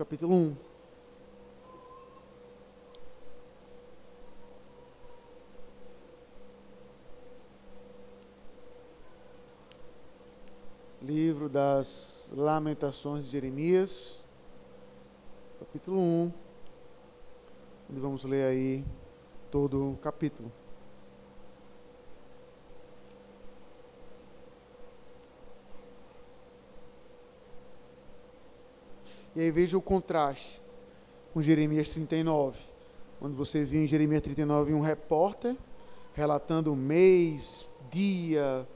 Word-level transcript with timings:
capítulo 0.00 0.34
1. 0.34 0.56
Livro 11.02 11.50
das 11.50 12.30
Lamentações 12.32 13.26
de 13.26 13.32
Jeremias, 13.32 14.24
capítulo 15.58 15.98
1, 15.98 16.32
onde 17.90 18.00
vamos 18.00 18.24
ler 18.24 18.46
aí 18.46 18.82
todo 19.50 19.90
o 19.92 19.96
capítulo. 19.98 20.50
E 29.34 29.40
aí 29.40 29.50
veja 29.50 29.78
o 29.78 29.82
contraste 29.82 30.60
com 31.32 31.40
Jeremias 31.40 31.88
39. 31.88 32.58
Quando 33.20 33.36
você 33.36 33.64
viu 33.64 33.82
em 33.82 33.86
Jeremias 33.86 34.22
39 34.22 34.74
um 34.74 34.80
repórter 34.80 35.56
relatando 36.14 36.74
mês, 36.74 37.66
dia, 37.90 38.66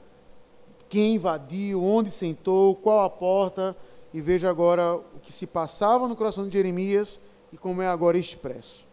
quem 0.87 1.15
invadiu, 1.15 1.83
onde 1.83 2.09
sentou, 2.09 2.75
qual 2.75 3.03
a 3.03 3.09
porta, 3.09 3.75
e 4.13 4.21
veja 4.21 4.49
agora 4.49 4.95
o 4.95 5.19
que 5.21 5.33
se 5.33 5.45
passava 5.45 6.07
no 6.07 6.15
coração 6.15 6.47
de 6.47 6.53
Jeremias 6.53 7.19
e 7.51 7.57
como 7.57 7.81
é 7.81 7.87
agora 7.87 8.17
expresso. 8.17 8.87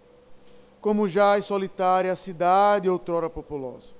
Como 0.80 1.06
já 1.06 1.38
é 1.38 1.40
solitária 1.40 2.12
a 2.12 2.16
cidade 2.16 2.88
outrora 2.88 3.30
populosa, 3.30 3.94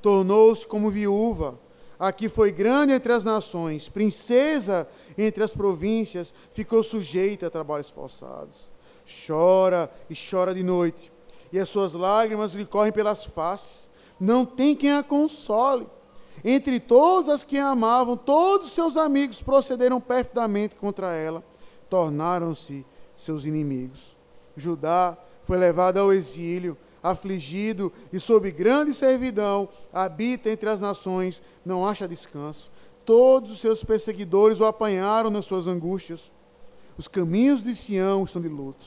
tornou-se 0.00 0.66
como 0.66 0.88
viúva, 0.88 1.58
aqui 1.98 2.28
foi 2.28 2.52
grande 2.52 2.92
entre 2.92 3.12
as 3.12 3.24
nações, 3.24 3.88
princesa 3.88 4.88
entre 5.16 5.42
as 5.42 5.52
províncias, 5.52 6.34
ficou 6.52 6.82
sujeita 6.82 7.46
a 7.46 7.50
trabalhos 7.50 7.90
forçados. 7.90 8.70
Chora 9.26 9.90
e 10.08 10.14
chora 10.14 10.54
de 10.54 10.62
noite, 10.62 11.12
e 11.52 11.58
as 11.58 11.68
suas 11.68 11.92
lágrimas 11.92 12.54
lhe 12.54 12.64
correm 12.64 12.92
pelas 12.92 13.24
faces. 13.24 13.88
Não 14.18 14.44
tem 14.44 14.74
quem 14.74 14.92
a 14.92 15.02
console. 15.02 15.86
Entre 16.44 16.80
todas 16.80 17.28
as 17.28 17.44
que 17.44 17.58
a 17.58 17.68
amavam, 17.68 18.16
todos 18.16 18.72
seus 18.72 18.96
amigos 18.96 19.40
procederam 19.40 20.00
perfidamente 20.00 20.74
contra 20.74 21.12
ela, 21.12 21.44
tornaram-se 21.88 22.84
seus 23.16 23.44
inimigos. 23.44 24.16
Judá 24.56 25.16
foi 25.42 25.56
levado 25.56 25.98
ao 25.98 26.12
exílio, 26.12 26.76
afligido 27.04 27.92
e 28.10 28.18
sob 28.18 28.50
grande 28.50 28.94
servidão, 28.94 29.68
habita 29.92 30.48
entre 30.48 30.70
as 30.70 30.80
nações, 30.80 31.42
não 31.62 31.86
acha 31.86 32.08
descanso. 32.08 32.72
Todos 33.04 33.52
os 33.52 33.60
seus 33.60 33.84
perseguidores 33.84 34.58
o 34.58 34.64
apanharam 34.64 35.28
nas 35.28 35.44
suas 35.44 35.66
angústias. 35.66 36.32
Os 36.96 37.06
caminhos 37.06 37.62
de 37.62 37.76
Sião 37.76 38.24
estão 38.24 38.40
de 38.40 38.48
luto, 38.48 38.86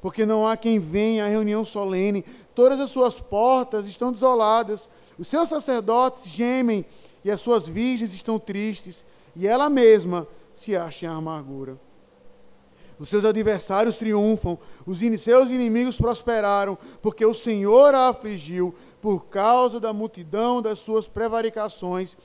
porque 0.00 0.24
não 0.24 0.48
há 0.48 0.56
quem 0.56 0.78
venha 0.78 1.26
à 1.26 1.28
reunião 1.28 1.62
solene. 1.62 2.24
Todas 2.54 2.80
as 2.80 2.90
suas 2.90 3.20
portas 3.20 3.86
estão 3.86 4.10
desoladas. 4.10 4.88
Os 5.18 5.28
seus 5.28 5.50
sacerdotes 5.50 6.26
gemem 6.28 6.86
e 7.22 7.30
as 7.30 7.42
suas 7.42 7.68
virgens 7.68 8.14
estão 8.14 8.38
tristes, 8.38 9.04
e 9.36 9.46
ela 9.46 9.68
mesma 9.68 10.26
se 10.54 10.74
acha 10.74 11.04
em 11.04 11.08
amargura. 11.08 11.78
Os 12.98 13.08
seus 13.08 13.24
adversários 13.24 13.98
triunfam, 13.98 14.58
os 14.86 14.98
seus 15.20 15.50
inimigos 15.50 15.98
prosperaram, 15.98 16.76
porque 17.00 17.24
o 17.24 17.34
Senhor 17.34 17.94
a 17.94 18.08
afligiu 18.08 18.74
por 19.00 19.26
causa 19.26 19.78
da 19.78 19.92
multidão 19.92 20.60
das 20.60 20.80
suas 20.80 21.06
prevaricações 21.06 22.16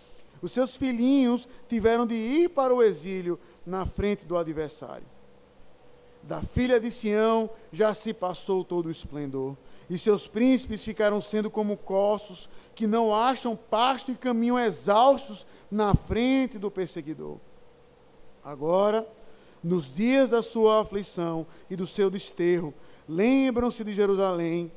os 0.43 0.51
seus 0.51 0.75
filhinhos 0.75 1.47
tiveram 1.69 2.05
de 2.05 2.15
ir 2.15 2.49
para 2.49 2.75
o 2.75 2.83
exílio 2.83 3.39
na 3.65 3.85
frente 3.85 4.25
do 4.25 4.37
adversário. 4.37 5.05
Da 6.21 6.41
filha 6.41 6.81
de 6.81 6.91
Sião 6.91 7.49
já 7.71 7.93
se 7.93 8.13
passou 8.13 8.61
todo 8.61 8.87
o 8.87 8.91
esplendor, 8.91 9.55
e 9.89 9.97
seus 9.97 10.27
príncipes 10.27 10.83
ficaram 10.83 11.21
sendo 11.21 11.49
como 11.49 11.77
cossos 11.77 12.49
que 12.75 12.85
não 12.85 13.15
acham 13.15 13.55
pasto 13.55 14.11
e 14.11 14.17
caminham 14.17 14.59
exaustos 14.59 15.45
na 15.71 15.95
frente 15.95 16.57
do 16.57 16.69
perseguidor. 16.69 17.37
Agora, 18.43 19.07
nos 19.63 19.95
dias 19.95 20.31
da 20.31 20.41
sua 20.41 20.81
aflição 20.81 21.45
e 21.69 21.75
do 21.75 21.87
seu 21.87 22.09
desterro, 22.09 22.73
lembram-se 23.07 23.83
de 23.83 23.93
Jerusalém 23.93 24.71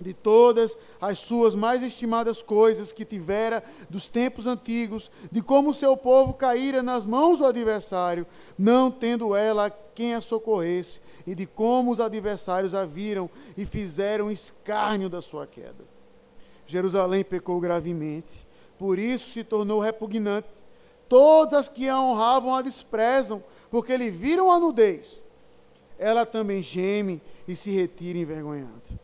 de 0.00 0.14
todas 0.14 0.76
as 1.00 1.18
suas 1.18 1.54
mais 1.54 1.82
estimadas 1.82 2.40
coisas 2.40 2.90
que 2.90 3.04
tivera 3.04 3.62
dos 3.90 4.08
tempos 4.08 4.46
antigos, 4.46 5.10
de 5.30 5.42
como 5.42 5.74
seu 5.74 5.96
povo 5.96 6.32
caíra 6.32 6.82
nas 6.82 7.04
mãos 7.04 7.38
do 7.38 7.44
adversário, 7.44 8.26
não 8.58 8.90
tendo 8.90 9.36
ela 9.36 9.70
quem 9.94 10.14
a 10.14 10.20
socorresse, 10.20 11.00
e 11.26 11.34
de 11.34 11.44
como 11.44 11.90
os 11.90 12.00
adversários 12.00 12.74
a 12.74 12.84
viram 12.84 13.28
e 13.56 13.66
fizeram 13.66 14.30
escárnio 14.30 15.10
da 15.10 15.20
sua 15.20 15.46
queda. 15.46 15.84
Jerusalém 16.66 17.22
pecou 17.22 17.60
gravemente, 17.60 18.46
por 18.78 18.98
isso 18.98 19.30
se 19.30 19.44
tornou 19.44 19.80
repugnante. 19.80 20.48
Todas 21.08 21.52
as 21.54 21.68
que 21.68 21.88
a 21.88 22.00
honravam 22.00 22.54
a 22.54 22.62
desprezam, 22.62 23.42
porque 23.70 23.96
lhe 23.96 24.10
viram 24.10 24.50
a 24.50 24.58
nudez. 24.58 25.22
Ela 25.98 26.24
também 26.24 26.62
geme 26.62 27.20
e 27.46 27.54
se 27.54 27.70
retira 27.70 28.18
envergonhada 28.18 29.00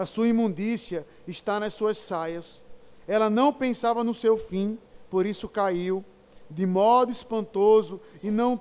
a 0.00 0.06
sua 0.06 0.28
imundícia 0.28 1.06
está 1.28 1.60
nas 1.60 1.74
suas 1.74 1.98
saias. 1.98 2.62
Ela 3.06 3.28
não 3.28 3.52
pensava 3.52 4.02
no 4.02 4.14
seu 4.14 4.34
fim, 4.34 4.78
por 5.10 5.26
isso 5.26 5.46
caiu 5.46 6.02
de 6.48 6.64
modo 6.64 7.12
espantoso 7.12 8.00
e 8.22 8.30
não, 8.30 8.58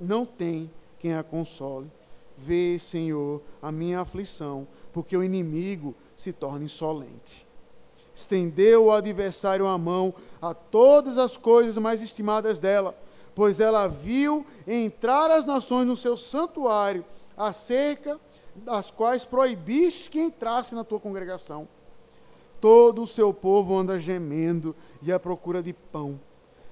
não 0.00 0.26
tem 0.26 0.68
quem 0.98 1.14
a 1.14 1.22
console. 1.22 1.88
Vê, 2.36 2.76
Senhor, 2.80 3.40
a 3.62 3.70
minha 3.70 4.00
aflição, 4.00 4.66
porque 4.92 5.16
o 5.16 5.22
inimigo 5.22 5.94
se 6.16 6.32
torna 6.32 6.64
insolente. 6.64 7.46
Estendeu 8.12 8.86
o 8.86 8.90
adversário 8.90 9.68
a 9.68 9.78
mão 9.78 10.12
a 10.42 10.52
todas 10.52 11.18
as 11.18 11.36
coisas 11.36 11.78
mais 11.78 12.02
estimadas 12.02 12.58
dela, 12.58 12.98
pois 13.40 13.58
ela 13.58 13.88
viu 13.88 14.44
entrar 14.66 15.30
as 15.30 15.46
nações 15.46 15.86
no 15.86 15.96
seu 15.96 16.14
santuário 16.14 17.02
acerca 17.34 18.20
das 18.54 18.90
quais 18.90 19.24
proibiste 19.24 20.10
que 20.10 20.20
entrasse 20.20 20.74
na 20.74 20.84
tua 20.84 21.00
congregação. 21.00 21.66
Todo 22.60 23.00
o 23.00 23.06
seu 23.06 23.32
povo 23.32 23.74
anda 23.74 23.98
gemendo 23.98 24.76
e 25.00 25.10
à 25.10 25.18
procura 25.18 25.62
de 25.62 25.72
pão. 25.72 26.20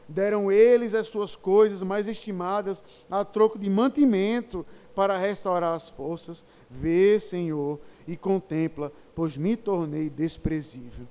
Deram 0.07 0.53
eles 0.53 0.93
as 0.93 1.09
suas 1.09 1.35
coisas 1.35 1.83
mais 1.83 2.07
estimadas 2.07 2.85
a 3.11 3.25
troco 3.25 3.59
de 3.59 3.71
mantimento 3.71 4.67
para 4.95 5.17
restaurar 5.17 5.73
as 5.75 5.89
forças. 5.89 6.45
Vê, 6.69 7.19
Senhor, 7.19 7.81
e 8.07 8.15
contempla, 8.15 8.93
pois 9.15 9.39
me 9.39 9.57
tornei 9.57 10.11
desprezível. 10.11 11.09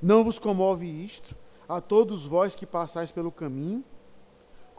Não 0.00 0.24
vos 0.24 0.38
comove 0.38 0.86
isto, 0.86 1.36
a 1.68 1.82
todos 1.82 2.24
vós 2.24 2.54
que 2.54 2.64
passais 2.64 3.10
pelo 3.10 3.30
caminho? 3.30 3.84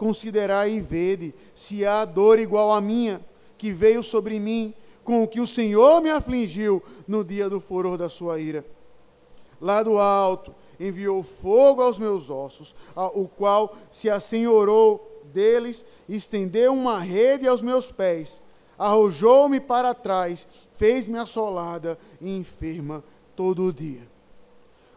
Considerai 0.04 0.74
e 0.74 0.82
vede 0.82 1.34
se 1.54 1.86
há 1.86 2.04
dor 2.04 2.38
igual 2.38 2.74
à 2.74 2.82
minha 2.82 3.22
que 3.58 3.72
veio 3.72 4.04
sobre 4.04 4.38
mim, 4.38 4.74
com 5.02 5.24
o 5.24 5.28
que 5.30 5.40
o 5.40 5.48
Senhor 5.48 6.02
me 6.02 6.10
afligiu 6.10 6.84
no 7.08 7.24
dia 7.24 7.50
do 7.50 7.62
furor 7.62 7.98
da 7.98 8.10
sua 8.10 8.38
ira. 8.38 8.66
Lá 9.62 9.82
do 9.82 9.98
alto 9.98 10.54
enviou 10.78 11.24
fogo 11.24 11.82
aos 11.82 11.98
meus 11.98 12.30
ossos, 12.30 12.76
o 13.16 13.30
qual 13.30 13.78
se 13.90 14.10
assenhorou 14.10 15.22
deles, 15.32 15.86
estendeu 16.10 16.74
uma 16.74 17.00
rede 17.00 17.48
aos 17.48 17.62
meus 17.62 17.90
pés, 17.90 18.44
arrojou-me 18.78 19.62
para 19.62 19.94
trás, 19.94 20.46
fez-me 20.74 21.18
assolada 21.18 21.98
e 22.20 22.36
enferma 22.36 23.02
todo 23.38 23.64
o 23.64 23.72
dia. 23.72 24.06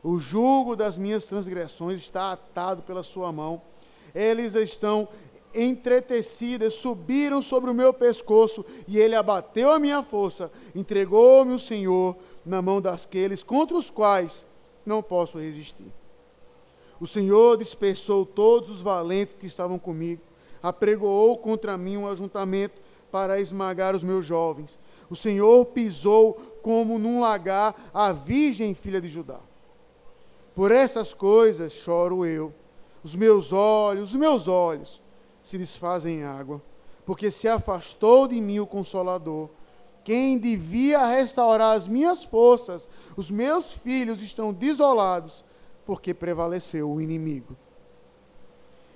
O 0.03 0.19
jugo 0.19 0.75
das 0.75 0.99
minhas 0.99 1.27
transgressões 1.27 2.00
está 2.00 2.33
atado 2.33 2.83
pela 2.83 3.05
sua 3.05 3.31
mão, 3.31 3.62
eles 4.16 4.54
estão 4.54 5.06
entretecidas 5.54 6.75
subiram 6.75 7.41
sobre 7.41 7.71
o 7.71 7.75
meu 7.75 7.93
pescoço, 7.93 8.65
e 8.88 8.98
ele 8.98 9.15
abateu 9.15 9.71
a 9.71 9.78
minha 9.78 10.03
força, 10.03 10.51
entregou-me 10.74 11.53
o 11.54 11.59
Senhor 11.59 12.16
na 12.45 12.63
mão 12.63 12.80
daqueles 12.80 13.42
contra 13.42 13.77
os 13.77 13.91
quais 13.91 14.47
não 14.84 15.03
posso 15.03 15.39
resistir. 15.39 15.92
O 16.98 17.07
Senhor 17.07 17.59
dispersou 17.59 18.24
todos 18.24 18.71
os 18.71 18.80
valentes 18.80 19.34
que 19.34 19.47
estavam 19.47 19.78
comigo, 19.78 20.22
apregoou 20.62 21.36
contra 21.36 21.77
mim 21.77 21.97
um 21.97 22.09
ajuntamento 22.09 22.80
para 23.10 23.41
esmagar 23.41 23.95
os 23.95 24.03
meus 24.03 24.24
jovens. 24.24 24.78
O 25.10 25.16
Senhor 25.16 25.65
pisou 25.66 26.34
como 26.62 26.98
num 26.98 27.21
lagar 27.21 27.74
a 27.92 28.12
virgem 28.12 28.74
filha 28.74 29.01
de 29.01 29.09
Judá. 29.09 29.41
Por 30.54 30.72
essas 30.72 31.12
coisas 31.12 31.72
choro 31.74 32.24
eu, 32.24 32.53
os 33.07 33.15
meus 33.15 33.53
olhos, 33.53 34.09
os 34.09 34.15
meus 34.17 34.49
olhos 34.49 35.01
se 35.41 35.57
desfazem 35.57 36.19
em 36.19 36.25
água, 36.25 36.61
porque 37.05 37.31
se 37.31 37.47
afastou 37.47 38.27
de 38.27 38.41
mim 38.41 38.59
o 38.59 38.67
Consolador. 38.67 39.49
Quem 40.03 40.37
devia 40.37 41.07
restaurar 41.07 41.77
as 41.77 41.87
minhas 41.87 42.25
forças, 42.25 42.89
os 43.17 43.31
meus 43.31 43.71
filhos 43.71 44.21
estão 44.23 44.53
desolados, 44.53 45.45
porque 45.85 46.13
prevaleceu 46.13 46.91
o 46.91 47.01
inimigo. 47.01 47.57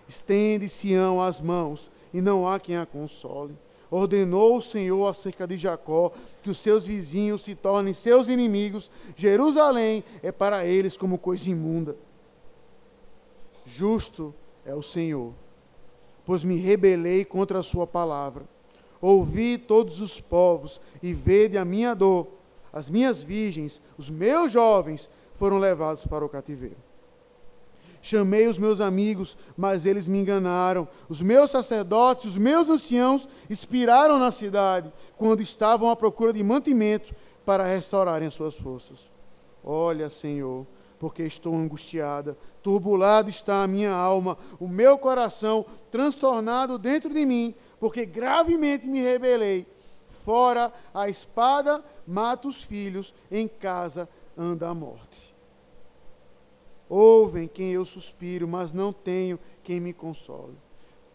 Estende 0.08 0.68
Sião 0.68 1.20
as 1.20 1.40
mãos, 1.40 1.88
e 2.12 2.20
não 2.20 2.48
há 2.48 2.58
quem 2.58 2.78
a 2.78 2.84
console. 2.84 3.56
Ordenou 3.88 4.56
o 4.56 4.62
Senhor 4.62 5.06
acerca 5.06 5.46
de 5.46 5.56
Jacó 5.56 6.10
que 6.42 6.50
os 6.50 6.58
seus 6.58 6.84
vizinhos 6.84 7.42
se 7.42 7.54
tornem 7.54 7.94
seus 7.94 8.26
inimigos. 8.26 8.90
Jerusalém 9.14 10.02
é 10.20 10.32
para 10.32 10.66
eles 10.66 10.96
como 10.96 11.16
coisa 11.16 11.48
imunda. 11.48 11.96
Justo 13.64 14.34
é 14.64 14.74
o 14.74 14.82
Senhor, 14.82 15.32
pois 16.24 16.44
me 16.44 16.56
rebelei 16.56 17.24
contra 17.24 17.60
a 17.60 17.62
sua 17.62 17.86
palavra. 17.86 18.44
Ouvi 19.00 19.56
todos 19.56 20.00
os 20.00 20.20
povos 20.20 20.80
e 21.02 21.12
vede 21.14 21.56
a 21.56 21.64
minha 21.64 21.94
dor. 21.94 22.28
As 22.72 22.88
minhas 22.88 23.22
virgens, 23.22 23.80
os 23.96 24.10
meus 24.10 24.52
jovens 24.52 25.08
foram 25.34 25.58
levados 25.58 26.06
para 26.06 26.24
o 26.24 26.28
cativeiro. 26.28 26.76
Chamei 28.02 28.46
os 28.46 28.58
meus 28.58 28.80
amigos, 28.80 29.36
mas 29.56 29.84
eles 29.84 30.08
me 30.08 30.20
enganaram. 30.20 30.88
Os 31.08 31.20
meus 31.20 31.50
sacerdotes, 31.50 32.26
os 32.26 32.36
meus 32.36 32.68
anciãos, 32.68 33.28
expiraram 33.48 34.18
na 34.18 34.32
cidade, 34.32 34.92
quando 35.16 35.42
estavam 35.42 35.90
à 35.90 35.96
procura 35.96 36.32
de 36.32 36.42
mantimento 36.42 37.14
para 37.44 37.64
restaurarem 37.64 38.28
as 38.28 38.34
suas 38.34 38.54
forças. 38.54 39.10
Olha, 39.62 40.08
Senhor, 40.08 40.66
porque 41.00 41.22
estou 41.22 41.56
angustiada, 41.56 42.36
turbulada 42.62 43.30
está 43.30 43.62
a 43.62 43.66
minha 43.66 43.90
alma, 43.90 44.36
o 44.60 44.68
meu 44.68 44.98
coração 44.98 45.64
transtornado 45.90 46.78
dentro 46.78 47.08
de 47.12 47.24
mim, 47.24 47.54
porque 47.80 48.04
gravemente 48.04 48.86
me 48.86 49.00
rebelei. 49.00 49.66
Fora 50.06 50.70
a 50.92 51.08
espada 51.08 51.82
mata 52.06 52.46
os 52.46 52.62
filhos, 52.62 53.14
em 53.30 53.48
casa 53.48 54.06
anda 54.36 54.68
a 54.68 54.74
morte. 54.74 55.34
Ouvem 56.86 57.48
quem 57.48 57.70
eu 57.72 57.86
suspiro, 57.86 58.46
mas 58.46 58.74
não 58.74 58.92
tenho 58.92 59.38
quem 59.64 59.80
me 59.80 59.94
console. 59.94 60.58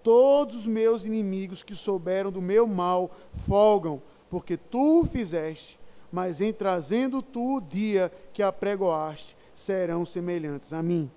Todos 0.01 0.55
os 0.55 0.67
meus 0.67 1.05
inimigos 1.05 1.61
que 1.61 1.75
souberam 1.75 2.31
do 2.31 2.41
meu 2.41 2.65
mal 2.65 3.11
folgam, 3.47 4.01
porque 4.31 4.57
tu 4.57 5.01
o 5.01 5.05
fizeste, 5.05 5.79
mas 6.11 6.41
em 6.41 6.51
trazendo 6.51 7.21
tu 7.21 7.57
o 7.57 7.61
dia 7.61 8.11
que 8.33 8.41
apregoaste, 8.41 9.35
serão 9.55 10.05
semelhantes 10.05 10.73
a 10.73 10.83
mim. 10.83 11.09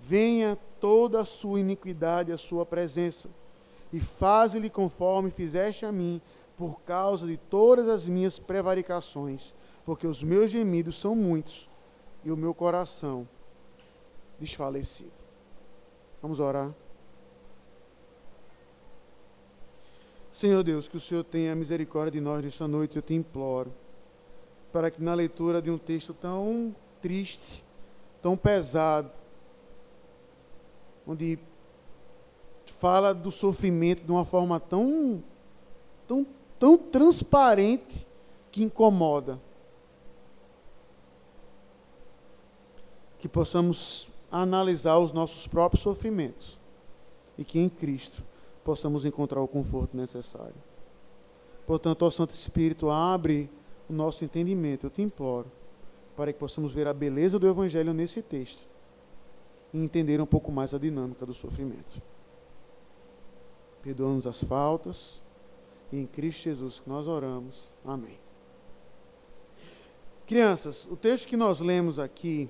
Venha 0.00 0.58
toda 0.80 1.20
a 1.20 1.24
sua 1.24 1.60
iniquidade 1.60 2.32
à 2.32 2.38
sua 2.38 2.66
presença, 2.66 3.28
e 3.92 4.00
faze-lhe 4.00 4.68
conforme 4.68 5.30
fizeste 5.30 5.86
a 5.86 5.92
mim, 5.92 6.20
por 6.56 6.80
causa 6.82 7.26
de 7.26 7.36
todas 7.36 7.88
as 7.88 8.06
minhas 8.06 8.38
prevaricações, 8.38 9.54
porque 9.84 10.06
os 10.06 10.22
meus 10.22 10.50
gemidos 10.50 10.96
são 10.96 11.14
muitos, 11.14 11.68
e 12.24 12.32
o 12.32 12.36
meu 12.36 12.54
coração 12.54 13.28
desfalecido. 14.40 15.12
Vamos 16.22 16.40
orar. 16.40 16.72
Senhor 20.30 20.62
Deus, 20.64 20.88
que 20.88 20.96
o 20.96 21.00
Senhor 21.00 21.22
tenha 21.22 21.54
misericórdia 21.54 22.12
de 22.12 22.20
nós 22.20 22.42
nesta 22.42 22.66
noite, 22.66 22.96
eu 22.96 23.02
te 23.02 23.14
imploro, 23.14 23.72
para 24.72 24.90
que 24.90 25.00
na 25.00 25.14
leitura 25.14 25.62
de 25.62 25.70
um 25.70 25.78
texto 25.78 26.12
tão 26.12 26.74
triste, 27.04 27.62
tão 28.22 28.34
pesado, 28.34 29.10
onde 31.06 31.38
fala 32.64 33.12
do 33.12 33.30
sofrimento 33.30 34.02
de 34.02 34.10
uma 34.10 34.24
forma 34.24 34.58
tão, 34.58 35.22
tão, 36.08 36.26
tão 36.58 36.78
transparente 36.78 38.06
que 38.50 38.64
incomoda, 38.64 39.38
que 43.18 43.28
possamos 43.28 44.08
analisar 44.32 44.96
os 44.96 45.12
nossos 45.12 45.46
próprios 45.46 45.82
sofrimentos 45.82 46.58
e 47.36 47.44
que 47.44 47.58
em 47.58 47.68
Cristo 47.68 48.24
possamos 48.64 49.04
encontrar 49.04 49.42
o 49.42 49.48
conforto 49.48 49.94
necessário. 49.94 50.54
Portanto, 51.66 52.06
ó 52.06 52.10
Santo 52.10 52.30
Espírito, 52.30 52.88
abre 52.88 53.50
o 53.90 53.92
nosso 53.92 54.24
entendimento, 54.24 54.86
eu 54.86 54.90
te 54.90 55.02
imploro, 55.02 55.52
para 56.16 56.32
que 56.32 56.38
possamos 56.38 56.72
ver 56.72 56.86
a 56.86 56.94
beleza 56.94 57.38
do 57.38 57.48
Evangelho 57.48 57.92
nesse 57.92 58.22
texto 58.22 58.68
e 59.72 59.78
entender 59.78 60.20
um 60.20 60.26
pouco 60.26 60.52
mais 60.52 60.72
a 60.72 60.78
dinâmica 60.78 61.26
do 61.26 61.34
sofrimento. 61.34 62.00
Perdoa-nos 63.82 64.26
as 64.26 64.42
faltas 64.42 65.20
e 65.92 65.98
em 65.98 66.06
Cristo 66.06 66.44
Jesus 66.44 66.80
que 66.80 66.88
nós 66.88 67.06
oramos. 67.06 67.72
Amém. 67.84 68.18
Crianças, 70.26 70.86
o 70.90 70.96
texto 70.96 71.28
que 71.28 71.36
nós 71.36 71.60
lemos 71.60 71.98
aqui 71.98 72.48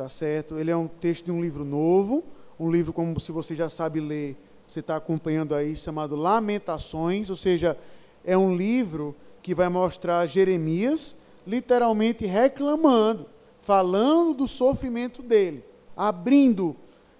tá 0.00 0.08
certo? 0.08 0.58
Ele 0.58 0.70
é 0.70 0.76
um 0.76 0.88
texto 0.88 1.26
de 1.26 1.30
um 1.30 1.42
livro 1.42 1.62
novo, 1.62 2.24
um 2.58 2.70
livro 2.70 2.90
como 2.90 3.20
se 3.20 3.30
você 3.30 3.54
já 3.54 3.68
sabe 3.68 4.00
ler, 4.00 4.34
você 4.66 4.80
está 4.80 4.96
acompanhando 4.96 5.54
aí, 5.54 5.76
chamado 5.76 6.16
Lamentações, 6.16 7.28
ou 7.28 7.36
seja, 7.36 7.76
é 8.24 8.34
um 8.34 8.56
livro 8.56 9.14
que 9.42 9.54
vai 9.54 9.68
mostrar 9.68 10.24
Jeremias 10.24 11.18
literalmente 11.50 12.24
reclamando, 12.26 13.26
falando 13.60 14.34
do 14.34 14.46
sofrimento 14.46 15.20
dele, 15.20 15.64
abrindo, 15.96 16.76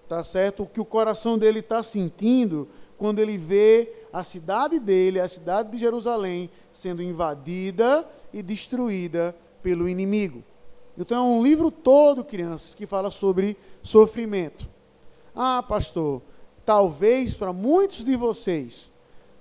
tá 0.09 0.23
certo? 0.23 0.63
O 0.63 0.67
que 0.67 0.81
o 0.81 0.85
coração 0.85 1.37
dele 1.37 1.59
está 1.59 1.83
sentindo 1.83 2.69
quando 2.97 3.19
ele 3.19 3.37
vê 3.37 3.93
a 4.13 4.23
cidade 4.23 4.79
dele, 4.79 5.19
a 5.19 5.27
cidade 5.27 5.73
de 5.73 5.79
Jerusalém, 5.79 6.49
sendo 6.71 7.03
invadida 7.03 8.09
e 8.33 8.41
destruída 8.41 9.35
pelo 9.65 9.89
inimigo. 9.89 10.45
Então 10.97 11.19
é 11.19 11.39
um 11.39 11.43
livro 11.43 11.69
todo, 11.71 12.23
crianças, 12.23 12.73
que 12.73 12.87
fala 12.87 13.11
sobre 13.11 13.57
sofrimento. 13.83 14.69
Ah, 15.35 15.65
pastor, 15.67 16.23
talvez 16.65 17.35
para 17.35 17.53
muitos 17.53 18.05
de 18.05 18.15
vocês, 18.15 18.91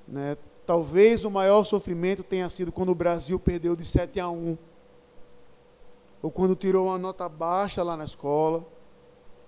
né, 0.07 0.35
talvez 0.65 1.25
o 1.25 1.29
maior 1.29 1.63
sofrimento 1.63 2.23
tenha 2.23 2.49
sido 2.49 2.71
quando 2.71 2.89
o 2.89 2.95
Brasil 2.95 3.39
perdeu 3.39 3.75
de 3.75 3.85
7 3.85 4.19
a 4.19 4.29
1. 4.29 4.57
Ou 6.21 6.31
quando 6.31 6.55
tirou 6.55 6.87
uma 6.87 6.97
nota 6.97 7.27
baixa 7.29 7.81
lá 7.83 7.95
na 7.95 8.05
escola. 8.05 8.65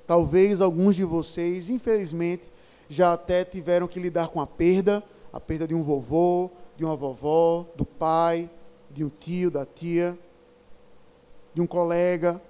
Talvez 0.07 0.61
alguns 0.61 0.95
de 0.95 1.03
vocês, 1.03 1.69
infelizmente, 1.69 2.51
já 2.89 3.13
até 3.13 3.45
tiveram 3.45 3.87
que 3.87 3.99
lidar 3.99 4.29
com 4.29 4.41
a 4.41 4.47
perda, 4.47 5.03
a 5.31 5.39
perda 5.39 5.67
de 5.67 5.75
um 5.75 5.83
vovô, 5.83 6.49
de 6.75 6.83
uma 6.83 6.95
vovó, 6.95 7.65
do 7.75 7.85
pai, 7.85 8.49
de 8.89 9.03
um 9.05 9.09
tio, 9.09 9.49
da 9.49 9.65
tia 9.65 10.17
de 11.53 11.61
um 11.61 11.67
colega. 11.67 12.41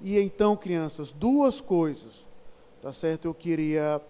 E 0.00 0.18
então, 0.18 0.56
crianças, 0.56 1.12
duas 1.12 1.60
coisas, 1.60 2.26
tá 2.80 2.92
certo? 2.92 3.26
Eu 3.26 3.34
queria 3.34 4.00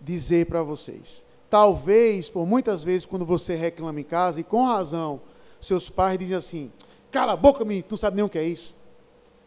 dizer 0.00 0.46
para 0.46 0.62
vocês. 0.62 1.24
Talvez, 1.48 2.28
por 2.28 2.46
muitas 2.46 2.82
vezes, 2.82 3.06
quando 3.06 3.24
você 3.24 3.54
reclama 3.54 4.00
em 4.00 4.04
casa, 4.04 4.40
e 4.40 4.44
com 4.44 4.64
razão, 4.64 5.20
seus 5.60 5.88
pais 5.88 6.18
dizem 6.18 6.36
assim: 6.36 6.72
cala 7.14 7.34
a 7.34 7.36
boca, 7.36 7.64
menino, 7.64 7.86
tu 7.88 7.92
não 7.92 7.98
sabe 7.98 8.16
nem 8.16 8.24
o 8.24 8.28
que 8.28 8.36
é 8.36 8.42
isso. 8.42 8.74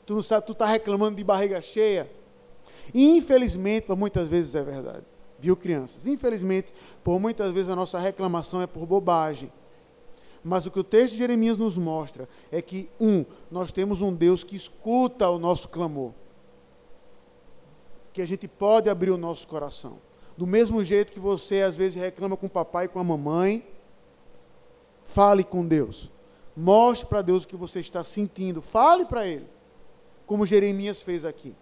Tu 0.06 0.16
não 0.16 0.22
sabe, 0.22 0.46
tu 0.46 0.54
está 0.54 0.66
reclamando 0.66 1.18
de 1.18 1.24
barriga 1.24 1.62
cheia. 1.62 2.10
E, 2.94 3.18
infelizmente, 3.18 3.88
por 3.88 3.98
muitas 3.98 4.26
vezes 4.26 4.56
é 4.56 4.64
verdade. 4.64 5.04
Viu, 5.38 5.54
crianças? 5.58 6.08
Infelizmente, 6.08 6.74
por 7.04 7.20
muitas 7.20 7.52
vezes 7.52 7.70
a 7.70 7.76
nossa 7.76 8.00
reclamação 8.00 8.62
é 8.62 8.68
por 8.68 8.86
bobagem. 8.86 9.52
Mas 10.42 10.66
o 10.66 10.72
que 10.72 10.80
o 10.80 10.84
texto 10.84 11.12
de 11.12 11.18
Jeremias 11.18 11.58
nos 11.58 11.78
mostra 11.78 12.30
é 12.50 12.62
que, 12.62 12.90
um, 13.02 13.26
nós 13.52 13.70
temos 13.70 14.02
um 14.02 14.14
Deus 14.14 14.46
que 14.46 14.56
escuta 14.56 15.30
o 15.30 15.38
nosso 15.38 15.68
clamor. 15.68 16.14
Que 18.14 18.22
a 18.22 18.26
gente 18.26 18.48
pode 18.48 18.90
abrir 18.90 19.12
o 19.12 19.18
nosso 19.18 19.46
coração. 19.46 20.00
Do 20.38 20.48
mesmo 20.48 20.82
jeito 20.86 21.12
que 21.12 21.20
você 21.20 21.64
às 21.64 21.76
vezes 21.76 22.02
reclama 22.02 22.38
com 22.38 22.46
o 22.46 22.50
papai 22.50 22.86
e 22.86 22.88
com 22.88 23.00
a 23.00 23.04
mamãe, 23.04 23.68
fale 25.06 25.44
com 25.44 25.68
Deus. 25.68 26.10
Mostre 26.60 27.08
para 27.08 27.22
Deus 27.22 27.44
o 27.44 27.48
que 27.48 27.56
você 27.56 27.80
está 27.80 28.04
sentindo. 28.04 28.64
Fale 28.64 29.06
para 29.06 29.28
Ele. 29.28 29.46
Como 30.26 30.44
Jeremias 30.44 31.04
fez 31.04 31.24
aqui. 31.24 31.56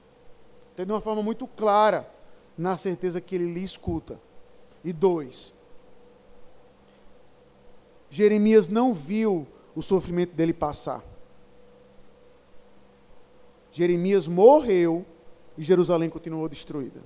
Então, 0.73 0.85
de 0.85 0.91
uma 0.93 1.01
forma 1.01 1.21
muito 1.21 1.45
clara, 1.45 2.09
na 2.57 2.77
certeza 2.77 3.19
que 3.19 3.35
Ele 3.35 3.51
lhe 3.51 3.61
escuta. 3.61 4.17
E 4.85 4.93
dois, 4.93 5.53
Jeremias 8.09 8.69
não 8.69 8.93
viu 8.93 9.45
o 9.75 9.81
sofrimento 9.81 10.33
dele 10.33 10.53
passar. 10.53 11.03
Jeremias 13.71 14.29
morreu 14.29 15.05
e 15.57 15.61
Jerusalém 15.61 16.09
continuou 16.09 16.47
destruída. 16.47 17.01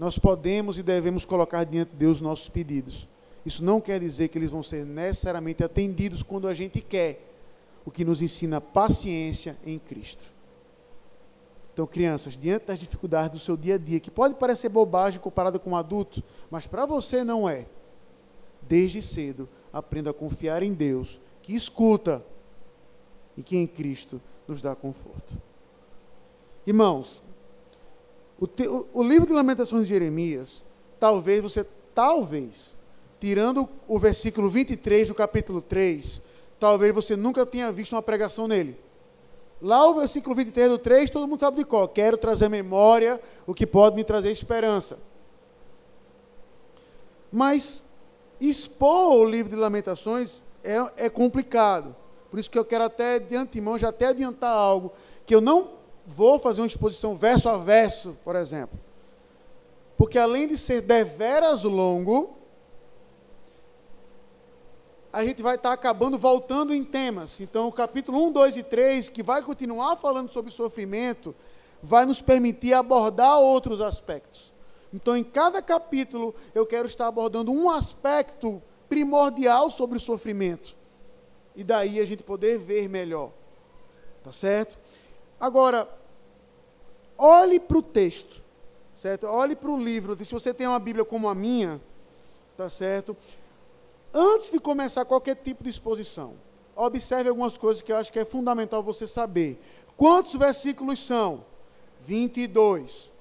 Nós 0.00 0.18
podemos 0.18 0.78
e 0.78 0.82
devemos 0.82 1.24
colocar 1.24 1.62
diante 1.62 1.90
de 1.90 1.96
Deus 1.96 2.20
nossos 2.20 2.48
pedidos. 2.48 3.06
Isso 3.48 3.64
não 3.64 3.80
quer 3.80 3.98
dizer 3.98 4.28
que 4.28 4.36
eles 4.36 4.50
vão 4.50 4.62
ser 4.62 4.84
necessariamente 4.84 5.64
atendidos 5.64 6.22
quando 6.22 6.46
a 6.46 6.52
gente 6.52 6.82
quer, 6.82 7.26
o 7.82 7.90
que 7.90 8.04
nos 8.04 8.20
ensina 8.20 8.60
paciência 8.60 9.56
em 9.64 9.78
Cristo. 9.78 10.22
Então, 11.72 11.86
crianças, 11.86 12.36
diante 12.36 12.66
das 12.66 12.78
dificuldades 12.78 13.30
do 13.30 13.38
seu 13.38 13.56
dia 13.56 13.76
a 13.76 13.78
dia, 13.78 14.00
que 14.00 14.10
pode 14.10 14.34
parecer 14.34 14.68
bobagem 14.68 15.18
comparada 15.18 15.58
com 15.58 15.70
um 15.70 15.76
adulto, 15.76 16.22
mas 16.50 16.66
para 16.66 16.84
você 16.84 17.24
não 17.24 17.48
é. 17.48 17.64
Desde 18.68 19.00
cedo, 19.00 19.48
aprenda 19.72 20.10
a 20.10 20.12
confiar 20.12 20.62
em 20.62 20.74
Deus, 20.74 21.18
que 21.40 21.54
escuta 21.54 22.22
e 23.34 23.42
que 23.42 23.56
em 23.56 23.66
Cristo 23.66 24.20
nos 24.46 24.60
dá 24.60 24.76
conforto. 24.76 25.40
Irmãos, 26.66 27.22
o, 28.38 28.46
te, 28.46 28.68
o, 28.68 28.86
o 28.92 29.02
livro 29.02 29.26
de 29.26 29.32
Lamentações 29.32 29.84
de 29.84 29.94
Jeremias, 29.94 30.66
talvez 31.00 31.40
você 31.40 31.66
talvez, 31.94 32.76
tirando 33.20 33.68
o 33.86 33.98
versículo 33.98 34.48
23 34.48 35.08
do 35.08 35.14
capítulo 35.14 35.60
3, 35.60 36.22
talvez 36.58 36.94
você 36.94 37.16
nunca 37.16 37.44
tenha 37.44 37.70
visto 37.72 37.92
uma 37.92 38.02
pregação 38.02 38.46
nele. 38.46 38.78
Lá 39.60 39.88
o 39.88 39.94
versículo 39.94 40.34
23 40.36 40.70
do 40.70 40.78
3, 40.78 41.10
todo 41.10 41.26
mundo 41.26 41.40
sabe 41.40 41.56
de 41.56 41.64
qual. 41.64 41.88
Quero 41.88 42.16
trazer 42.16 42.48
memória 42.48 43.20
o 43.46 43.52
que 43.52 43.66
pode 43.66 43.96
me 43.96 44.04
trazer 44.04 44.30
esperança. 44.30 44.98
Mas 47.30 47.82
expor 48.40 49.16
o 49.16 49.24
livro 49.24 49.50
de 49.50 49.56
Lamentações 49.56 50.40
é, 50.62 51.06
é 51.06 51.10
complicado. 51.10 51.94
Por 52.30 52.38
isso 52.38 52.50
que 52.50 52.58
eu 52.58 52.64
quero 52.64 52.84
até 52.84 53.18
de 53.18 53.34
antemão 53.34 53.78
já 53.78 53.88
até 53.88 54.06
adiantar 54.06 54.52
algo 54.52 54.92
que 55.26 55.34
eu 55.34 55.40
não 55.40 55.70
vou 56.06 56.38
fazer 56.38 56.60
uma 56.60 56.66
exposição 56.66 57.14
verso 57.14 57.48
a 57.48 57.58
verso, 57.58 58.16
por 58.24 58.36
exemplo. 58.36 58.78
Porque 59.96 60.18
além 60.18 60.46
de 60.46 60.56
ser 60.56 60.80
deveras 60.80 61.64
longo, 61.64 62.37
a 65.12 65.24
gente 65.24 65.42
vai 65.42 65.54
estar 65.54 65.72
acabando 65.72 66.18
voltando 66.18 66.74
em 66.74 66.84
temas. 66.84 67.40
Então, 67.40 67.68
o 67.68 67.72
capítulo 67.72 68.22
1, 68.26 68.32
2 68.32 68.56
e 68.58 68.62
3, 68.62 69.08
que 69.08 69.22
vai 69.22 69.42
continuar 69.42 69.96
falando 69.96 70.30
sobre 70.30 70.50
sofrimento, 70.50 71.34
vai 71.82 72.04
nos 72.04 72.20
permitir 72.20 72.74
abordar 72.74 73.38
outros 73.38 73.80
aspectos. 73.80 74.52
Então, 74.92 75.16
em 75.16 75.24
cada 75.24 75.62
capítulo, 75.62 76.34
eu 76.54 76.66
quero 76.66 76.86
estar 76.86 77.06
abordando 77.06 77.52
um 77.52 77.70
aspecto 77.70 78.62
primordial 78.88 79.70
sobre 79.70 79.96
o 79.96 80.00
sofrimento. 80.00 80.76
E 81.54 81.64
daí 81.64 82.00
a 82.00 82.06
gente 82.06 82.22
poder 82.22 82.58
ver 82.58 82.88
melhor. 82.88 83.30
Tá 84.22 84.32
certo? 84.32 84.78
Agora, 85.40 85.88
olhe 87.16 87.58
para 87.58 87.78
o 87.78 87.82
texto, 87.82 88.42
certo? 88.96 89.26
Olhe 89.26 89.56
para 89.56 89.70
o 89.70 89.78
livro. 89.78 90.16
Se 90.24 90.32
você 90.32 90.52
tem 90.52 90.66
uma 90.66 90.78
Bíblia 90.78 91.04
como 91.04 91.28
a 91.28 91.34
minha, 91.34 91.80
tá 92.56 92.68
certo? 92.68 93.16
Antes 94.12 94.50
de 94.50 94.58
começar 94.58 95.04
qualquer 95.04 95.36
tipo 95.36 95.62
de 95.62 95.70
exposição, 95.70 96.34
observe 96.74 97.28
algumas 97.28 97.58
coisas 97.58 97.82
que 97.82 97.92
eu 97.92 97.96
acho 97.96 98.12
que 98.12 98.18
é 98.18 98.24
fundamental 98.24 98.82
você 98.82 99.06
saber. 99.06 99.60
Quantos 99.96 100.34
versículos 100.34 100.98
são? 100.98 101.44
22. 102.00 103.12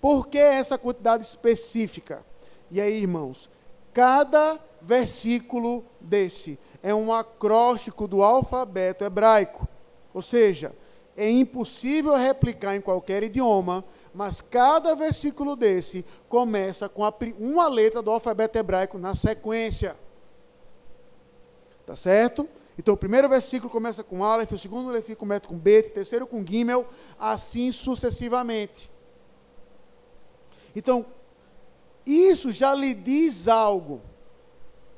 Por 0.00 0.26
que 0.26 0.38
essa 0.38 0.76
quantidade 0.76 1.24
específica? 1.24 2.24
E 2.70 2.80
aí, 2.80 3.00
irmãos, 3.00 3.48
cada 3.92 4.60
versículo 4.82 5.84
desse 6.00 6.58
é 6.82 6.94
um 6.94 7.12
acróstico 7.12 8.06
do 8.06 8.22
alfabeto 8.22 9.04
hebraico. 9.04 9.66
Ou 10.12 10.20
seja, 10.20 10.74
é 11.16 11.30
impossível 11.30 12.14
replicar 12.14 12.76
em 12.76 12.80
qualquer 12.80 13.22
idioma, 13.22 13.84
mas 14.14 14.40
cada 14.40 14.94
versículo 14.94 15.56
desse 15.56 16.04
começa 16.28 16.88
com 16.88 17.02
uma 17.38 17.68
letra 17.68 18.00
do 18.00 18.10
alfabeto 18.10 18.56
hebraico 18.56 18.96
na 18.96 19.14
sequência. 19.14 19.96
Tá 21.84 21.96
certo? 21.96 22.48
Então, 22.78 22.94
o 22.94 22.96
primeiro 22.96 23.28
versículo 23.28 23.70
começa 23.70 24.02
com 24.02 24.24
Aleph, 24.24 24.52
o 24.52 24.58
segundo 24.58 24.90
versículo 24.90 25.16
começa 25.16 25.46
com 25.46 25.56
Bet, 25.56 25.88
o 25.88 25.92
terceiro 25.92 26.26
com 26.26 26.44
Gimel, 26.44 26.86
assim 27.18 27.70
sucessivamente. 27.70 28.90
Então, 30.74 31.06
isso 32.06 32.50
já 32.50 32.74
lhe 32.74 32.94
diz 32.94 33.48
algo. 33.48 34.00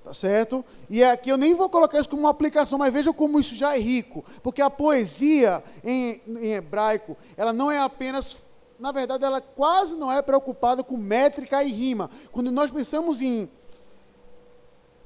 Tá 0.02 0.14
certo? 0.14 0.64
E 0.88 1.02
aqui 1.02 1.28
eu 1.28 1.37
nem 1.37 1.52
vou 1.52 1.68
colocar 1.68 1.99
isso 1.99 2.08
como 2.08 2.23
uma 2.23 2.30
aplicação, 2.30 2.78
mas 2.78 2.92
veja 2.92 3.12
como 3.12 3.40
isso 3.40 3.56
já 3.56 3.75
é 3.75 3.80
rico. 3.80 4.25
Porque 4.40 4.62
a 4.62 4.70
poesia 4.70 5.62
em, 5.82 6.23
em 6.28 6.52
hebraico, 6.52 7.16
ela 7.37 7.52
não 7.52 7.70
é 7.73 7.78
apenas. 7.80 8.37
Na 8.78 8.92
verdade, 8.92 9.25
ela 9.25 9.40
quase 9.40 9.97
não 9.97 10.12
é 10.12 10.21
preocupada 10.21 10.85
com 10.85 10.97
métrica 10.97 11.62
e 11.62 11.73
rima. 11.73 12.11
Quando 12.30 12.50
nós 12.50 12.71
pensamos 12.71 13.21
em 13.21 13.49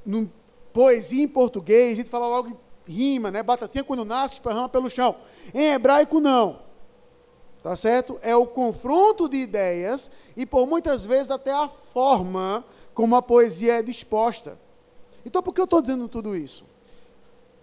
no, 0.04 0.30
poesia 0.72 1.22
em 1.22 1.28
português, 1.28 1.92
a 1.92 1.96
gente 1.96 2.10
fala 2.10 2.26
logo 2.26 2.48
em 2.48 2.56
rima, 2.90 3.30
né? 3.30 3.42
Batatinha 3.42 3.84
quando 3.84 4.04
nasce, 4.04 4.34
esparrama 4.34 4.68
pelo 4.68 4.90
chão. 4.90 5.14
Em 5.54 5.72
hebraico, 5.72 6.18
não. 6.18 6.58
Tá 7.62 7.76
certo? 7.76 8.18
É 8.22 8.34
o 8.34 8.46
confronto 8.46 9.28
de 9.28 9.36
ideias 9.36 10.10
e 10.36 10.46
por 10.46 10.66
muitas 10.66 11.04
vezes 11.04 11.30
até 11.30 11.52
a 11.52 11.68
forma 11.68 12.64
como 12.94 13.14
a 13.14 13.22
poesia 13.22 13.78
é 13.78 13.82
disposta. 13.82 14.58
Então 15.24 15.42
por 15.42 15.54
que 15.54 15.60
eu 15.60 15.64
estou 15.64 15.82
dizendo 15.82 16.08
tudo 16.08 16.34
isso? 16.34 16.64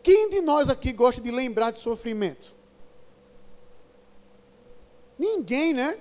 Quem 0.03 0.29
de 0.29 0.39
nós 0.39 0.69
aqui 0.69 0.93
gosta 0.93 1.19
de 1.19 1.31
lembrar 1.31 1.71
de 1.71 1.81
sofrimento? 1.81 2.53
Ninguém, 5.17 5.73
né? 5.73 5.97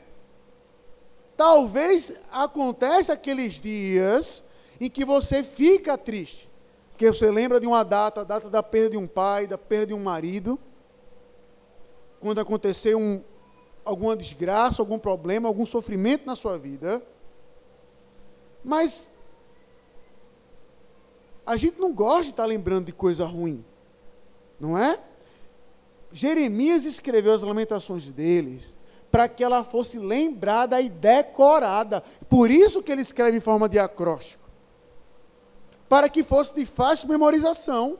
Talvez 1.37 2.13
aconteça 2.31 3.13
aqueles 3.13 3.55
dias 3.55 4.45
em 4.81 4.91
que 4.91 5.05
você 5.05 5.43
fica 5.43 5.97
triste. 5.97 6.49
Porque 6.91 7.09
você 7.09 7.31
lembra 7.31 7.61
de 7.61 7.67
uma 7.67 7.83
data, 7.83 8.23
a 8.23 8.25
data 8.25 8.49
da 8.49 8.63
perda 8.63 8.91
de 8.91 8.97
um 8.97 9.07
pai, 9.07 9.47
da 9.47 9.59
perda 9.59 9.89
de 9.89 9.95
um 9.95 10.03
marido. 10.03 10.59
Quando 12.21 12.41
aconteceu 12.41 12.99
um, 12.99 13.23
alguma 13.85 14.17
desgraça, 14.17 14.81
algum 14.81 14.99
problema, 14.99 15.49
algum 15.49 15.67
sofrimento 15.67 16.27
na 16.27 16.35
sua 16.35 16.59
vida. 16.59 17.03
Mas 18.65 19.07
a 21.47 21.57
gente 21.57 21.79
não 21.79 21.93
gosta 21.93 22.25
de 22.25 22.31
estar 22.31 22.47
lembrando 22.47 22.87
de 22.87 22.93
coisa 22.93 23.25
ruim, 23.25 23.65
não 24.59 24.77
é? 24.77 24.99
Jeremias 26.11 26.85
escreveu 26.85 27.33
as 27.35 27.43
lamentações 27.43 28.11
deles 28.11 28.75
para 29.11 29.29
que 29.29 29.43
ela 29.43 29.65
fosse 29.65 29.99
lembrada 29.99 30.81
e 30.81 30.89
decorada. 30.89 32.03
Por 32.29 32.51
isso 32.51 32.83
que 32.83 32.93
ele 32.93 33.03
escreve 33.03 33.39
em 33.39 33.41
forma 33.41 33.69
de 33.69 33.79
acróstico. 33.79 34.45
Para 35.89 36.09
que 36.09 36.23
fosse 36.23 36.55
de 36.55 36.67
fácil 36.67 37.09
memorização. 37.09 37.99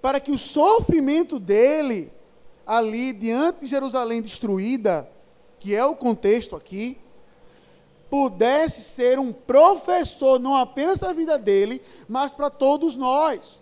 Para 0.00 0.18
que 0.18 0.30
o 0.30 0.38
sofrimento 0.38 1.38
dele 1.38 2.12
ali 2.66 3.12
diante 3.12 3.60
de 3.60 3.66
Jerusalém 3.66 4.22
destruída, 4.22 5.08
que 5.58 5.74
é 5.74 5.84
o 5.84 5.94
contexto 5.94 6.56
aqui, 6.56 6.98
pudesse 8.08 8.82
ser 8.82 9.18
um 9.18 9.32
professor, 9.32 10.40
não 10.40 10.56
apenas 10.56 10.98
da 10.98 11.12
vida 11.12 11.38
dele, 11.38 11.80
mas 12.08 12.32
para 12.32 12.50
todos 12.50 12.96
nós. 12.96 13.60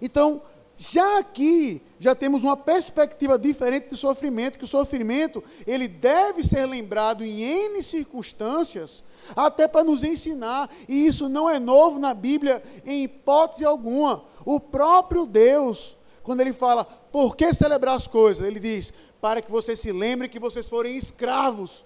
Então, 0.00 0.42
já 0.76 1.18
aqui, 1.18 1.80
já 1.98 2.14
temos 2.14 2.44
uma 2.44 2.56
perspectiva 2.56 3.38
diferente 3.38 3.88
do 3.88 3.96
sofrimento, 3.96 4.58
que 4.58 4.64
o 4.64 4.68
sofrimento, 4.68 5.42
ele 5.66 5.88
deve 5.88 6.42
ser 6.42 6.66
lembrado 6.66 7.24
em 7.24 7.40
N 7.40 7.82
circunstâncias, 7.82 9.02
até 9.34 9.66
para 9.66 9.82
nos 9.82 10.04
ensinar, 10.04 10.70
e 10.86 11.06
isso 11.06 11.28
não 11.28 11.48
é 11.48 11.58
novo 11.58 11.98
na 11.98 12.12
Bíblia 12.12 12.62
em 12.84 13.04
hipótese 13.04 13.64
alguma. 13.64 14.24
O 14.44 14.60
próprio 14.60 15.24
Deus, 15.24 15.96
quando 16.22 16.40
ele 16.40 16.52
fala, 16.52 16.84
por 16.84 17.34
que 17.34 17.52
celebrar 17.54 17.96
as 17.96 18.06
coisas? 18.06 18.46
Ele 18.46 18.60
diz, 18.60 18.92
para 19.20 19.40
que 19.40 19.50
vocês 19.50 19.80
se 19.80 19.90
lembrem 19.90 20.30
que 20.30 20.38
vocês 20.38 20.68
forem 20.68 20.96
escravos. 20.96 21.85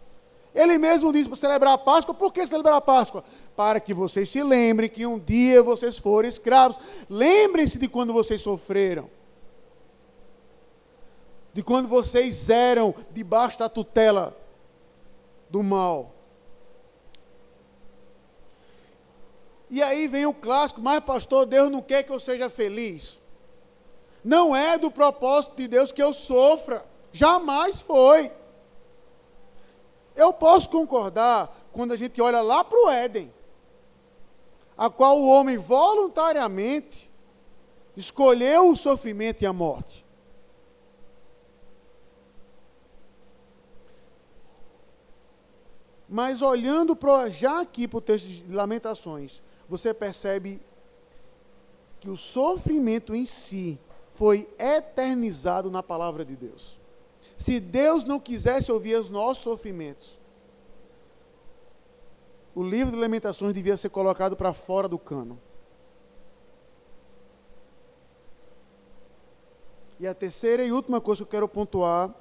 Ele 0.54 0.78
mesmo 0.78 1.12
diz 1.12 1.28
para 1.28 1.37
celebrar 1.37 1.75
a 1.75 1.78
Páscoa, 1.78 2.14
por 2.14 2.33
que 2.33 2.47
celebrar 2.47 2.75
a 2.75 2.80
Páscoa? 2.80 3.25
Para 3.57 3.78
que 3.78 3.95
vocês 3.95 4.28
se 4.28 4.42
lembrem 4.42 4.88
que 4.88 5.07
um 5.07 5.19
dia 5.19 5.62
vocês 5.62 5.99
foram 5.99 6.28
escravos. 6.28 6.78
Lembrem-se 7.09 7.78
de 7.78 7.88
quando 7.88 8.12
vocês 8.12 8.40
sofreram. 8.40 9.09
De 11.52 11.62
quando 11.62 11.88
vocês 11.88 12.50
eram 12.50 12.95
debaixo 13.12 13.59
da 13.59 13.69
tutela 13.69 14.37
do 15.49 15.62
mal. 15.62 16.14
E 19.69 19.80
aí 19.80 20.09
vem 20.09 20.26
o 20.26 20.35
clássico, 20.35 20.80
mas 20.80 21.02
pastor, 21.04 21.47
Deus 21.47 21.71
não 21.71 21.80
quer 21.80 22.02
que 22.02 22.11
eu 22.11 22.19
seja 22.19 22.50
feliz. 22.50 23.19
Não 24.23 24.54
é 24.54 24.76
do 24.76 24.90
propósito 24.90 25.54
de 25.57 25.69
Deus 25.69 25.92
que 25.92 26.02
eu 26.02 26.12
sofra. 26.12 26.85
Jamais 27.12 27.80
foi. 27.80 28.33
Eu 30.20 30.34
posso 30.34 30.68
concordar 30.68 31.68
quando 31.72 31.92
a 31.92 31.96
gente 31.96 32.20
olha 32.20 32.42
lá 32.42 32.62
para 32.62 32.78
o 32.78 32.90
Éden, 32.90 33.32
a 34.76 34.90
qual 34.90 35.18
o 35.18 35.26
homem 35.26 35.56
voluntariamente 35.56 37.10
escolheu 37.96 38.68
o 38.68 38.76
sofrimento 38.76 39.42
e 39.42 39.46
a 39.46 39.52
morte. 39.52 40.04
Mas 46.06 46.42
olhando 46.42 46.94
pro, 46.96 47.30
já 47.30 47.60
aqui 47.60 47.88
para 47.88 47.98
o 47.98 48.02
texto 48.02 48.26
de 48.26 48.52
Lamentações, 48.52 49.42
você 49.68 49.94
percebe 49.94 50.60
que 52.00 52.10
o 52.10 52.16
sofrimento 52.16 53.14
em 53.14 53.24
si 53.24 53.78
foi 54.12 54.50
eternizado 54.58 55.70
na 55.70 55.82
palavra 55.82 56.26
de 56.26 56.36
Deus. 56.36 56.79
Se 57.40 57.59
Deus 57.59 58.04
não 58.04 58.20
quisesse 58.20 58.70
ouvir 58.70 59.00
os 59.00 59.09
nossos 59.09 59.42
sofrimentos, 59.42 60.18
o 62.54 62.62
livro 62.62 62.92
de 62.92 63.00
Lamentações 63.00 63.54
devia 63.54 63.78
ser 63.78 63.88
colocado 63.88 64.37
para 64.37 64.52
fora 64.52 64.87
do 64.87 64.99
cano. 64.99 65.40
E 69.99 70.06
a 70.06 70.12
terceira 70.12 70.62
e 70.62 70.70
última 70.70 71.00
coisa 71.00 71.23
que 71.23 71.28
eu 71.28 71.30
quero 71.30 71.49
pontuar, 71.49 72.14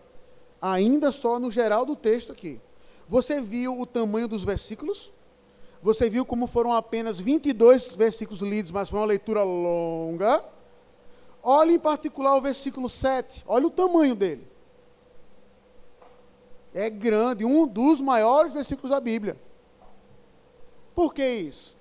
ainda 0.62 1.12
só 1.12 1.38
no 1.38 1.52
geral 1.52 1.86
do 1.86 1.98
texto 1.98 2.32
aqui. 2.32 2.62
Você 3.06 3.42
viu 3.42 3.78
o 3.78 3.86
tamanho 3.86 4.30
dos 4.30 4.46
versículos? 4.46 5.12
Você 5.82 6.10
viu 6.10 6.26
como 6.26 6.48
foram 6.48 6.72
apenas 6.72 7.20
22 7.20 7.92
versículos 7.92 8.40
lidos, 8.40 8.72
mas 8.72 8.88
foi 8.88 8.98
uma 8.98 9.06
leitura 9.06 9.44
longa. 9.44 10.42
Olhe 11.44 11.74
em 11.74 11.80
particular 11.80 12.38
o 12.38 12.42
versículo 12.42 12.88
7. 12.88 13.44
Olha 13.46 13.68
o 13.68 13.70
tamanho 13.70 14.16
dele. 14.16 14.48
É 16.74 16.90
grande, 16.90 17.46
um 17.46 17.66
dos 17.66 18.00
maiores 18.00 18.54
versículos 18.54 18.92
da 18.92 19.00
Bíblia. 19.00 19.38
Por 20.94 21.14
que 21.14 21.26
isso? 21.28 21.80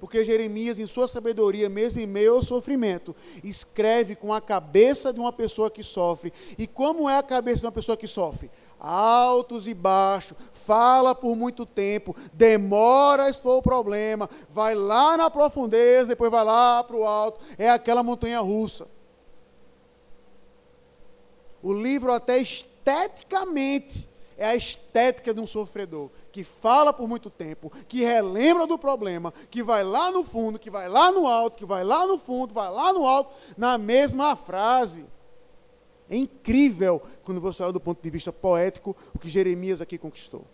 Porque 0.00 0.24
Jeremias, 0.24 0.78
em 0.78 0.86
sua 0.86 1.08
sabedoria, 1.08 1.68
mesmo 1.68 2.00
em 2.00 2.06
meio 2.06 2.36
ao 2.36 2.42
sofrimento, 2.42 3.16
escreve 3.42 4.14
com 4.14 4.32
a 4.32 4.40
cabeça 4.40 5.12
de 5.12 5.18
uma 5.18 5.32
pessoa 5.32 5.70
que 5.70 5.82
sofre. 5.82 6.32
E 6.56 6.66
como 6.66 7.08
é 7.08 7.16
a 7.16 7.22
cabeça 7.22 7.60
de 7.60 7.66
uma 7.66 7.72
pessoa 7.72 7.96
que 7.96 8.06
sofre? 8.06 8.48
Altos 8.78 9.66
e 9.66 9.74
baixos, 9.74 10.38
fala 10.52 11.16
por 11.16 11.34
muito 11.34 11.66
tempo, 11.66 12.14
demora 12.32 13.24
a 13.24 13.30
expor 13.30 13.56
o 13.58 13.62
problema, 13.62 14.30
vai 14.50 14.72
lá 14.76 15.16
na 15.16 15.28
profundeza, 15.28 16.10
depois 16.10 16.30
vai 16.30 16.44
lá 16.44 16.84
para 16.84 16.96
o 16.96 17.04
alto. 17.04 17.40
É 17.58 17.68
aquela 17.68 18.04
montanha 18.04 18.38
russa. 18.38 18.86
O 21.60 21.72
livro, 21.72 22.12
até 22.12 22.38
esteticamente, 22.38 24.07
é 24.38 24.46
a 24.46 24.56
estética 24.56 25.34
de 25.34 25.40
um 25.40 25.46
sofredor 25.46 26.10
que 26.30 26.44
fala 26.44 26.92
por 26.92 27.08
muito 27.08 27.28
tempo, 27.28 27.72
que 27.88 28.04
relembra 28.04 28.66
do 28.66 28.78
problema, 28.78 29.34
que 29.50 29.62
vai 29.62 29.82
lá 29.82 30.12
no 30.12 30.22
fundo, 30.22 30.58
que 30.58 30.70
vai 30.70 30.88
lá 30.88 31.10
no 31.10 31.26
alto, 31.26 31.58
que 31.58 31.66
vai 31.66 31.82
lá 31.82 32.06
no 32.06 32.16
fundo, 32.16 32.54
vai 32.54 32.70
lá 32.70 32.92
no 32.92 33.04
alto, 33.04 33.34
na 33.56 33.76
mesma 33.76 34.36
frase. 34.36 35.04
É 36.08 36.16
incrível 36.16 37.02
quando 37.24 37.40
você 37.40 37.62
olha 37.62 37.72
do 37.72 37.80
ponto 37.80 38.00
de 38.00 38.08
vista 38.08 38.32
poético 38.32 38.96
o 39.12 39.18
que 39.18 39.28
Jeremias 39.28 39.80
aqui 39.80 39.98
conquistou. 39.98 40.46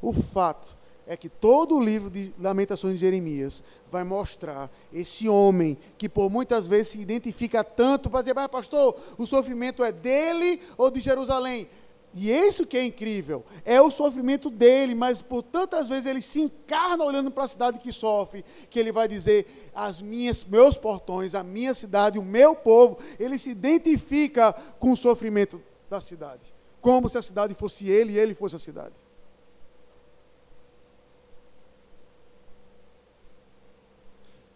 O 0.00 0.12
fato 0.12 0.76
é 1.08 1.16
que 1.16 1.30
todo 1.30 1.74
o 1.74 1.82
livro 1.82 2.10
de 2.10 2.32
Lamentações 2.38 2.94
de 2.94 3.00
Jeremias 3.00 3.62
vai 3.90 4.04
mostrar 4.04 4.70
esse 4.92 5.26
homem 5.26 5.78
que 5.96 6.06
por 6.06 6.28
muitas 6.28 6.66
vezes 6.66 6.88
se 6.88 7.00
identifica 7.00 7.64
tanto 7.64 8.10
para 8.10 8.20
dizer, 8.20 8.34
mas 8.34 8.46
pastor, 8.46 8.94
o 9.16 9.24
sofrimento 9.24 9.82
é 9.82 9.90
dele 9.90 10.60
ou 10.76 10.90
de 10.90 11.00
Jerusalém? 11.00 11.66
E 12.14 12.30
isso 12.30 12.66
que 12.66 12.76
é 12.76 12.84
incrível, 12.84 13.42
é 13.64 13.80
o 13.80 13.90
sofrimento 13.90 14.50
dele, 14.50 14.94
mas 14.94 15.22
por 15.22 15.42
tantas 15.42 15.88
vezes 15.88 16.04
ele 16.04 16.20
se 16.20 16.42
encarna 16.42 17.04
olhando 17.04 17.30
para 17.30 17.44
a 17.44 17.48
cidade 17.48 17.78
que 17.78 17.92
sofre, 17.92 18.44
que 18.68 18.78
ele 18.78 18.92
vai 18.92 19.08
dizer, 19.08 19.70
as 19.74 20.02
minhas, 20.02 20.44
meus 20.44 20.76
portões, 20.76 21.34
a 21.34 21.42
minha 21.42 21.74
cidade, 21.74 22.18
o 22.18 22.22
meu 22.22 22.54
povo, 22.54 22.98
ele 23.18 23.38
se 23.38 23.50
identifica 23.50 24.52
com 24.78 24.92
o 24.92 24.96
sofrimento 24.96 25.60
da 25.88 26.02
cidade, 26.02 26.52
como 26.82 27.08
se 27.08 27.16
a 27.16 27.22
cidade 27.22 27.54
fosse 27.54 27.88
ele 27.88 28.12
e 28.12 28.18
ele 28.18 28.34
fosse 28.34 28.56
a 28.56 28.58
cidade. 28.58 29.07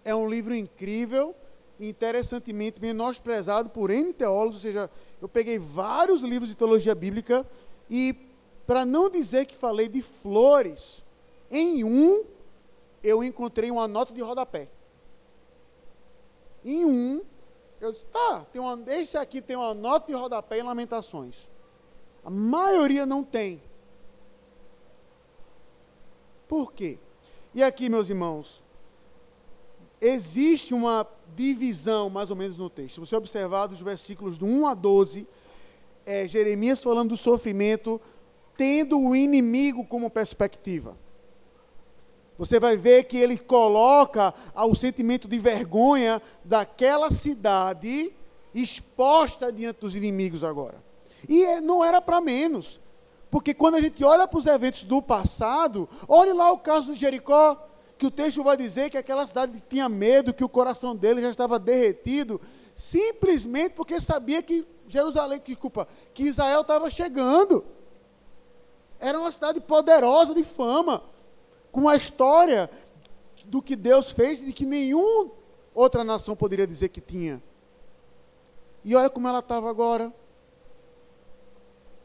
É 0.05 0.15
um 0.15 0.29
livro 0.29 0.55
incrível, 0.55 1.35
interessantemente 1.79 2.81
menosprezado 2.81 3.71
por 3.71 3.91
N 3.91 4.13
teólogos, 4.13 4.57
ou 4.57 4.63
seja, 4.63 4.91
eu 5.21 5.29
peguei 5.29 5.59
vários 5.59 6.23
livros 6.23 6.49
de 6.49 6.57
teologia 6.57 6.95
bíblica 6.95 7.47
e, 7.89 8.15
para 8.67 8.85
não 8.85 9.11
dizer 9.11 9.47
que 9.47 9.57
falei 9.57 9.89
de 9.89 10.03
flores, 10.03 11.05
em 11.51 11.85
um 11.85 12.25
eu 13.03 13.23
encontrei 13.23 13.71
uma 13.71 13.89
nota 13.89 14.13
de 14.13 14.21
rodapé. 14.21 14.69
Em 16.65 16.85
um, 16.85 17.23
eu 17.81 17.91
disse, 17.91 18.07
tá, 18.07 18.47
tem 18.53 18.63
uma, 18.63 18.79
esse 18.87 19.19
aqui 19.19 19.43
tem 19.43 19.57
uma 19.57 19.75
nota 19.75 20.07
de 20.07 20.13
rodapé 20.13 20.61
em 20.61 20.63
Lamentações. 20.63 21.49
A 22.25 22.31
maioria 22.31 23.05
não 23.05 23.25
tem. 23.25 23.61
Por 26.47 26.73
quê? 26.73 26.99
E 27.53 27.63
aqui, 27.63 27.89
meus 27.89 28.09
irmãos, 28.09 28.62
existe 30.03 30.75
uma 30.75 31.07
divisão, 31.37 32.11
mais 32.11 32.29
ou 32.29 32.37
menos, 32.37 32.59
no 32.59 32.69
texto. 32.69 32.95
Se 32.95 33.01
você 33.01 33.17
observar 33.17 33.69
dos 33.69 33.81
versículos 33.81 34.37
do 34.37 34.45
1 34.45 34.67
a 34.67 34.75
12, 34.75 35.29
é, 36.05 36.27
Jeremias 36.27 36.83
falando 36.83 37.11
do 37.11 37.17
sofrimento, 37.17 38.01
tendo 38.57 39.01
o 39.01 39.15
inimigo 39.15 39.87
como 39.87 40.11
perspectiva. 40.11 40.97
Você 42.37 42.59
vai 42.59 42.77
ver 42.77 43.05
que 43.05 43.17
ele 43.17 43.39
coloca 43.39 44.35
o 44.55 44.75
sentimento 44.75 45.29
de 45.29 45.39
vergonha 45.39 46.21
daquela 46.45 47.11
cidade 47.11 48.13
exposta 48.53 49.53
diante 49.53 49.81
dos 49.81 49.95
inimigos 49.95 50.43
agora. 50.43 50.83
E 51.29 51.45
é, 51.45 51.61
não 51.61 51.85
era 51.85 52.01
para 52.01 52.21
menos. 52.21 52.81
Porque 53.31 53.55
quando 53.55 53.77
a 53.77 53.81
gente 53.81 54.05
olha 54.05 54.27
para 54.27 54.39
os 54.39 54.47
eventos 54.47 54.83
do 54.83 55.01
passado, 55.01 55.89
olhe 56.09 56.33
lá 56.33 56.51
o 56.51 56.59
caso 56.59 56.93
de 56.93 56.99
Jericó 56.99 57.69
que 58.03 58.07
o 58.07 58.11
texto 58.11 58.43
vai 58.43 58.57
dizer 58.57 58.91
que 58.91 58.99
aquela 58.99 59.25
cidade 59.29 59.63
tinha 59.69 59.89
medo, 59.89 60.35
que 60.35 60.43
o 60.43 60.49
coração 60.49 60.97
dele 60.97 61.23
já 61.23 61.31
estava 61.31 61.57
derretido, 61.57 62.41
simplesmente 62.75 63.77
porque 63.77 64.01
sabia 64.01 64.43
que 64.43 64.67
Jerusalém, 64.89 65.39
que 65.39 65.55
culpa, 65.55 65.87
que 66.13 66.25
Israel 66.25 66.63
estava 66.63 66.91
chegando. 66.91 67.65
Era 68.99 69.21
uma 69.21 69.31
cidade 69.31 69.61
poderosa 69.61 70.35
de 70.35 70.43
fama, 70.43 71.01
com 71.71 71.89
a 71.89 71.95
história 71.95 72.69
do 73.45 73.63
que 73.63 73.77
Deus 73.77 74.11
fez 74.11 74.43
e 74.43 74.53
que 74.53 74.67
nenhuma 74.67 75.31
outra 75.73 76.03
nação 76.03 76.35
poderia 76.35 76.67
dizer 76.67 76.89
que 76.89 77.01
tinha. 77.01 77.41
E 78.83 78.97
olha 78.97 79.09
como 79.09 79.29
ela 79.29 79.39
estava 79.39 79.71
agora. 79.71 80.13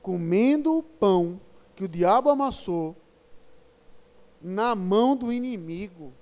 Comendo 0.04 0.78
o 0.78 0.84
pão 0.84 1.42
que 1.76 1.84
o 1.84 1.88
diabo 1.88 2.30
amassou 2.30 2.96
na 4.42 4.76
mão 4.76 5.16
do 5.16 5.32
inimigo. 5.32 6.14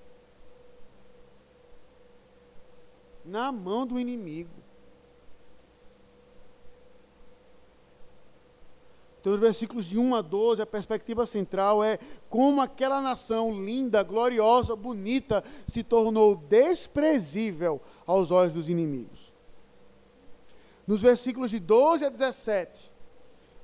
Na 3.24 3.52
mão 3.52 3.86
do 3.86 4.00
inimigo. 4.00 4.66
Então, 9.26 9.34
nos 9.34 9.42
versículos 9.42 9.88
de 9.88 9.98
1 9.98 10.14
a 10.14 10.22
12, 10.22 10.62
a 10.62 10.68
perspectiva 10.68 11.26
central 11.26 11.84
é 11.84 11.98
como 12.30 12.62
aquela 12.62 13.02
nação 13.02 13.60
linda, 13.66 14.04
gloriosa, 14.04 14.76
bonita, 14.76 15.44
se 15.66 15.82
tornou 15.82 16.36
desprezível 16.36 17.82
aos 18.06 18.30
olhos 18.30 18.54
dos 18.54 18.70
inimigos. 18.70 19.34
Nos 20.86 21.02
versículos 21.02 21.50
de 21.50 21.60
12 21.60 22.06
a 22.06 22.10
17, 22.10 22.92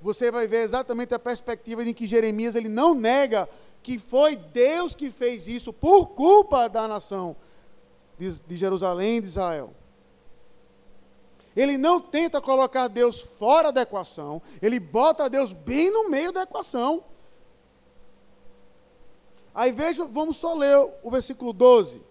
você 0.01 0.31
vai 0.31 0.47
ver 0.47 0.63
exatamente 0.63 1.13
a 1.13 1.19
perspectiva 1.19 1.83
em 1.83 1.93
que 1.93 2.07
Jeremias 2.07 2.55
ele 2.55 2.67
não 2.67 2.95
nega 2.95 3.47
que 3.83 3.97
foi 3.97 4.35
Deus 4.35 4.93
que 4.93 5.09
fez 5.09 5.47
isso 5.47 5.73
por 5.73 6.09
culpa 6.09 6.69
da 6.69 6.87
nação 6.87 7.35
de, 8.17 8.31
de 8.41 8.55
Jerusalém 8.55 9.21
de 9.21 9.27
Israel. 9.27 9.73
Ele 11.55 11.77
não 11.77 11.99
tenta 11.99 12.39
colocar 12.39 12.87
Deus 12.87 13.19
fora 13.19 13.71
da 13.71 13.81
equação, 13.81 14.41
ele 14.61 14.79
bota 14.79 15.29
Deus 15.29 15.51
bem 15.51 15.91
no 15.91 16.09
meio 16.09 16.31
da 16.31 16.43
equação. 16.43 17.03
Aí 19.53 19.71
veja, 19.71 20.05
vamos 20.05 20.37
só 20.37 20.53
ler 20.53 20.77
o 21.03 21.11
versículo 21.11 21.51
12. 21.51 22.01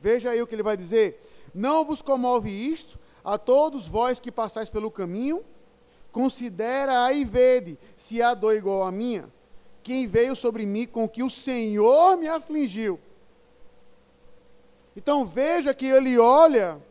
Veja 0.00 0.30
aí 0.30 0.40
o 0.40 0.46
que 0.46 0.54
ele 0.54 0.62
vai 0.62 0.76
dizer. 0.76 1.20
Não 1.54 1.84
vos 1.84 2.00
comove 2.00 2.50
isto 2.50 2.98
a 3.22 3.36
todos 3.36 3.86
vós 3.86 4.18
que 4.18 4.32
passais 4.32 4.70
pelo 4.70 4.90
caminho, 4.90 5.44
considera 6.10 7.04
aí 7.04 7.24
vede 7.24 7.78
se 7.96 8.22
há 8.22 8.32
dor 8.32 8.54
igual 8.54 8.84
a 8.84 8.92
minha 8.92 9.30
quem 9.86 10.08
veio 10.08 10.34
sobre 10.34 10.66
mim 10.66 10.84
com 10.84 11.08
que 11.08 11.22
o 11.22 11.30
Senhor 11.30 12.16
me 12.16 12.26
afligiu. 12.26 12.98
Então 14.96 15.24
veja 15.24 15.72
que 15.72 15.86
ele 15.86 16.18
olha 16.18 16.82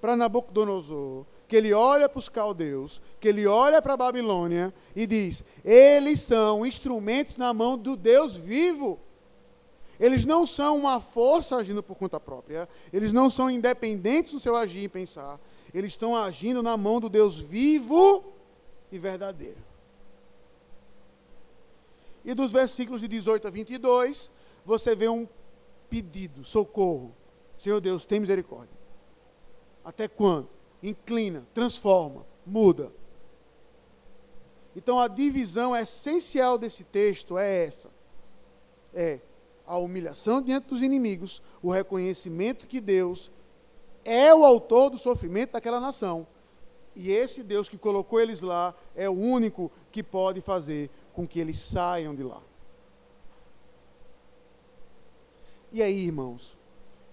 para 0.00 0.16
Nabucodonosor, 0.16 1.24
que 1.46 1.54
ele 1.54 1.72
olha 1.72 2.08
para 2.08 2.18
os 2.18 2.28
caldeus, 2.28 3.00
que 3.20 3.28
ele 3.28 3.46
olha 3.46 3.80
para 3.80 3.94
a 3.94 3.96
Babilônia 3.96 4.74
e 4.96 5.06
diz: 5.06 5.44
eles 5.64 6.18
são 6.18 6.66
instrumentos 6.66 7.36
na 7.36 7.54
mão 7.54 7.78
do 7.78 7.94
Deus 7.94 8.34
vivo. 8.34 8.98
Eles 10.00 10.24
não 10.24 10.44
são 10.44 10.76
uma 10.76 10.98
força 10.98 11.54
agindo 11.54 11.80
por 11.80 11.94
conta 11.94 12.18
própria, 12.18 12.68
eles 12.92 13.12
não 13.12 13.30
são 13.30 13.48
independentes 13.48 14.32
no 14.32 14.40
seu 14.40 14.56
agir 14.56 14.82
e 14.82 14.88
pensar, 14.88 15.38
eles 15.72 15.92
estão 15.92 16.16
agindo 16.16 16.60
na 16.60 16.76
mão 16.76 16.98
do 16.98 17.08
Deus 17.08 17.38
vivo 17.38 18.34
e 18.90 18.98
verdadeiro. 18.98 19.71
E 22.24 22.34
dos 22.34 22.52
versículos 22.52 23.00
de 23.00 23.08
18 23.08 23.48
a 23.48 23.50
22, 23.50 24.30
você 24.64 24.94
vê 24.94 25.08
um 25.08 25.28
pedido, 25.90 26.44
socorro. 26.44 27.14
Senhor 27.58 27.80
Deus, 27.80 28.04
tem 28.04 28.20
misericórdia. 28.20 28.76
Até 29.84 30.08
quando? 30.08 30.48
Inclina, 30.82 31.46
transforma, 31.52 32.24
muda. 32.46 32.92
Então 34.74 34.98
a 34.98 35.08
divisão 35.08 35.76
essencial 35.76 36.56
desse 36.56 36.84
texto 36.84 37.36
é 37.36 37.64
essa: 37.64 37.90
é 38.94 39.20
a 39.66 39.76
humilhação 39.76 40.40
diante 40.40 40.68
dos 40.68 40.82
inimigos, 40.82 41.42
o 41.62 41.70
reconhecimento 41.70 42.66
que 42.66 42.80
Deus 42.80 43.30
é 44.04 44.34
o 44.34 44.44
autor 44.44 44.90
do 44.90 44.98
sofrimento 44.98 45.52
daquela 45.52 45.78
nação 45.78 46.26
E 46.94 47.10
esse 47.10 47.42
Deus 47.42 47.68
que 47.68 47.78
colocou 47.78 48.20
eles 48.20 48.40
lá 48.40 48.74
é 48.96 49.08
o 49.08 49.12
único 49.12 49.70
que 49.90 50.02
pode 50.02 50.40
fazer 50.40 50.90
com 51.12 51.26
que 51.26 51.38
eles 51.38 51.58
saiam 51.58 52.14
de 52.14 52.22
lá. 52.22 52.42
E 55.70 55.82
aí, 55.82 56.04
irmãos, 56.04 56.56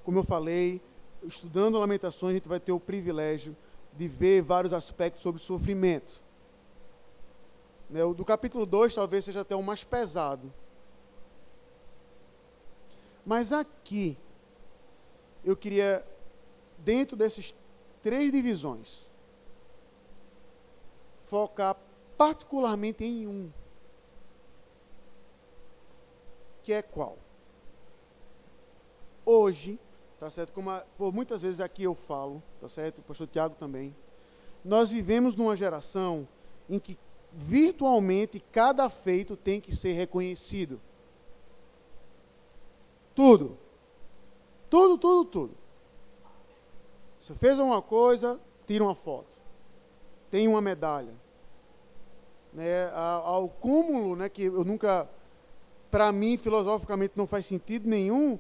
como 0.04 0.20
eu 0.20 0.24
falei, 0.24 0.82
estudando 1.24 1.80
Lamentações, 1.80 2.32
a 2.32 2.36
gente 2.36 2.48
vai 2.48 2.60
ter 2.60 2.72
o 2.72 2.80
privilégio 2.80 3.56
de 3.94 4.08
ver 4.08 4.42
vários 4.42 4.74
aspectos 4.74 5.24
sobre 5.24 5.42
sofrimento. 5.42 6.22
Né, 7.90 8.04
o 8.04 8.14
do 8.14 8.24
capítulo 8.24 8.66
2 8.66 8.94
talvez 8.94 9.26
seja 9.26 9.42
até 9.42 9.56
o 9.56 9.64
mais 9.64 9.84
pesado. 9.84 10.54
Mas 13.26 13.52
aqui, 13.52 14.18
eu 15.44 15.56
queria, 15.56 16.06
dentro 16.78 17.16
dessas 17.16 17.54
três 18.02 18.32
divisões, 18.32 19.08
focar 21.24 21.78
particularmente 22.18 23.04
em 23.04 23.28
um. 23.28 23.52
Que 26.70 26.74
é 26.74 26.84
qual? 26.84 27.18
Hoje, 29.26 29.80
tá 30.20 30.30
certo? 30.30 30.54
Como 30.54 30.70
a, 30.70 30.86
por 31.00 31.12
muitas 31.12 31.42
vezes 31.42 31.60
aqui 31.60 31.82
eu 31.82 31.96
falo, 31.96 32.44
tá 32.62 32.68
certo? 32.68 33.00
O 33.00 33.02
pastor 33.02 33.26
Tiago 33.26 33.56
também. 33.56 33.96
Nós 34.64 34.92
vivemos 34.92 35.36
numa 35.36 35.58
geração 35.58 36.28
em 36.70 36.78
que 36.78 36.96
virtualmente 37.34 38.40
cada 38.52 38.88
feito 38.88 39.36
tem 39.36 39.60
que 39.60 39.76
ser 39.76 39.94
reconhecido. 39.94 40.80
Tudo. 43.16 43.58
Tudo, 44.70 44.96
tudo, 45.00 45.26
tudo. 45.26 45.58
Você 47.20 47.34
fez 47.34 47.58
uma 47.58 47.82
coisa, 47.82 48.40
tira 48.68 48.84
uma 48.84 48.94
foto. 48.94 49.36
Tem 50.30 50.48
uma 50.48 50.62
medalha. 50.62 51.16
Né, 52.54 52.92
ao 52.94 53.50
cúmulo, 53.50 54.16
né, 54.16 54.30
que 54.30 54.44
eu 54.44 54.64
nunca, 54.64 55.10
para 55.90 56.12
mim, 56.12 56.38
filosoficamente 56.38 57.14
não 57.16 57.28
faz 57.28 57.46
sentido 57.46 57.88
nenhum, 57.88 58.40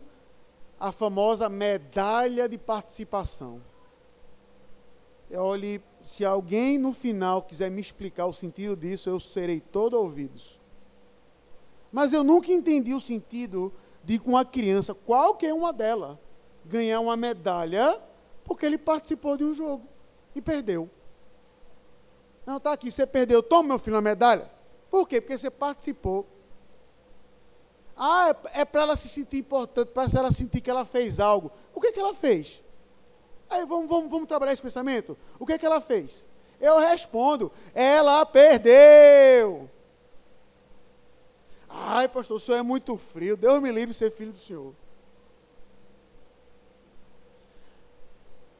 a 0.79 0.91
famosa 0.91 1.49
medalha 1.49 2.47
de 2.47 2.57
participação. 2.57 3.61
Olhe, 5.35 5.81
se 6.03 6.25
alguém 6.25 6.77
no 6.77 6.93
final 6.93 7.41
quiser 7.41 7.69
me 7.69 7.81
explicar 7.81 8.25
o 8.25 8.33
sentido 8.33 8.75
disso, 8.75 9.09
eu 9.09 9.19
serei 9.19 9.59
todo 9.59 9.93
ouvidos. 9.95 10.59
Mas 11.91 12.13
eu 12.13 12.23
nunca 12.23 12.51
entendi 12.51 12.93
o 12.93 12.99
sentido 12.99 13.73
de 14.03 14.17
com 14.17 14.37
a 14.37 14.45
criança, 14.45 14.93
qualquer 14.93 15.53
uma 15.53 15.73
delas, 15.73 16.17
ganhar 16.65 16.99
uma 16.99 17.17
medalha 17.17 17.99
porque 18.43 18.65
ele 18.65 18.77
participou 18.77 19.37
de 19.37 19.43
um 19.43 19.53
jogo 19.53 19.87
e 20.33 20.41
perdeu. 20.41 20.89
Não, 22.45 22.57
está 22.57 22.73
aqui, 22.73 22.89
você 22.89 23.05
perdeu, 23.05 23.43
toma 23.43 23.69
meu 23.69 23.79
filho 23.79 23.97
a 23.97 24.01
medalha. 24.01 24.49
Por 24.89 25.07
quê? 25.07 25.21
Porque 25.21 25.37
você 25.37 25.51
participou. 25.51 26.25
Ah, 28.01 28.29
é, 28.29 28.61
é 28.61 28.65
para 28.65 28.83
ela 28.83 28.95
se 28.95 29.09
sentir 29.09 29.39
importante, 29.39 29.89
para 29.89 30.05
ela 30.17 30.31
sentir 30.31 30.61
que 30.61 30.69
ela 30.69 30.85
fez 30.85 31.19
algo. 31.19 31.51
O 31.75 31.81
que, 31.81 31.91
que 31.91 31.99
ela 31.99 32.13
fez? 32.13 32.63
Aí 33.49 33.65
vamos, 33.65 33.89
vamos, 33.89 34.09
vamos 34.09 34.25
trabalhar 34.25 34.53
esse 34.53 34.61
pensamento? 34.61 35.17
O 35.37 35.45
que, 35.45 35.57
que 35.57 35.65
ela 35.65 35.81
fez? 35.81 36.25
Eu 36.61 36.79
respondo, 36.79 37.51
ela 37.75 38.25
perdeu. 38.25 39.69
Ai, 41.67 42.07
pastor, 42.07 42.37
o 42.37 42.39
senhor 42.39 42.57
é 42.57 42.61
muito 42.61 42.95
frio. 42.95 43.35
Deus 43.35 43.61
me 43.61 43.69
livre 43.69 43.91
de 43.91 43.97
ser 43.97 44.11
filho 44.11 44.31
do 44.31 44.39
senhor. 44.39 44.73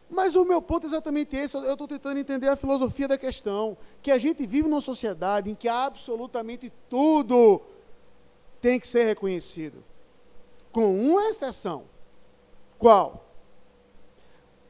Mas 0.09 0.35
o 0.35 0.43
meu 0.43 0.61
ponto 0.61 0.83
é 0.85 0.87
exatamente 0.87 1.37
esse. 1.37 1.55
Eu 1.55 1.73
estou 1.73 1.87
tentando 1.87 2.19
entender 2.19 2.49
a 2.49 2.57
filosofia 2.57 3.07
da 3.07 3.17
questão. 3.17 3.77
Que 4.01 4.11
a 4.11 4.17
gente 4.17 4.45
vive 4.45 4.67
numa 4.67 4.81
sociedade 4.81 5.49
em 5.49 5.55
que 5.55 5.69
absolutamente 5.69 6.71
tudo 6.89 7.61
tem 8.61 8.79
que 8.79 8.87
ser 8.87 9.05
reconhecido. 9.05 9.83
Com 10.71 10.93
uma 10.99 11.29
exceção. 11.29 11.85
Qual? 12.77 13.25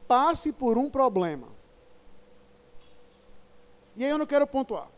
Passe 0.08 0.52
por 0.52 0.78
um 0.78 0.90
problema. 0.90 1.48
E 3.96 4.04
aí 4.04 4.10
eu 4.10 4.18
não 4.18 4.26
quero 4.26 4.46
pontuar. 4.46 4.88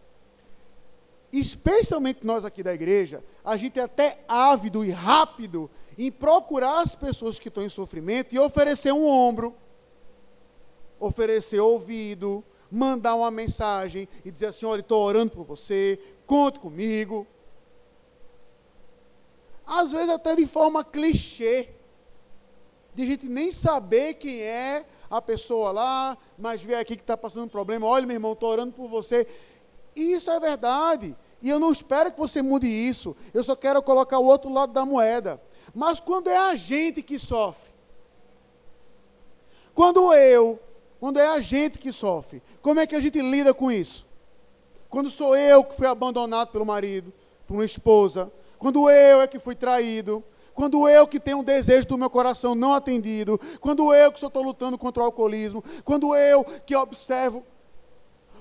Especialmente 1.33 2.27
nós 2.27 2.45
aqui 2.45 2.63
da 2.63 2.75
igreja, 2.75 3.25
a 3.45 3.57
gente 3.57 3.81
é 3.81 3.83
até 3.83 4.23
ávido 4.29 4.85
e 4.85 4.91
rápido 4.91 5.71
em 5.97 6.13
procurar 6.13 6.81
as 6.81 6.95
pessoas 6.95 7.39
que 7.39 7.49
estão 7.49 7.65
em 7.65 7.69
sofrimento 7.69 8.35
e 8.35 8.39
oferecer 8.39 8.93
um 8.93 9.07
ombro 9.07 9.55
oferecer 11.03 11.61
ouvido, 11.61 12.45
mandar 12.71 13.17
uma 13.17 13.31
mensagem 13.31 14.09
e 14.25 14.31
dizer 14.31 14.47
assim: 14.47 14.65
olha, 14.65 14.81
estou 14.81 15.03
orando 15.03 15.33
por 15.33 15.45
você, 15.45 15.99
conte 16.25 16.61
comigo. 16.61 17.27
Às 19.81 19.91
vezes 19.91 20.11
até 20.11 20.37
de 20.37 20.47
forma 20.47 20.85
clichê, 20.85 21.71
de 22.95 23.07
gente 23.07 23.27
nem 23.27 23.51
saber 23.51 24.15
quem 24.15 24.43
é 24.43 24.85
a 25.11 25.23
pessoa 25.23 25.73
lá, 25.73 26.19
mas 26.37 26.61
vê 26.61 26.75
aqui 26.75 26.95
que 26.95 27.03
está 27.03 27.17
passando 27.17 27.45
um 27.45 27.49
problema, 27.49 27.87
olha 27.87 28.07
meu 28.07 28.17
irmão, 28.17 28.35
estou 28.35 28.51
orando 28.51 28.73
por 28.73 28.87
você. 28.87 29.27
Isso 29.97 30.31
é 30.31 30.39
verdade. 30.39 31.17
E 31.41 31.49
eu 31.49 31.59
não 31.59 31.73
espero 31.73 32.13
que 32.13 32.19
você 32.19 32.43
mude 32.43 32.67
isso. 32.67 33.17
Eu 33.33 33.43
só 33.43 33.57
quero 33.57 33.83
colocar 33.83 34.19
o 34.19 34.27
outro 34.27 34.53
lado 34.53 34.75
da 34.75 34.85
moeda. 34.85 35.41
Mas 35.75 36.01
quando 36.01 36.29
é 36.29 36.37
a 36.37 36.55
gente 36.55 37.03
que 37.03 37.19
sofre, 37.19 37.73
quando 39.75 40.13
eu 40.13 40.61
quando 41.01 41.19
é 41.19 41.27
a 41.27 41.41
gente 41.41 41.79
que 41.79 41.91
sofre. 41.91 42.43
Como 42.61 42.79
é 42.79 42.87
que 42.87 42.95
a 42.95 43.01
gente 43.01 43.21
lida 43.21 43.53
com 43.53 43.73
isso? 43.73 44.07
Quando 44.89 45.11
sou 45.11 45.35
eu 45.35 45.65
que 45.65 45.75
fui 45.75 45.87
abandonado 45.87 46.53
pelo 46.53 46.65
marido, 46.65 47.13
por 47.45 47.55
uma 47.55 47.65
esposa, 47.65 48.31
quando 48.63 48.89
eu 48.89 49.21
é 49.21 49.27
que 49.27 49.41
fui 49.41 49.57
traído, 49.57 50.23
quando 50.55 50.89
eu 50.89 51.05
que 51.05 51.19
tenho 51.19 51.39
um 51.39 51.43
desejo 51.43 51.89
do 51.89 51.99
meu 51.99 52.09
coração 52.09 52.55
não 52.55 52.73
atendido, 52.73 53.37
quando 53.61 53.93
eu 53.93 54.13
que 54.13 54.21
só 54.21 54.29
estou 54.29 54.41
lutando 54.41 54.79
contra 54.79 55.03
o 55.03 55.07
alcoolismo, 55.07 55.65
quando 55.83 56.15
eu 56.15 56.45
que 56.65 56.77
observo 56.77 57.43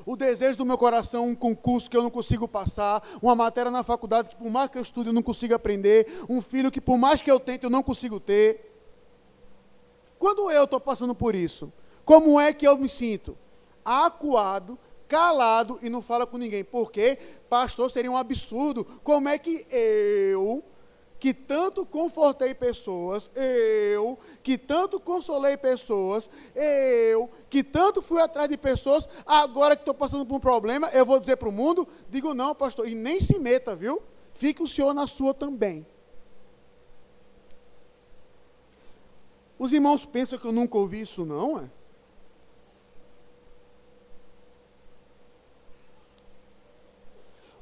o 0.05 0.15
desejo 0.15 0.59
do 0.59 0.65
meu 0.65 0.77
coração, 0.77 1.27
um 1.27 1.33
concurso 1.33 1.89
que 1.89 1.97
eu 1.97 2.03
não 2.03 2.11
consigo 2.11 2.47
passar, 2.47 3.01
uma 3.19 3.33
matéria 3.33 3.71
na 3.71 3.81
faculdade 3.81 4.29
que 4.29 4.35
por 4.35 4.51
mais 4.51 4.69
que 4.69 4.77
eu 4.77 4.83
estude 4.83 5.09
eu 5.09 5.13
não 5.13 5.23
consigo 5.23 5.55
aprender, 5.55 6.05
um 6.29 6.39
filho 6.39 6.69
que 6.69 6.79
por 6.79 6.99
mais 6.99 7.19
que 7.19 7.31
eu 7.31 7.39
tente 7.39 7.63
eu 7.63 7.71
não 7.71 7.81
consigo 7.81 8.19
ter. 8.19 8.71
Quando 10.19 10.51
eu 10.51 10.65
estou 10.65 10.79
passando 10.79 11.15
por 11.15 11.33
isso, 11.33 11.73
como 12.05 12.39
é 12.39 12.53
que 12.53 12.67
eu 12.67 12.77
me 12.77 12.87
sinto? 12.87 13.35
Acuado, 13.83 14.77
calado 15.11 15.77
e 15.81 15.89
não 15.89 16.01
fala 16.01 16.25
com 16.25 16.37
ninguém. 16.37 16.63
Porque, 16.63 17.17
pastor, 17.49 17.91
seria 17.91 18.09
um 18.09 18.15
absurdo. 18.15 18.85
Como 19.03 19.27
é 19.27 19.37
que 19.37 19.67
eu, 19.69 20.63
que 21.19 21.33
tanto 21.33 21.85
confortei 21.85 22.53
pessoas, 22.55 23.29
eu, 23.35 24.17
que 24.41 24.57
tanto 24.57 25.01
consolei 25.01 25.57
pessoas, 25.57 26.29
eu, 26.55 27.29
que 27.49 27.61
tanto 27.61 28.01
fui 28.01 28.21
atrás 28.21 28.47
de 28.47 28.55
pessoas, 28.55 29.09
agora 29.25 29.75
que 29.75 29.81
estou 29.81 29.93
passando 29.93 30.25
por 30.25 30.35
um 30.35 30.39
problema, 30.39 30.89
eu 30.93 31.05
vou 31.05 31.19
dizer 31.19 31.35
para 31.35 31.49
o 31.49 31.51
mundo? 31.51 31.85
Digo, 32.09 32.33
não, 32.33 32.55
pastor, 32.55 32.87
e 32.87 32.95
nem 32.95 33.19
se 33.19 33.37
meta, 33.37 33.75
viu? 33.75 34.01
Fique 34.33 34.63
o 34.63 34.67
senhor 34.67 34.93
na 34.93 35.07
sua 35.07 35.33
também. 35.33 35.85
Os 39.59 39.73
irmãos 39.73 40.05
pensam 40.05 40.39
que 40.39 40.45
eu 40.45 40.53
nunca 40.53 40.77
ouvi 40.77 41.01
isso, 41.01 41.25
não, 41.25 41.59
é? 41.59 41.80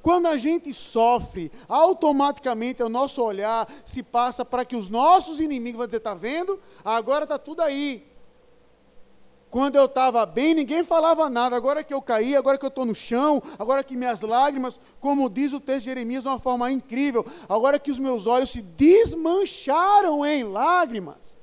Quando 0.01 0.27
a 0.27 0.37
gente 0.37 0.73
sofre, 0.73 1.51
automaticamente 1.67 2.81
o 2.81 2.89
nosso 2.89 3.21
olhar 3.21 3.67
se 3.85 4.01
passa 4.01 4.45
para 4.45 4.63
que 4.63 4.75
os 4.75 4.89
nossos 4.89 5.39
inimigos 5.39 5.77
vão 5.77 5.87
dizer: 5.87 5.97
está 5.97 6.13
vendo? 6.13 6.59
Agora 6.83 7.23
está 7.23 7.37
tudo 7.37 7.61
aí. 7.61 8.07
Quando 9.49 9.75
eu 9.75 9.85
estava 9.85 10.25
bem, 10.27 10.53
ninguém 10.53 10.83
falava 10.83 11.27
nada. 11.27 11.55
Agora 11.55 11.83
que 11.83 11.93
eu 11.93 12.01
caí, 12.01 12.35
agora 12.35 12.57
que 12.57 12.63
eu 12.63 12.69
estou 12.69 12.85
no 12.85 12.93
chão, 12.93 13.41
agora 13.57 13.83
que 13.83 13.97
minhas 13.97 14.21
lágrimas, 14.21 14.79
como 14.99 15.29
diz 15.29 15.53
o 15.53 15.59
texto 15.59 15.79
de 15.79 15.85
Jeremias 15.85 16.23
de 16.23 16.29
uma 16.29 16.39
forma 16.39 16.71
incrível, 16.71 17.25
agora 17.47 17.79
que 17.79 17.89
os 17.89 17.97
meus 17.97 18.27
olhos 18.27 18.51
se 18.51 18.61
desmancharam 18.61 20.23
em 20.25 20.43
lágrimas. 20.43 21.37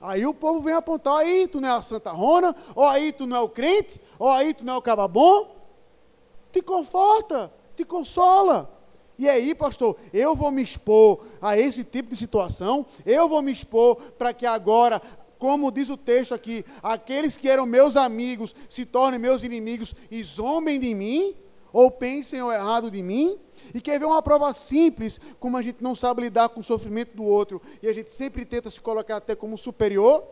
Aí 0.00 0.26
o 0.26 0.34
povo 0.34 0.60
vem 0.60 0.74
apontar, 0.74 1.18
aí 1.18 1.46
tu 1.46 1.60
não 1.60 1.68
é 1.68 1.72
a 1.72 1.80
Santa 1.80 2.10
Rona, 2.10 2.56
ou 2.74 2.88
aí 2.88 3.12
tu 3.12 3.24
não 3.24 3.36
é 3.36 3.40
o 3.40 3.48
crente, 3.48 4.00
ou 4.18 4.28
aí 4.28 4.52
tu 4.52 4.64
não 4.64 4.74
é 4.74 4.76
o 4.76 4.82
cababom 4.82 5.61
te 6.52 6.62
conforta, 6.62 7.52
te 7.74 7.84
consola. 7.84 8.78
E 9.18 9.28
aí, 9.28 9.54
pastor, 9.54 9.96
eu 10.12 10.34
vou 10.34 10.50
me 10.50 10.62
expor 10.62 11.24
a 11.40 11.58
esse 11.58 11.84
tipo 11.84 12.10
de 12.10 12.16
situação, 12.16 12.86
eu 13.04 13.28
vou 13.28 13.42
me 13.42 13.52
expor 13.52 13.96
para 14.18 14.32
que 14.32 14.46
agora, 14.46 15.00
como 15.38 15.70
diz 15.70 15.88
o 15.88 15.96
texto 15.96 16.34
aqui, 16.34 16.64
aqueles 16.82 17.36
que 17.36 17.48
eram 17.48 17.66
meus 17.66 17.96
amigos 17.96 18.54
se 18.68 18.84
tornem 18.84 19.20
meus 19.20 19.42
inimigos 19.42 19.94
e 20.10 20.22
zombem 20.22 20.78
de 20.78 20.94
mim, 20.94 21.34
ou 21.72 21.90
pensem 21.90 22.42
o 22.42 22.52
errado 22.52 22.90
de 22.90 23.02
mim. 23.02 23.38
E 23.74 23.80
quer 23.80 23.98
ver 23.98 24.04
uma 24.04 24.20
prova 24.20 24.52
simples, 24.52 25.20
como 25.40 25.56
a 25.56 25.62
gente 25.62 25.82
não 25.82 25.94
sabe 25.94 26.22
lidar 26.22 26.48
com 26.50 26.60
o 26.60 26.64
sofrimento 26.64 27.16
do 27.16 27.24
outro, 27.24 27.62
e 27.82 27.88
a 27.88 27.92
gente 27.92 28.10
sempre 28.10 28.44
tenta 28.44 28.68
se 28.68 28.80
colocar 28.80 29.16
até 29.16 29.34
como 29.34 29.56
superior? 29.56 30.22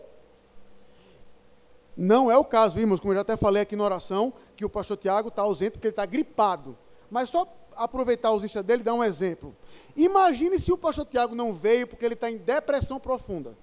Não 2.02 2.30
é 2.30 2.38
o 2.38 2.44
caso, 2.46 2.76
vimos, 2.76 2.98
como 2.98 3.12
eu 3.12 3.16
já 3.16 3.20
até 3.20 3.36
falei 3.36 3.60
aqui 3.60 3.76
na 3.76 3.84
oração, 3.84 4.32
que 4.56 4.64
o 4.64 4.70
pastor 4.70 4.96
Tiago 4.96 5.28
está 5.28 5.42
ausente 5.42 5.72
porque 5.72 5.88
ele 5.88 5.92
está 5.92 6.06
gripado. 6.06 6.74
Mas 7.10 7.28
só 7.28 7.46
aproveitar 7.76 8.28
a 8.28 8.30
ausência 8.30 8.62
dele 8.62 8.80
e 8.80 8.84
dar 8.84 8.94
um 8.94 9.04
exemplo. 9.04 9.54
Imagine 9.94 10.58
se 10.58 10.72
o 10.72 10.78
pastor 10.78 11.04
Tiago 11.04 11.34
não 11.34 11.52
veio 11.52 11.86
porque 11.86 12.02
ele 12.02 12.14
está 12.14 12.30
em 12.30 12.38
depressão 12.38 12.98
profunda. 12.98 13.54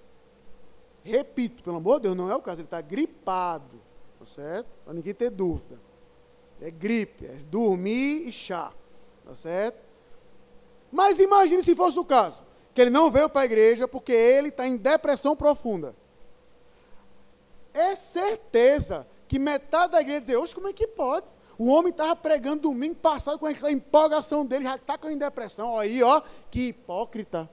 Repito, 1.04 1.63
pelo 1.63 1.78
amor 1.78 1.95
de 1.95 2.04
Deus, 2.04 2.15
não 2.15 2.30
é 2.30 2.36
o 2.36 2.41
caso, 2.41 2.60
ele 2.60 2.67
está 2.67 2.80
gripado, 2.80 3.82
tá 4.19 4.26
certo? 4.28 4.67
Para 4.86 4.93
ninguém 4.93 5.15
ter 5.15 5.32
dúvida. 5.32 5.80
É 6.62 6.69
gripe, 6.69 7.26
é 7.26 7.39
dormir 7.50 8.28
e 8.28 8.32
chá, 8.32 8.71
tá 9.26 9.36
certo? 9.36 9.84
Mas 10.91 11.19
imagine 11.19 11.63
se 11.63 11.73
fosse 11.73 11.97
o 11.97 12.06
caso, 12.06 12.43
que 12.71 12.82
ele 12.82 12.91
não 12.91 13.10
veio 13.10 13.30
para 13.30 13.41
a 13.41 13.45
igreja 13.45 13.88
porque 13.88 14.12
ele 14.12 14.50
está 14.50 14.67
em 14.67 14.78
depressão 14.78 15.36
profunda. 15.36 15.95
É 17.78 17.96
certeza 17.96 19.08
que 19.28 19.38
metade 19.38 19.92
da 19.92 20.02
igreja 20.02 20.22
dizer, 20.22 20.38
hoje 20.38 20.56
como 20.56 20.68
é 20.68 20.74
que 20.74 20.88
pode? 20.88 21.28
O 21.60 21.70
homem 21.70 21.92
estava 21.92 22.16
pregando 22.16 22.63
domingo 22.63 22.96
passado 22.96 23.38
com 23.38 23.46
a 23.46 23.72
empolgação 23.72 24.44
dele, 24.44 24.63
já 24.63 24.76
está 24.76 24.98
com 24.98 25.16
depressão. 25.16 25.78
Aí, 25.78 26.02
ó, 26.02 26.22
que 26.50 26.70
hipócrita. 26.70 27.48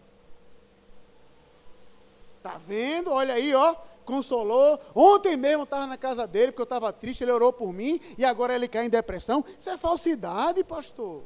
Está 2.38 2.56
vendo? 2.56 3.10
Olha 3.10 3.34
aí, 3.34 3.54
ó. 3.54 3.74
Consolou. 4.06 4.80
Ontem 4.94 5.36
mesmo 5.36 5.64
estava 5.64 5.86
na 5.86 5.98
casa 5.98 6.26
dele, 6.26 6.52
porque 6.52 6.62
eu 6.62 6.64
estava 6.64 6.90
triste, 6.92 7.22
ele 7.22 7.32
orou 7.32 7.52
por 7.52 7.72
mim, 7.72 8.00
e 8.16 8.24
agora 8.24 8.54
ele 8.54 8.68
cai 8.68 8.86
em 8.86 8.90
depressão. 8.90 9.44
Isso 9.58 9.68
é 9.68 9.76
falsidade, 9.76 10.64
pastor. 10.64 11.22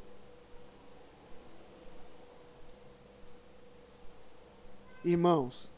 Irmãos, 5.03 5.71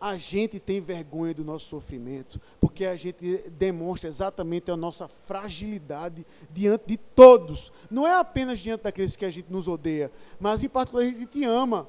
a 0.00 0.16
gente 0.16 0.60
tem 0.60 0.80
vergonha 0.80 1.32
do 1.32 1.44
nosso 1.44 1.66
sofrimento, 1.66 2.40
porque 2.60 2.84
a 2.84 2.96
gente 2.96 3.50
demonstra 3.50 4.08
exatamente 4.08 4.70
a 4.70 4.76
nossa 4.76 5.08
fragilidade 5.08 6.26
diante 6.50 6.84
de 6.86 6.96
todos. 6.96 7.72
Não 7.90 8.06
é 8.06 8.14
apenas 8.14 8.58
diante 8.58 8.82
daqueles 8.82 9.16
que 9.16 9.24
a 9.24 9.30
gente 9.30 9.50
nos 9.50 9.66
odeia, 9.66 10.12
mas 10.38 10.62
em 10.62 10.68
particular 10.68 11.04
a 11.04 11.08
gente 11.08 11.44
ama. 11.44 11.88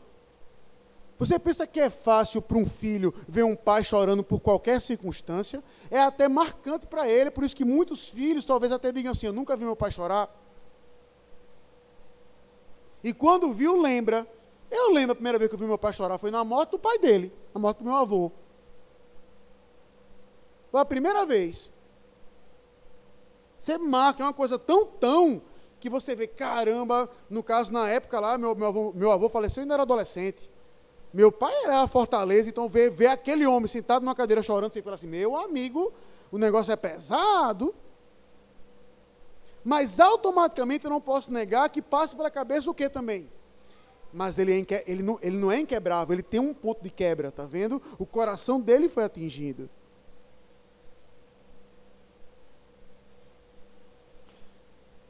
Você 1.20 1.39
pensa 1.39 1.65
que 1.65 1.80
é 1.80 1.89
fácil 1.89 2.41
para 2.41 2.58
um 2.58 2.65
filho 2.65 3.13
ver 3.28 3.43
um 3.43 3.56
pai 3.56 3.84
chorando 3.84 4.24
por 4.24 4.39
qualquer 4.39 4.80
circunstância? 4.80 5.63
É 5.89 6.00
até 6.00 6.30
marcante 6.30 6.86
para 6.86 7.10
ele, 7.10 7.32
por 7.32 7.43
isso 7.43 7.56
que 7.56 7.65
muitos 7.65 8.08
filhos 8.08 8.46
talvez 8.46 8.72
até 8.72 8.91
digam 8.91 9.12
assim: 9.12 9.26
Eu 9.26 9.34
nunca 9.34 9.58
vi 9.58 9.65
meu 9.65 9.76
pai 9.76 9.91
chorar. 9.91 10.30
E 13.04 13.13
quando 13.13 13.52
viu, 13.52 13.82
lembra 13.82 14.28
eu 14.69 14.91
lembro 14.91 15.13
a 15.13 15.15
primeira 15.15 15.38
vez 15.38 15.49
que 15.49 15.56
eu 15.56 15.60
vi 15.60 15.65
meu 15.65 15.77
pai 15.77 15.93
chorar 15.93 16.17
foi 16.17 16.32
na 16.32 16.43
morte 16.43 16.71
do 16.71 16.80
pai 16.80 16.97
dele, 16.99 17.34
na 17.53 17.60
morte 17.60 17.80
do 17.80 17.86
meu 17.86 17.95
avô. 17.95 18.32
Foi 20.71 20.82
a 20.82 20.86
primeira 20.86 21.25
vez. 21.25 21.71
Você 23.60 23.77
marca, 23.77 24.23
é 24.23 24.25
uma 24.25 24.34
coisa 24.34 24.58
tão, 24.60 24.86
tão, 24.86 25.41
que 25.80 25.89
você 25.89 26.15
vê, 26.15 26.27
caramba, 26.27 27.10
no 27.30 27.43
caso, 27.43 27.71
na 27.71 27.88
época 27.89 28.19
lá, 28.19 28.38
meu, 28.38 28.56
meu, 28.56 28.67
avô, 28.67 28.93
meu 28.93 29.12
avô 29.12 29.30
faleceu 29.30 29.62
e 29.62 29.63
ainda 29.63 29.75
era 29.75 29.84
adolescente. 29.84 30.49
Meu 31.13 31.32
pai 31.32 31.53
era 31.63 31.88
Fortaleza, 31.88 32.49
então 32.49 32.67
ver, 32.67 32.91
ver 32.91 33.08
aquele 33.08 33.45
homem 33.45 33.67
sentado 33.67 34.03
numa 34.03 34.15
cadeira 34.15 34.41
chorando, 34.41 34.73
você 34.73 34.82
fala 34.82 34.95
assim, 34.95 35.08
meu 35.08 35.36
amigo, 35.36 35.93
o 36.32 36.38
negócio 36.38 36.71
é 36.71 36.75
pesado. 36.75 37.73
Mas 39.63 39.99
automaticamente 39.99 40.86
eu 40.86 40.89
não 40.89 41.01
posso 41.01 41.32
negar 41.32 41.69
que 41.69 41.82
passe 41.82 42.15
pela 42.15 42.32
cabeça 42.32 42.69
o 42.69 42.73
que 42.73 42.89
também? 42.89 43.30
Mas 44.13 44.38
ele, 44.38 44.65
é 44.70 44.84
ele, 44.88 45.04
não, 45.04 45.20
ele 45.22 45.38
não 45.38 45.52
é 45.52 45.60
inquebrável, 45.60 46.13
ele 46.13 46.24
tem 46.24 46.39
um 46.39 46.54
ponto 46.54 46.82
de 46.82 46.89
quebra, 46.89 47.32
tá 47.32 47.46
vendo? 47.46 47.82
O 48.00 48.06
coração 48.06 48.60
dele 48.60 48.89
foi 48.89 49.04
atingido. 49.04 49.70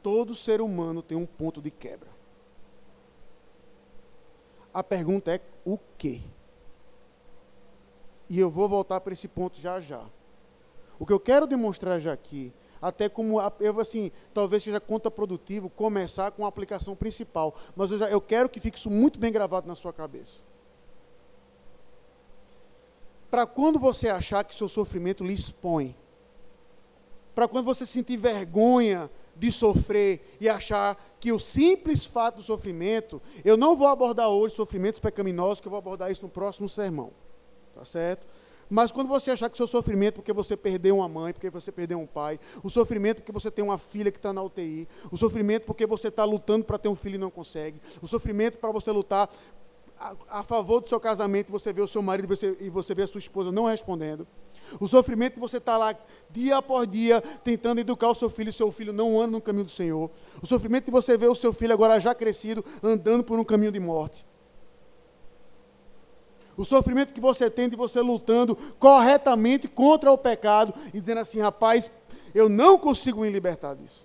Todo 0.02 0.34
ser 0.34 0.60
humano 0.60 1.02
tem 1.02 1.16
um 1.16 1.26
ponto 1.26 1.60
de 1.60 1.70
quebra. 1.70 2.08
A 4.72 4.82
pergunta 4.82 5.34
é 5.34 5.40
o 5.64 5.78
quê? 5.96 6.20
E 8.28 8.38
eu 8.38 8.50
vou 8.50 8.68
voltar 8.68 9.00
para 9.00 9.12
esse 9.12 9.26
ponto 9.26 9.58
já 9.60 9.80
já. 9.80 10.04
O 10.98 11.06
que 11.06 11.12
eu 11.12 11.20
quero 11.20 11.46
demonstrar 11.46 12.00
já 12.00 12.12
aqui 12.12 12.52
até 12.80 13.08
como 13.08 13.38
eu 13.60 13.80
assim, 13.80 14.10
talvez 14.32 14.62
seja 14.62 14.80
contraprodutivo 14.80 15.68
começar 15.68 16.30
com 16.30 16.44
a 16.44 16.48
aplicação 16.48 16.94
principal, 16.94 17.54
mas 17.74 17.90
eu, 17.90 17.98
já, 17.98 18.08
eu 18.08 18.20
quero 18.20 18.48
que 18.48 18.60
fique 18.60 18.78
isso 18.78 18.90
muito 18.90 19.18
bem 19.18 19.32
gravado 19.32 19.66
na 19.66 19.74
sua 19.74 19.92
cabeça. 19.92 20.40
Para 23.30 23.46
quando 23.46 23.78
você 23.78 24.08
achar 24.08 24.42
que 24.44 24.54
seu 24.54 24.68
sofrimento 24.68 25.22
lhe 25.22 25.34
expõe, 25.34 25.94
para 27.34 27.46
quando 27.46 27.66
você 27.66 27.84
sentir 27.84 28.16
vergonha 28.16 29.10
de 29.36 29.52
sofrer 29.52 30.36
e 30.40 30.48
achar 30.48 30.96
que 31.20 31.32
o 31.32 31.38
simples 31.38 32.04
fato 32.04 32.36
do 32.36 32.42
sofrimento, 32.42 33.22
eu 33.44 33.56
não 33.56 33.76
vou 33.76 33.86
abordar 33.86 34.28
hoje 34.28 34.54
sofrimentos 34.54 34.98
pecaminosos, 34.98 35.60
que 35.60 35.68
eu 35.68 35.70
vou 35.70 35.78
abordar 35.78 36.10
isso 36.10 36.22
no 36.22 36.28
próximo 36.28 36.68
sermão. 36.68 37.12
Tá 37.74 37.84
certo? 37.84 38.26
Mas 38.70 38.92
quando 38.92 39.08
você 39.08 39.30
achar 39.30 39.48
que 39.48 39.54
o 39.54 39.56
seu 39.56 39.66
sofrimento 39.66 40.16
porque 40.16 40.32
você 40.32 40.56
perdeu 40.56 40.96
uma 40.96 41.08
mãe, 41.08 41.32
porque 41.32 41.50
você 41.50 41.72
perdeu 41.72 41.98
um 41.98 42.06
pai, 42.06 42.38
o 42.62 42.68
sofrimento 42.68 43.16
porque 43.18 43.32
você 43.32 43.50
tem 43.50 43.64
uma 43.64 43.78
filha 43.78 44.10
que 44.10 44.18
está 44.18 44.32
na 44.32 44.42
UTI, 44.42 44.86
o 45.10 45.16
sofrimento 45.16 45.64
porque 45.64 45.86
você 45.86 46.08
está 46.08 46.24
lutando 46.24 46.64
para 46.64 46.78
ter 46.78 46.88
um 46.88 46.94
filho 46.94 47.14
e 47.14 47.18
não 47.18 47.30
consegue, 47.30 47.80
o 48.02 48.06
sofrimento 48.06 48.58
para 48.58 48.70
você 48.70 48.90
lutar 48.90 49.30
a, 49.98 50.14
a, 50.28 50.42
favor 50.44 50.80
do 50.80 50.88
seu 50.88 51.00
casamento, 51.00 51.50
você 51.50 51.72
vê 51.72 51.80
o 51.80 51.88
seu 51.88 52.02
marido 52.02 52.26
e 52.26 52.36
você, 52.36 52.56
e 52.60 52.70
você 52.70 52.94
vê 52.94 53.02
a 53.02 53.06
sua 53.06 53.18
esposa 53.18 53.50
não 53.50 53.64
respondendo. 53.64 54.26
O 54.78 54.86
sofrimento 54.86 55.34
que 55.34 55.40
você 55.40 55.56
está 55.56 55.76
lá 55.76 55.94
dia 56.30 56.58
após 56.58 56.86
dia 56.86 57.20
tentando 57.42 57.80
educar 57.80 58.08
o 58.08 58.14
seu 58.14 58.28
filho 58.28 58.50
e 58.50 58.52
seu 58.52 58.70
filho 58.70 58.92
não 58.92 59.20
anda 59.20 59.32
no 59.32 59.40
caminho 59.40 59.64
do 59.64 59.70
Senhor. 59.70 60.10
O 60.42 60.46
sofrimento 60.46 60.84
que 60.84 60.90
você 60.90 61.16
vê 61.16 61.26
o 61.26 61.34
seu 61.34 61.52
filho 61.52 61.72
agora 61.72 61.98
já 61.98 62.14
crescido 62.14 62.64
andando 62.82 63.24
por 63.24 63.38
um 63.38 63.44
caminho 63.44 63.72
de 63.72 63.80
morte 63.80 64.24
o 66.58 66.64
sofrimento 66.64 67.14
que 67.14 67.20
você 67.20 67.48
tem 67.48 67.68
de 67.68 67.76
você 67.76 68.00
lutando 68.00 68.56
corretamente 68.80 69.68
contra 69.68 70.10
o 70.10 70.18
pecado 70.18 70.74
e 70.92 70.98
dizendo 70.98 71.20
assim, 71.20 71.38
rapaz, 71.38 71.88
eu 72.34 72.48
não 72.48 72.76
consigo 72.76 73.20
me 73.20 73.30
libertar 73.30 73.76
disso. 73.76 74.04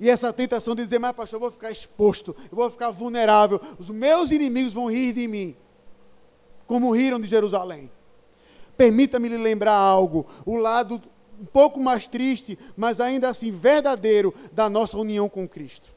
E 0.00 0.08
essa 0.08 0.32
tentação 0.32 0.74
de 0.74 0.82
dizer, 0.82 0.98
mas 0.98 1.14
pastor, 1.14 1.36
eu 1.36 1.40
vou 1.42 1.52
ficar 1.52 1.70
exposto, 1.70 2.34
eu 2.50 2.56
vou 2.56 2.70
ficar 2.70 2.90
vulnerável, 2.90 3.60
os 3.78 3.90
meus 3.90 4.30
inimigos 4.30 4.72
vão 4.72 4.90
rir 4.90 5.12
de 5.12 5.28
mim, 5.28 5.54
como 6.66 6.90
riram 6.90 7.20
de 7.20 7.28
Jerusalém. 7.28 7.90
Permita-me 8.78 9.28
lhe 9.28 9.36
lembrar 9.36 9.76
algo, 9.76 10.26
o 10.46 10.56
lado 10.56 11.00
um 11.38 11.44
pouco 11.44 11.78
mais 11.78 12.06
triste, 12.06 12.58
mas 12.74 12.98
ainda 12.98 13.28
assim 13.28 13.52
verdadeiro 13.52 14.34
da 14.52 14.70
nossa 14.70 14.96
união 14.96 15.28
com 15.28 15.46
Cristo. 15.46 15.93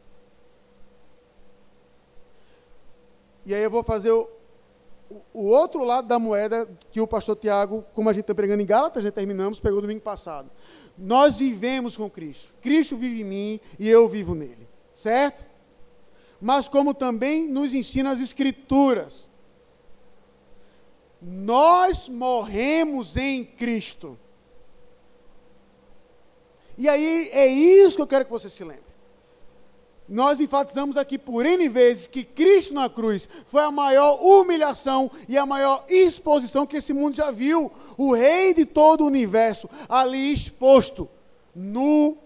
E 3.47 3.55
aí 3.55 3.63
eu 3.63 3.71
vou 3.71 3.81
fazer 3.81 4.11
o, 4.11 4.27
o 5.33 5.43
outro 5.45 5.81
lado 5.85 6.05
da 6.05 6.19
moeda 6.19 6.69
que 6.91 6.99
o 6.99 7.07
pastor 7.07 7.37
Tiago, 7.37 7.85
como 7.93 8.09
a 8.09 8.13
gente 8.13 8.23
está 8.23 8.35
pregando 8.35 8.61
em 8.61 8.65
Gálatas, 8.65 9.05
já 9.05 9.09
terminamos, 9.09 9.57
pregou 9.57 9.79
domingo 9.79 10.01
passado. 10.01 10.51
Nós 10.97 11.39
vivemos 11.39 11.95
com 11.95 12.09
Cristo. 12.09 12.53
Cristo 12.61 12.97
vive 12.97 13.21
em 13.21 13.23
mim 13.23 13.59
e 13.79 13.87
eu 13.87 14.05
vivo 14.09 14.35
nele. 14.35 14.67
Certo? 14.91 15.45
Mas 16.41 16.67
como 16.67 16.93
também 16.93 17.47
nos 17.47 17.73
ensina 17.73 18.11
as 18.11 18.19
Escrituras. 18.19 19.31
Nós 21.21 22.09
morremos 22.09 23.15
em 23.15 23.45
Cristo. 23.45 24.19
E 26.77 26.89
aí 26.89 27.29
é 27.31 27.47
isso 27.47 27.95
que 27.95 28.01
eu 28.01 28.07
quero 28.07 28.25
que 28.25 28.31
você 28.31 28.49
se 28.49 28.61
lembre 28.65 28.86
nós 30.07 30.39
enfatizamos 30.39 30.95
aqui 30.95 31.17
por 31.17 31.45
N 31.45 31.67
vezes 31.67 32.07
que 32.07 32.23
Cristo 32.23 32.73
na 32.73 32.89
cruz 32.89 33.27
foi 33.47 33.61
a 33.61 33.71
maior 33.71 34.23
humilhação 34.23 35.11
e 35.27 35.37
a 35.37 35.45
maior 35.45 35.83
exposição 35.89 36.65
que 36.65 36.77
esse 36.77 36.93
mundo 36.93 37.15
já 37.15 37.29
viu. 37.29 37.71
O 37.97 38.13
Rei 38.13 38.53
de 38.53 38.65
todo 38.65 39.01
o 39.01 39.07
universo 39.07 39.69
ali 39.89 40.31
exposto, 40.31 41.09
nu, 41.53 42.17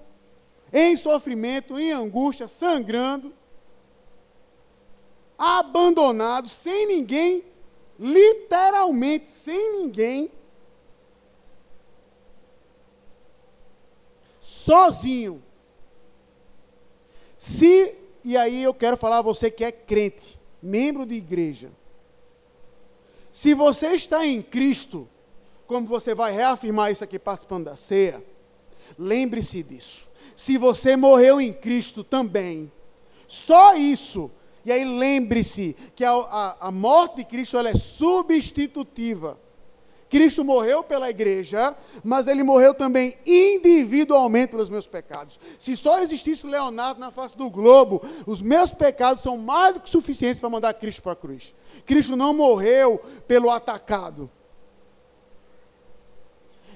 em 0.72 0.96
sofrimento, 0.96 1.80
em 1.80 1.92
angústia, 1.92 2.48
sangrando, 2.48 3.34
abandonado, 5.38 6.48
sem 6.50 6.86
ninguém, 6.86 7.44
literalmente 7.98 9.28
sem 9.28 9.82
ninguém, 9.82 10.32
sozinho 14.40 15.42
se, 17.42 17.98
e 18.24 18.38
aí 18.38 18.62
eu 18.62 18.72
quero 18.72 18.96
falar 18.96 19.18
a 19.18 19.24
você 19.24 19.50
que 19.50 19.66
é 19.66 19.72
crente, 19.72 20.40
membro 20.62 21.08
de 21.08 21.16
igreja. 21.16 21.72
Se 23.32 23.56
você 23.56 23.96
está 23.96 24.24
em 24.24 24.44
Cristo, 24.44 25.10
como 25.66 25.88
você 25.88 26.14
vai 26.14 26.32
reafirmar 26.32 26.92
isso 26.92 27.04
aqui 27.04 27.18
participando 27.18 27.66
da 27.66 27.76
ceia, 27.76 28.24
lembre-se 28.96 29.64
disso. 29.64 30.08
Se 30.36 30.56
você 30.56 30.96
morreu 30.96 31.42
em 31.42 31.52
Cristo 31.52 32.04
também, 32.04 32.72
só 33.28 33.74
isso. 33.74 34.30
E 34.64 34.72
aí 34.72 34.86
lembre-se 34.86 35.76
que 35.96 36.06
a, 36.06 36.12
a, 36.12 36.68
a, 36.68 36.72
morte 36.72 37.16
de 37.16 37.26
Cristo 37.26 37.58
é 37.58 37.74
substitutiva. 37.74 39.40
Cristo 40.12 40.44
morreu 40.44 40.84
pela 40.84 41.10
igreja, 41.10 41.74
mas 42.04 42.28
ele 42.28 42.44
morreu 42.44 42.74
também 42.74 43.16
individualmente 43.26 44.52
pelos 44.52 44.70
meus 44.70 44.86
pecados. 44.86 45.40
Se 45.58 45.78
só 45.78 46.00
existisse 46.00 46.46
Leonardo 46.46 47.00
na 47.00 47.12
face 47.12 47.38
do 47.38 47.50
globo, 47.50 48.02
os 48.28 48.42
meus 48.42 48.72
pecados 48.72 49.24
são 49.24 49.38
mais 49.38 49.74
do 49.74 49.80
que 49.80 49.90
suficientes 49.90 50.38
para 50.38 50.50
mandar 50.50 50.74
Cristo 50.74 51.02
para 51.02 51.14
a 51.14 51.16
cruz. 51.16 51.56
Cristo 51.86 52.18
não 52.18 52.34
morreu 52.34 53.02
pelo 53.26 53.50
atacado. 53.50 54.30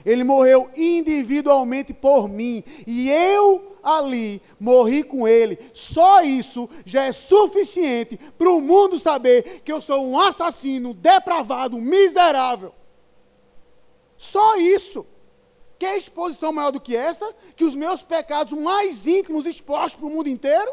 Ele 0.05 0.23
morreu 0.23 0.71
individualmente 0.77 1.93
por 1.93 2.29
mim. 2.29 2.63
E 2.87 3.09
eu 3.09 3.75
ali 3.83 4.41
morri 4.57 5.03
com 5.03 5.27
ele. 5.27 5.59
Só 5.73 6.21
isso 6.21 6.69
já 6.85 7.03
é 7.03 7.11
suficiente 7.11 8.17
para 8.37 8.49
o 8.49 8.61
mundo 8.61 8.97
saber 8.97 9.61
que 9.65 9.73
eu 9.73 9.81
sou 9.81 10.07
um 10.07 10.17
assassino, 10.17 10.93
depravado, 10.93 11.77
miserável. 11.77 12.73
Só 14.25 14.57
isso. 14.57 15.05
Quer 15.77 15.97
exposição 15.97 16.51
maior 16.51 16.71
do 16.71 16.79
que 16.79 16.95
essa? 16.95 17.31
Que 17.55 17.63
os 17.63 17.75
meus 17.75 18.01
pecados 18.01 18.57
mais 18.57 19.05
íntimos 19.05 19.45
expostos 19.45 19.95
para 19.99 20.07
o 20.07 20.09
mundo 20.09 20.29
inteiro? 20.29 20.71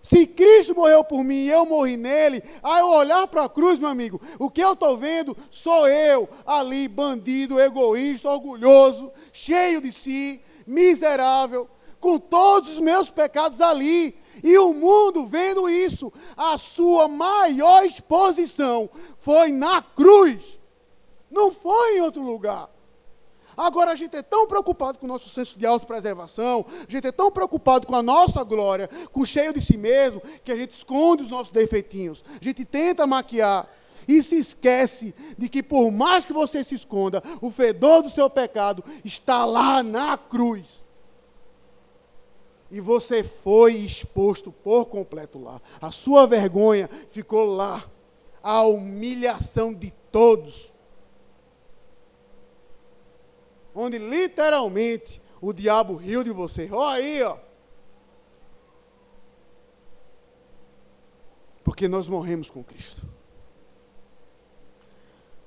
Se 0.00 0.26
Cristo 0.26 0.74
morreu 0.74 1.02
por 1.02 1.22
mim 1.24 1.44
e 1.44 1.50
eu 1.50 1.64
morri 1.66 1.96
nele, 1.96 2.42
aí 2.62 2.80
eu 2.80 2.88
olhar 2.88 3.26
para 3.26 3.44
a 3.44 3.48
cruz, 3.48 3.78
meu 3.78 3.88
amigo, 3.88 4.20
o 4.38 4.50
que 4.50 4.62
eu 4.62 4.74
estou 4.74 4.96
vendo 4.96 5.36
sou 5.50 5.88
eu 5.88 6.28
ali, 6.46 6.88
bandido, 6.88 7.60
egoísta, 7.60 8.30
orgulhoso, 8.30 9.10
cheio 9.32 9.80
de 9.80 9.90
si, 9.90 10.42
miserável, 10.66 11.68
com 12.00 12.18
todos 12.18 12.72
os 12.72 12.80
meus 12.80 13.10
pecados 13.10 13.60
ali. 13.60 14.14
E 14.42 14.58
o 14.58 14.74
mundo 14.74 15.26
vendo 15.26 15.70
isso, 15.70 16.12
a 16.36 16.58
sua 16.58 17.08
maior 17.08 17.84
exposição 17.84 18.90
foi 19.18 19.50
na 19.50 19.80
cruz, 19.80 20.58
não 21.34 21.50
foi 21.50 21.98
em 21.98 22.00
outro 22.00 22.22
lugar. 22.22 22.70
Agora 23.56 23.92
a 23.92 23.94
gente 23.94 24.16
é 24.16 24.22
tão 24.22 24.46
preocupado 24.46 24.98
com 24.98 25.06
o 25.06 25.08
nosso 25.08 25.28
senso 25.28 25.58
de 25.58 25.66
autopreservação, 25.66 26.64
a 26.88 26.90
gente 26.90 27.06
é 27.06 27.12
tão 27.12 27.30
preocupado 27.30 27.86
com 27.86 27.94
a 27.94 28.02
nossa 28.02 28.42
glória, 28.42 28.88
com 29.12 29.24
cheio 29.24 29.52
de 29.52 29.60
si 29.60 29.76
mesmo, 29.76 30.22
que 30.44 30.50
a 30.50 30.56
gente 30.56 30.72
esconde 30.72 31.22
os 31.22 31.30
nossos 31.30 31.52
defeitinhos. 31.52 32.24
A 32.40 32.44
gente 32.44 32.64
tenta 32.64 33.06
maquiar 33.06 33.68
e 34.08 34.22
se 34.22 34.36
esquece 34.36 35.14
de 35.38 35.48
que 35.48 35.62
por 35.62 35.90
mais 35.90 36.24
que 36.24 36.32
você 36.32 36.64
se 36.64 36.74
esconda, 36.74 37.22
o 37.40 37.50
fedor 37.50 38.02
do 38.02 38.08
seu 38.08 38.28
pecado 38.28 38.84
está 39.04 39.44
lá 39.44 39.82
na 39.82 40.16
cruz. 40.16 40.82
E 42.70 42.80
você 42.80 43.22
foi 43.22 43.74
exposto 43.74 44.50
por 44.50 44.86
completo 44.86 45.38
lá. 45.38 45.62
A 45.80 45.92
sua 45.92 46.26
vergonha 46.26 46.90
ficou 47.08 47.44
lá. 47.44 47.84
A 48.42 48.62
humilhação 48.62 49.72
de 49.72 49.92
todos 50.10 50.73
onde 53.74 53.98
literalmente 53.98 55.20
o 55.40 55.52
diabo 55.52 55.96
riu 55.96 56.22
de 56.22 56.30
você. 56.30 56.68
Olha 56.70 56.96
aí, 56.96 57.22
ó. 57.22 57.36
Porque 61.62 61.88
nós 61.88 62.06
morremos 62.06 62.50
com 62.50 62.62
Cristo. 62.62 63.06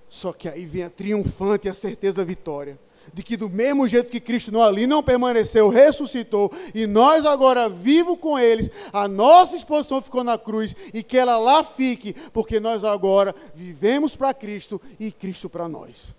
Só 0.08 0.34
que 0.34 0.50
aí 0.50 0.66
vem 0.66 0.84
a 0.84 0.90
triunfante 0.90 1.68
e 1.68 1.70
a 1.70 1.74
certeza 1.74 2.24
vitória. 2.24 2.80
De 3.14 3.24
que 3.24 3.38
do 3.38 3.50
mesmo 3.50 3.88
jeito 3.88 4.10
que 4.10 4.20
Cristo 4.20 4.52
não 4.52 4.62
ali 4.62 4.86
não 4.86 5.02
permaneceu, 5.02 5.70
ressuscitou, 5.70 6.52
e 6.76 6.86
nós 6.86 7.26
agora 7.26 7.70
vivos 7.70 8.20
com 8.20 8.38
eles, 8.38 8.70
a 8.92 9.08
nossa 9.08 9.56
exposição 9.56 10.02
ficou 10.02 10.26
na 10.26 10.38
cruz, 10.38 10.76
e 10.94 11.02
que 11.02 11.18
ela 11.18 11.38
lá 11.38 11.64
fique, 11.64 12.14
porque 12.34 12.60
nós 12.60 12.84
agora 12.84 13.34
vivemos 13.56 14.16
para 14.16 14.34
Cristo 14.34 14.82
e 15.00 15.10
Cristo 15.10 15.50
para 15.50 15.70
nós. 15.70 16.14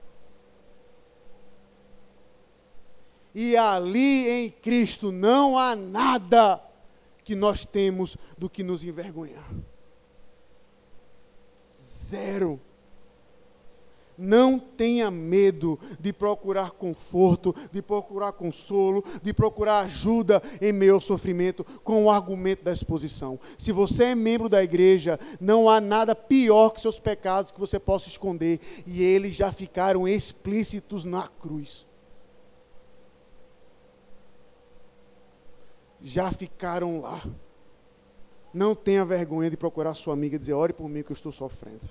E 3.35 3.57
ali 3.57 4.29
em 4.29 4.51
Cristo 4.51 5.13
não 5.13 5.59
há 5.59 5.77
nada 5.77 6.61
que 7.25 7.35
nós 7.35 7.65
temos 7.65 8.17
do 8.39 8.49
que 8.49 8.63
nos 8.63 8.83
envergonhar. 8.83 9.49
Zero. 11.79 12.61
Não 14.17 14.59
tenha 14.59 15.13
medo 15.13 15.79
de 16.01 16.13
procurar 16.13 16.73
conforto, 16.73 17.55
de 17.71 17.81
procurar 17.81 18.33
consolo, 18.33 19.05
de 19.23 19.33
procurar 19.33 19.81
ajuda 19.81 20.43
em 20.61 20.73
meio 20.73 20.95
ao 20.95 21.01
sofrimento 21.01 21.63
com 21.85 22.05
o 22.05 22.11
argumento 22.11 22.65
da 22.65 22.73
exposição. 22.73 23.39
Se 23.57 23.71
você 23.71 24.05
é 24.05 24.15
membro 24.17 24.49
da 24.49 24.61
igreja, 24.65 25.21
não 25.39 25.71
há 25.71 25.81
nada 25.81 26.17
pior 26.17 26.71
que 26.71 26.81
seus 26.81 26.99
pecados 26.99 27.53
que 27.53 27.61
você 27.61 27.79
possa 27.79 28.09
esconder, 28.09 28.59
e 28.85 29.05
eles 29.05 29.37
já 29.37 29.53
ficaram 29.53 30.09
explícitos 30.09 31.05
na 31.05 31.29
cruz. 31.29 31.88
Já 36.03 36.31
ficaram 36.31 37.01
lá. 37.01 37.23
Não 38.53 38.75
tenha 38.75 39.05
vergonha 39.05 39.51
de 39.51 39.57
procurar 39.57 39.95
sua 39.95 40.15
amiga 40.15 40.37
e 40.37 40.39
dizer: 40.39 40.53
ore 40.55 40.73
por 40.73 40.89
mim 40.89 41.03
que 41.03 41.13
eu 41.13 41.15
estou 41.15 41.33
sofrendo. 41.33 41.89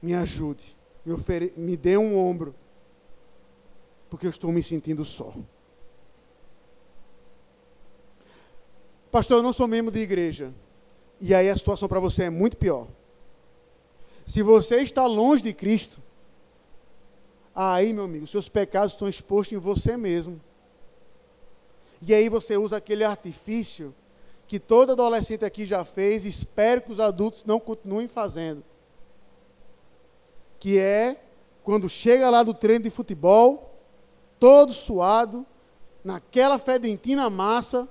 Me 0.00 0.14
ajude, 0.14 0.76
me, 1.04 1.12
ofere... 1.12 1.52
me 1.56 1.76
dê 1.76 1.96
um 1.96 2.18
ombro, 2.18 2.54
porque 4.10 4.26
eu 4.26 4.30
estou 4.30 4.52
me 4.52 4.62
sentindo 4.62 5.04
só. 5.04 5.32
Pastor, 9.10 9.38
eu 9.38 9.42
não 9.42 9.52
sou 9.52 9.68
membro 9.68 9.92
de 9.92 10.00
igreja. 10.00 10.52
E 11.20 11.34
aí 11.34 11.48
a 11.48 11.56
situação 11.56 11.88
para 11.88 12.00
você 12.00 12.24
é 12.24 12.30
muito 12.30 12.56
pior. 12.56 12.88
Se 14.26 14.42
você 14.42 14.82
está 14.82 15.06
longe 15.06 15.42
de 15.42 15.52
Cristo, 15.52 16.02
aí, 17.54 17.92
meu 17.92 18.04
amigo, 18.04 18.26
seus 18.26 18.48
pecados 18.48 18.92
estão 18.92 19.08
expostos 19.08 19.56
em 19.56 19.60
você 19.60 19.96
mesmo. 19.96 20.40
E 22.06 22.14
aí 22.14 22.28
você 22.28 22.56
usa 22.56 22.76
aquele 22.76 23.02
artifício 23.02 23.94
que 24.46 24.60
todo 24.60 24.92
adolescente 24.92 25.44
aqui 25.44 25.64
já 25.64 25.84
fez, 25.84 26.24
espero 26.24 26.82
que 26.82 26.92
os 26.92 27.00
adultos 27.00 27.44
não 27.44 27.58
continuem 27.58 28.06
fazendo. 28.06 28.62
Que 30.60 30.78
é 30.78 31.22
quando 31.62 31.88
chega 31.88 32.28
lá 32.28 32.42
do 32.42 32.52
treino 32.52 32.84
de 32.84 32.90
futebol, 32.90 33.74
todo 34.38 34.72
suado, 34.72 35.46
naquela 36.04 36.58
fedentina 36.58 37.30
massa, 37.30 37.88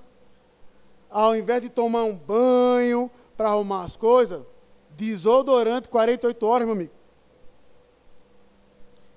ao 1.10 1.36
invés 1.36 1.64
de 1.64 1.70
tomar 1.70 2.04
um 2.04 2.16
banho 2.16 3.10
para 3.36 3.50
arrumar 3.50 3.84
as 3.84 3.98
coisas, 3.98 4.44
desodorante 4.92 5.88
48 5.88 6.46
horas, 6.46 6.68
meu 6.68 6.76
amigo. 6.76 6.92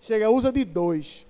Chega, 0.00 0.30
usa 0.30 0.50
de 0.50 0.64
dois. 0.64 1.25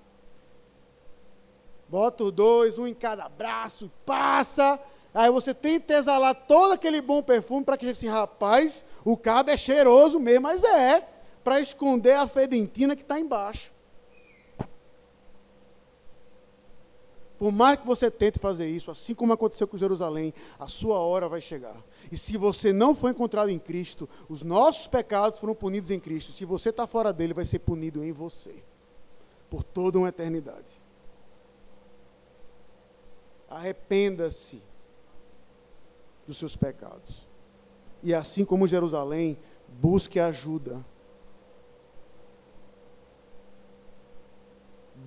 Bota 1.89 2.25
os 2.25 2.31
dois, 2.31 2.77
um 2.77 2.85
em 2.85 2.93
cada 2.93 3.29
braço, 3.29 3.91
passa. 4.05 4.79
Aí 5.13 5.31
você 5.31 5.53
tenta 5.53 5.93
exalar 5.93 6.35
todo 6.35 6.73
aquele 6.73 7.01
bom 7.01 7.23
perfume 7.23 7.63
para 7.63 7.77
que 7.77 7.89
assim, 7.89 8.07
rapaz, 8.07 8.83
o 9.03 9.15
cabo 9.15 9.49
é 9.49 9.57
cheiroso 9.57 10.19
mesmo, 10.19 10.43
mas 10.43 10.63
é, 10.63 11.07
para 11.43 11.59
esconder 11.59 12.13
a 12.13 12.27
fedentina 12.27 12.95
que 12.95 13.01
está 13.01 13.19
embaixo. 13.19 13.71
Por 17.37 17.51
mais 17.51 17.79
que 17.79 17.85
você 17.85 18.09
tente 18.09 18.39
fazer 18.39 18.67
isso, 18.67 18.89
assim 18.89 19.13
como 19.13 19.31
aconteceu 19.31 19.67
com 19.67 19.77
Jerusalém, 19.77 20.33
a 20.59 20.65
sua 20.65 20.97
hora 20.97 21.29
vai 21.29 21.39
chegar. 21.39 21.75
E 22.11 22.17
se 22.17 22.35
você 22.35 22.73
não 22.73 22.95
for 22.95 23.11
encontrado 23.11 23.49
em 23.49 23.59
Cristo, 23.59 24.09
os 24.27 24.41
nossos 24.41 24.87
pecados 24.87 25.39
foram 25.39 25.53
punidos 25.53 25.91
em 25.91 25.99
Cristo. 25.99 26.31
Se 26.31 26.45
você 26.45 26.69
está 26.69 26.87
fora 26.87 27.13
dele, 27.13 27.33
vai 27.33 27.45
ser 27.45 27.59
punido 27.59 28.03
em 28.03 28.11
você. 28.11 28.55
Por 29.49 29.63
toda 29.63 29.99
uma 29.99 30.09
eternidade. 30.09 30.81
Arrependa-se 33.49 34.61
dos 36.27 36.37
seus 36.37 36.55
pecados. 36.55 37.25
E 38.03 38.13
assim 38.13 38.43
como 38.43 38.67
Jerusalém, 38.67 39.37
busque 39.67 40.19
ajuda. 40.19 40.85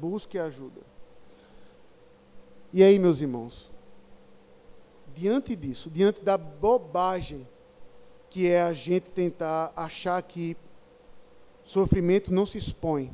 Busque 0.00 0.38
ajuda. 0.38 0.80
E 2.72 2.82
aí, 2.82 2.98
meus 2.98 3.20
irmãos, 3.20 3.70
diante 5.14 5.54
disso, 5.54 5.90
diante 5.90 6.22
da 6.22 6.38
bobagem 6.38 7.46
que 8.30 8.48
é 8.48 8.62
a 8.62 8.72
gente 8.72 9.10
tentar 9.10 9.72
achar 9.74 10.22
que 10.22 10.56
sofrimento 11.64 12.32
não 12.32 12.46
se 12.46 12.56
expõe, 12.56 13.12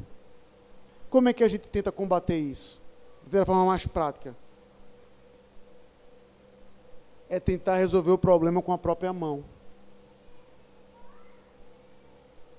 como 1.09 1.30
é 1.30 1.32
que 1.32 1.42
a 1.42 1.48
gente 1.48 1.66
tenta 1.68 1.90
combater 1.90 2.36
isso? 2.36 2.80
De 3.26 3.42
forma 3.44 3.64
mais 3.64 3.86
prática 3.86 4.36
é 7.28 7.40
tentar 7.40 7.76
resolver 7.76 8.12
o 8.12 8.18
problema 8.18 8.62
com 8.62 8.72
a 8.72 8.78
própria 8.78 9.12
mão. 9.12 9.44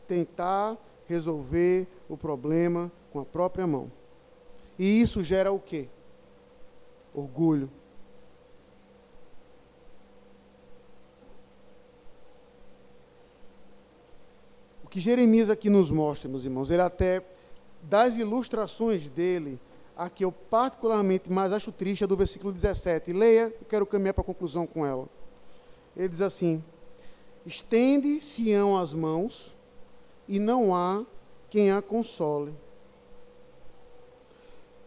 Tentar 0.07 0.77
resolver 1.05 1.87
o 2.09 2.17
problema 2.17 2.91
com 3.11 3.19
a 3.19 3.25
própria 3.25 3.65
mão. 3.65 3.91
E 4.77 5.01
isso 5.01 5.23
gera 5.23 5.51
o 5.51 5.59
quê? 5.59 5.87
Orgulho. 7.13 7.69
que 14.97 15.01
Jeremias 15.01 15.51
aqui 15.51 15.69
nos 15.69 15.91
mostra, 15.91 16.27
meus 16.27 16.43
irmãos, 16.43 16.71
ele 16.71 16.81
até, 16.81 17.21
das 17.83 18.17
ilustrações 18.17 19.07
dele, 19.07 19.59
a 19.97 20.09
que 20.09 20.23
eu 20.23 20.31
particularmente 20.31 21.31
mais 21.31 21.51
acho 21.51 21.71
triste 21.71 22.03
é 22.03 22.07
do 22.07 22.15
versículo 22.15 22.53
17. 22.53 23.11
Leia, 23.11 23.53
eu 23.59 23.65
quero 23.67 23.85
caminhar 23.85 24.13
para 24.13 24.21
a 24.21 24.25
conclusão 24.25 24.67
com 24.67 24.85
ela. 24.85 25.09
Ele 25.95 26.07
diz 26.07 26.21
assim: 26.21 26.63
Estende 27.43 28.21
Sião 28.21 28.77
as 28.77 28.93
mãos, 28.93 29.55
e 30.27 30.39
não 30.39 30.75
há 30.75 31.03
quem 31.49 31.71
a 31.71 31.81
console. 31.81 32.53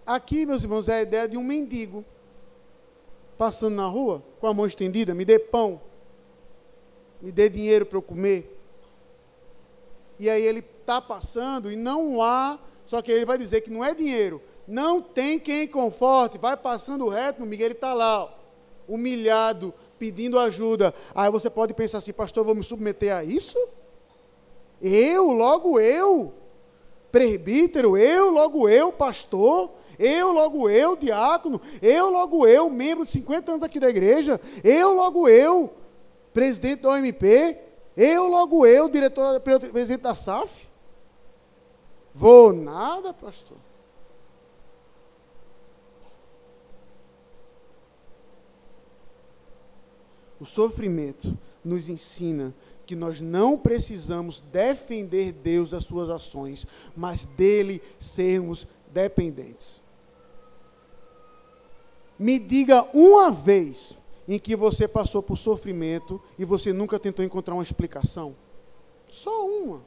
Aqui, 0.07 0.47
meus 0.47 0.63
irmãos, 0.63 0.89
é 0.89 0.99
a 0.99 1.03
ideia 1.03 1.29
de 1.29 1.37
um 1.37 1.43
mendigo 1.43 2.05
passando 3.37 3.75
na 3.75 3.87
rua 3.87 4.23
com 4.39 4.47
a 4.47 4.55
mão 4.55 4.67
estendida, 4.67 5.15
me 5.15 5.25
dê 5.25 5.39
pão, 5.39 5.81
me 7.21 7.33
dê 7.33 7.49
dinheiro 7.49 7.87
para 7.87 7.99
eu 7.99 8.03
comer. 8.03 8.57
E 10.19 10.29
aí 10.29 10.43
ele 10.43 10.61
está 10.61 11.01
passando 11.01 11.73
e 11.73 11.77
não 11.77 12.21
há, 12.23 12.59
só 12.85 13.01
que 13.01 13.11
ele 13.11 13.25
vai 13.25 13.39
dizer 13.39 13.63
que 13.63 13.71
não 13.71 13.85
é 13.85 13.95
dinheiro, 13.95 14.43
não 14.71 15.03
tem 15.03 15.37
quem 15.39 15.67
conforte, 15.67 16.39
vai 16.39 16.57
passando 16.57 17.09
reto, 17.09 17.45
Miguel, 17.45 17.67
ele 17.67 17.75
está 17.75 17.93
lá, 17.93 18.33
humilhado, 18.87 19.75
pedindo 19.99 20.39
ajuda. 20.39 20.95
Aí 21.13 21.29
você 21.29 21.51
pode 21.51 21.75
pensar 21.75 21.99
assim, 21.99 22.13
pastor, 22.13 22.45
vou 22.45 22.55
me 22.55 22.63
submeter 22.63 23.15
a 23.15 23.25
isso? 23.25 23.59
Eu, 24.81 25.33
logo 25.33 25.81
eu, 25.81 26.33
presbítero, 27.11 27.97
eu, 27.97 28.31
logo 28.31 28.69
eu, 28.69 28.93
pastor, 28.93 29.73
eu, 29.99 30.31
logo 30.31 30.71
eu, 30.71 30.95
diácono, 30.95 31.61
eu, 31.83 32.09
logo 32.09 32.47
eu, 32.47 32.71
membro 32.71 33.05
de 33.05 33.11
50 33.11 33.51
anos 33.51 33.63
aqui 33.65 33.81
da 33.81 33.91
igreja, 33.91 34.41
eu, 34.63 34.95
logo 34.95 35.29
eu, 35.29 35.75
presidente 36.33 36.83
da 36.83 36.91
OMP, 36.91 37.59
eu, 37.97 38.29
logo 38.29 38.65
eu, 38.65 38.89
diretor, 38.89 39.41
presidente 39.41 40.03
da 40.03 40.15
SAF. 40.15 40.69
Vou 42.15 42.53
nada, 42.53 43.13
pastor. 43.13 43.59
O 50.41 50.47
sofrimento 50.47 51.37
nos 51.63 51.89
ensina 51.89 52.55
que 52.87 52.97
nós 52.97 53.21
não 53.21 53.59
precisamos 53.59 54.41
defender 54.41 55.33
Deus 55.33 55.71
das 55.71 55.85
suas 55.85 56.09
ações, 56.09 56.67
mas 56.97 57.25
dele 57.25 57.81
sermos 58.01 58.67
dependentes. 58.93 59.81
Me 62.19 62.39
diga 62.39 62.83
uma 62.95 63.31
vez 63.31 63.97
em 64.27 64.39
que 64.39 64.57
você 64.57 64.89
passou 64.89 65.23
por 65.23 65.37
sofrimento 65.37 66.21
e 66.39 66.45
você 66.45 66.73
nunca 66.73 66.99
tentou 66.99 67.25
encontrar 67.25 67.55
uma 67.55 67.63
explicação? 67.63 68.35
Só 69.09 69.47
uma. 69.47 69.83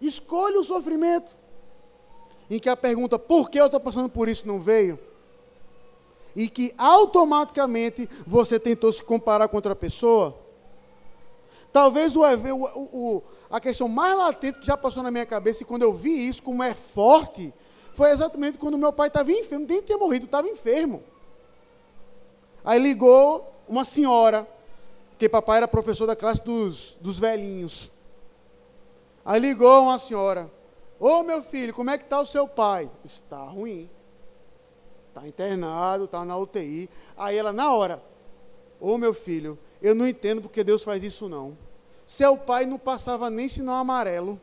Escolha 0.00 0.58
o 0.58 0.64
sofrimento. 0.64 1.36
Em 2.48 2.58
que 2.58 2.68
a 2.68 2.76
pergunta, 2.76 3.18
por 3.18 3.48
que 3.48 3.60
eu 3.60 3.66
estou 3.66 3.80
passando 3.80 4.08
por 4.08 4.28
isso, 4.28 4.46
não 4.46 4.58
veio? 4.58 4.98
E 6.34 6.48
que 6.48 6.74
automaticamente 6.78 8.08
você 8.26 8.58
tentou 8.58 8.92
se 8.92 9.02
comparar 9.02 9.48
com 9.48 9.56
outra 9.56 9.74
pessoa? 9.74 10.36
Talvez 11.72 12.16
o, 12.16 12.22
o, 12.22 12.64
o, 12.92 13.22
a 13.50 13.60
questão 13.60 13.88
mais 13.88 14.16
latente 14.16 14.60
que 14.60 14.66
já 14.66 14.76
passou 14.76 15.02
na 15.02 15.10
minha 15.10 15.26
cabeça, 15.26 15.62
e 15.62 15.66
quando 15.66 15.82
eu 15.82 15.92
vi 15.92 16.28
isso, 16.28 16.42
como 16.42 16.62
é 16.62 16.74
forte, 16.74 17.52
foi 17.92 18.10
exatamente 18.10 18.58
quando 18.58 18.78
meu 18.78 18.92
pai 18.92 19.08
estava 19.08 19.30
enfermo, 19.30 19.66
nem 19.68 19.82
tinha 19.82 19.98
morrido, 19.98 20.26
estava 20.26 20.48
enfermo. 20.48 21.02
Aí 22.64 22.78
ligou 22.78 23.52
uma 23.68 23.84
senhora, 23.84 24.48
que 25.18 25.28
papai 25.28 25.58
era 25.58 25.68
professor 25.68 26.06
da 26.06 26.16
classe 26.16 26.42
dos, 26.42 26.96
dos 27.00 27.18
velhinhos. 27.18 27.90
Aí 29.24 29.38
ligou 29.38 29.84
uma 29.84 29.98
senhora. 29.98 30.50
Ô 30.98 31.22
meu 31.22 31.42
filho, 31.42 31.72
como 31.72 31.90
é 31.90 31.98
que 31.98 32.04
está 32.04 32.20
o 32.20 32.26
seu 32.26 32.48
pai? 32.48 32.90
Está 33.04 33.42
ruim. 33.42 33.88
Está 35.10 35.26
internado, 35.26 36.04
está 36.04 36.24
na 36.24 36.36
UTI. 36.38 36.88
Aí 37.16 37.36
ela, 37.36 37.52
na 37.52 37.74
hora, 37.74 38.02
ô 38.80 38.96
meu 38.96 39.12
filho, 39.12 39.58
eu 39.82 39.94
não 39.94 40.06
entendo 40.06 40.40
porque 40.40 40.62
Deus 40.62 40.82
faz 40.82 41.02
isso 41.02 41.28
não. 41.28 41.58
Seu 42.06 42.36
pai 42.36 42.64
não 42.64 42.78
passava 42.78 43.28
nem 43.28 43.48
sinal 43.48 43.76
amarelo. 43.76 44.40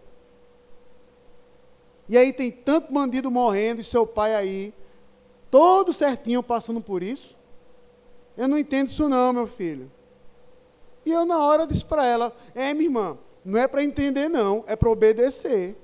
E 2.07 2.17
aí 2.17 2.31
tem 2.31 2.51
tanto 2.51 2.93
bandido 2.93 3.31
morrendo 3.31 3.81
e 3.81 3.83
seu 3.83 4.05
pai 4.05 4.35
aí, 4.35 4.73
todo 5.49 5.91
certinho 5.91 6.43
passando 6.43 6.81
por 6.81 7.01
isso. 7.01 7.35
Eu 8.37 8.47
não 8.47 8.57
entendo 8.57 8.89
isso 8.89 9.09
não, 9.09 9.33
meu 9.33 9.47
filho. 9.47 9.91
E 11.05 11.11
eu 11.11 11.25
na 11.25 11.39
hora 11.39 11.65
disse 11.65 11.83
para 11.83 12.05
ela, 12.05 12.35
é 12.53 12.73
minha 12.73 12.85
irmã, 12.85 13.17
não 13.43 13.59
é 13.59 13.67
para 13.67 13.83
entender 13.83 14.27
não, 14.27 14.63
é 14.67 14.75
para 14.75 14.89
obedecer. 14.89 15.75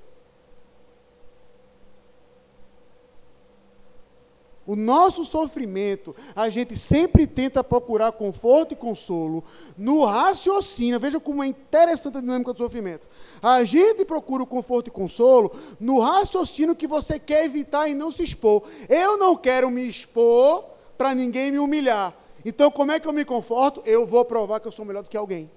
O 4.66 4.74
nosso 4.74 5.24
sofrimento, 5.24 6.16
a 6.34 6.48
gente 6.48 6.74
sempre 6.74 7.26
tenta 7.26 7.62
procurar 7.62 8.12
conforto 8.12 8.72
e 8.72 8.76
consolo 8.76 9.44
no 9.76 10.04
raciocínio. 10.04 10.98
Veja 10.98 11.20
como 11.20 11.44
é 11.44 11.46
interessante 11.46 12.16
a 12.16 12.20
dinâmica 12.20 12.52
do 12.52 12.58
sofrimento. 12.58 13.06
A 13.42 13.62
gente 13.64 14.04
procura 14.06 14.42
o 14.42 14.46
conforto 14.46 14.88
e 14.88 14.90
consolo 14.90 15.52
no 15.78 16.00
raciocínio 16.00 16.74
que 16.74 16.86
você 16.86 17.18
quer 17.18 17.44
evitar 17.44 17.88
e 17.88 17.94
não 17.94 18.10
se 18.10 18.24
expor. 18.24 18.62
Eu 18.88 19.18
não 19.18 19.36
quero 19.36 19.70
me 19.70 19.86
expor 19.86 20.64
para 20.96 21.14
ninguém 21.14 21.52
me 21.52 21.58
humilhar. 21.58 22.14
Então, 22.42 22.70
como 22.70 22.92
é 22.92 22.98
que 22.98 23.06
eu 23.06 23.12
me 23.12 23.24
conforto? 23.24 23.82
Eu 23.84 24.06
vou 24.06 24.24
provar 24.24 24.60
que 24.60 24.68
eu 24.68 24.72
sou 24.72 24.84
melhor 24.84 25.02
do 25.02 25.08
que 25.10 25.16
alguém. 25.16 25.50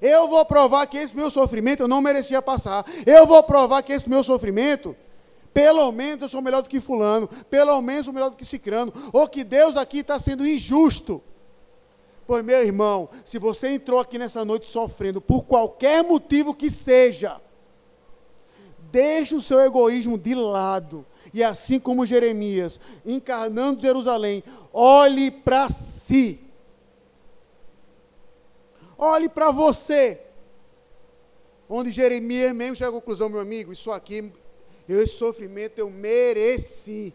Eu 0.00 0.28
vou 0.28 0.44
provar 0.44 0.86
que 0.86 0.98
esse 0.98 1.16
meu 1.16 1.30
sofrimento 1.30 1.82
eu 1.82 1.88
não 1.88 2.02
merecia 2.02 2.42
passar. 2.42 2.84
Eu 3.06 3.26
vou 3.26 3.42
provar 3.42 3.82
que 3.82 3.92
esse 3.92 4.08
meu 4.08 4.22
sofrimento, 4.22 4.94
pelo 5.52 5.90
menos 5.92 6.22
eu 6.22 6.28
sou 6.28 6.42
melhor 6.42 6.62
do 6.62 6.68
que 6.68 6.80
fulano, 6.80 7.28
pelo 7.50 7.80
menos 7.80 8.00
eu 8.00 8.04
sou 8.04 8.14
melhor 8.14 8.30
do 8.30 8.36
que 8.36 8.44
cicrano, 8.44 8.92
ou 9.12 9.26
que 9.28 9.44
Deus 9.44 9.76
aqui 9.76 9.98
está 9.98 10.18
sendo 10.18 10.46
injusto. 10.46 11.22
Pois, 12.26 12.44
meu 12.44 12.62
irmão, 12.62 13.08
se 13.24 13.38
você 13.38 13.68
entrou 13.68 13.98
aqui 13.98 14.18
nessa 14.18 14.44
noite 14.44 14.68
sofrendo 14.68 15.20
por 15.20 15.44
qualquer 15.44 16.04
motivo 16.04 16.54
que 16.54 16.68
seja, 16.68 17.40
deixe 18.92 19.34
o 19.34 19.40
seu 19.40 19.60
egoísmo 19.60 20.18
de 20.18 20.34
lado. 20.34 21.06
E 21.32 21.42
assim 21.42 21.78
como 21.78 22.06
Jeremias, 22.06 22.80
encarnando 23.04 23.80
Jerusalém, 23.80 24.42
olhe 24.72 25.30
para 25.30 25.68
si. 25.68 26.40
Olhe 28.96 29.28
para 29.28 29.50
você. 29.50 30.20
Onde 31.68 31.90
Jeremias 31.90 32.54
mesmo 32.54 32.76
chega 32.76 32.90
à 32.90 32.92
conclusão, 32.92 33.28
meu 33.28 33.40
amigo, 33.40 33.72
isso 33.72 33.92
aqui, 33.92 34.32
esse 34.94 35.18
sofrimento 35.18 35.78
eu 35.78 35.90
mereci. 35.90 37.12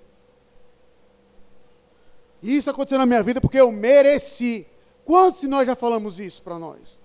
Isso 2.42 2.70
aconteceu 2.70 2.98
na 2.98 3.06
minha 3.06 3.24
vida 3.24 3.40
porque 3.40 3.60
eu 3.60 3.72
mereci. 3.72 4.68
Quantos 5.06 5.42
de 5.42 5.48
nós 5.48 5.66
já 5.66 5.76
falamos 5.76 6.20
isso 6.20 6.42
para 6.42 6.60
nós? 6.60 7.00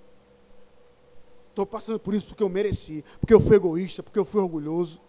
Estou 1.51 1.67
passando 1.67 1.99
por 1.99 2.15
isso 2.15 2.27
porque 2.27 2.43
eu 2.43 2.49
mereci, 2.49 3.05
porque 3.19 3.35
eu 3.35 3.41
fui 3.41 3.57
egoísta, 3.57 4.03
porque 4.03 4.19
eu 4.19 4.25
fui 4.25 4.41
orgulhoso, 4.41 5.01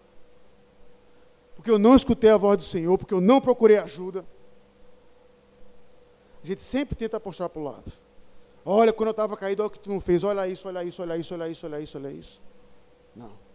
porque 1.54 1.70
eu 1.70 1.78
não 1.78 1.94
escutei 1.94 2.30
a 2.30 2.36
voz 2.36 2.58
do 2.58 2.64
Senhor, 2.64 2.98
porque 2.98 3.14
eu 3.14 3.20
não 3.20 3.40
procurei 3.40 3.78
ajuda. 3.78 4.24
A 6.42 6.46
gente 6.46 6.62
sempre 6.62 6.96
tenta 6.96 7.18
apostar 7.18 7.48
para 7.48 7.60
o 7.60 7.64
lado. 7.64 7.92
Olha, 8.64 8.92
quando 8.92 9.08
eu 9.08 9.12
estava 9.12 9.36
caído, 9.36 9.62
olha 9.62 9.68
o 9.68 9.70
que 9.70 9.78
tu 9.78 9.90
não 9.90 10.00
fez. 10.00 10.24
Olha 10.24 10.46
isso, 10.48 10.66
olha 10.68 10.82
isso, 10.82 11.02
olha 11.02 11.16
isso, 11.16 11.34
olha 11.34 11.48
isso, 11.48 11.66
olha 11.66 11.80
isso, 11.80 11.98
olha 11.98 12.10
isso. 12.10 12.42
Não. 13.14 13.49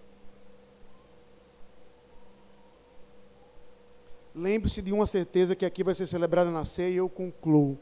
Lembre-se 4.36 4.82
de 4.82 4.92
uma 4.92 5.08
certeza 5.08 5.56
que 5.56 5.66
aqui 5.66 5.82
vai 5.82 5.96
ser 5.96 6.06
celebrada 6.06 6.52
na 6.52 6.66
ceia 6.66 6.90
e 6.90 6.98
eu 6.98 7.08
concluo. 7.08 7.80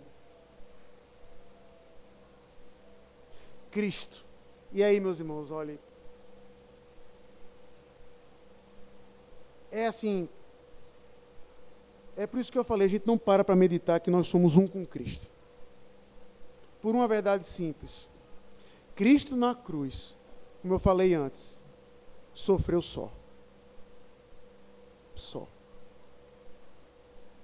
Cristo. 3.71 4.23
E 4.71 4.83
aí, 4.83 4.99
meus 4.99 5.19
irmãos, 5.19 5.49
olhem. 5.49 5.79
É 9.71 9.87
assim, 9.87 10.29
é 12.15 12.27
por 12.27 12.39
isso 12.39 12.51
que 12.51 12.57
eu 12.57 12.63
falei, 12.63 12.85
a 12.85 12.89
gente 12.89 13.07
não 13.07 13.17
para 13.17 13.43
para 13.43 13.55
meditar 13.55 13.99
que 13.99 14.11
nós 14.11 14.27
somos 14.27 14.55
um 14.55 14.67
com 14.67 14.85
Cristo. 14.85 15.31
Por 16.81 16.93
uma 16.93 17.07
verdade 17.07 17.47
simples. 17.47 18.07
Cristo 18.95 19.35
na 19.35 19.55
cruz, 19.55 20.15
como 20.61 20.75
eu 20.75 20.79
falei 20.79 21.15
antes, 21.15 21.59
sofreu 22.33 22.81
só. 22.81 23.11
Só. 25.15 25.47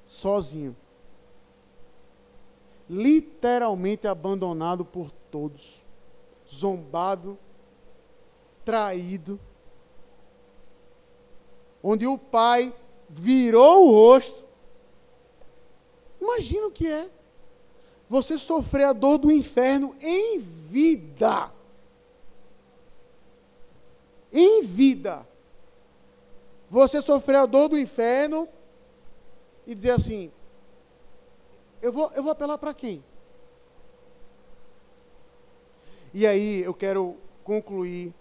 Sozinho. 0.09 0.75
Literalmente 2.89 4.07
abandonado 4.07 4.83
por 4.83 5.11
todos. 5.29 5.85
Zombado, 6.49 7.37
traído. 8.65 9.39
Onde 11.81 12.07
o 12.07 12.17
pai 12.17 12.73
virou 13.07 13.87
o 13.87 13.91
rosto 13.91 14.49
Imagina 16.19 16.67
o 16.67 16.71
que 16.71 16.85
é. 16.85 17.09
Você 18.09 18.37
sofrer 18.37 18.85
a 18.85 18.93
dor 18.93 19.17
do 19.19 19.31
inferno 19.31 19.95
em 20.01 20.39
vida. 20.39 21.51
em 24.31 24.63
vida, 24.63 25.27
você 26.69 27.01
sofrer 27.01 27.37
a 27.37 27.45
dor 27.45 27.67
do 27.67 27.77
inferno 27.77 28.47
e 29.69 29.75
dizer 29.75 29.91
assim: 29.91 30.31
eu 31.79 31.93
vou, 31.93 32.11
eu 32.15 32.23
vou 32.23 32.31
apelar 32.31 32.57
para 32.57 32.73
quem? 32.73 33.03
E 36.11 36.25
aí 36.25 36.61
eu 36.63 36.73
quero 36.73 37.15
concluir 37.43 38.11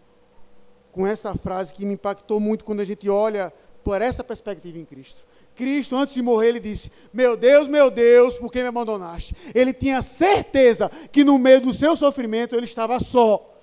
com 0.92 1.06
essa 1.06 1.34
frase 1.34 1.72
que 1.72 1.86
me 1.86 1.94
impactou 1.94 2.38
muito 2.38 2.64
quando 2.64 2.80
a 2.80 2.84
gente 2.84 3.08
olha 3.08 3.50
por 3.82 4.02
essa 4.02 4.22
perspectiva 4.22 4.76
em 4.76 4.84
Cristo. 4.84 5.24
Cristo, 5.56 5.96
antes 5.96 6.12
de 6.12 6.20
morrer, 6.20 6.48
ele 6.48 6.60
disse: 6.60 6.92
Meu 7.14 7.34
Deus, 7.34 7.66
meu 7.66 7.90
Deus, 7.90 8.34
por 8.34 8.52
que 8.52 8.60
me 8.60 8.68
abandonaste? 8.68 9.34
Ele 9.54 9.72
tinha 9.72 10.02
certeza 10.02 10.90
que 11.10 11.24
no 11.24 11.38
meio 11.38 11.62
do 11.62 11.72
seu 11.72 11.96
sofrimento 11.96 12.54
ele 12.54 12.66
estava 12.66 13.00
só. 13.00 13.57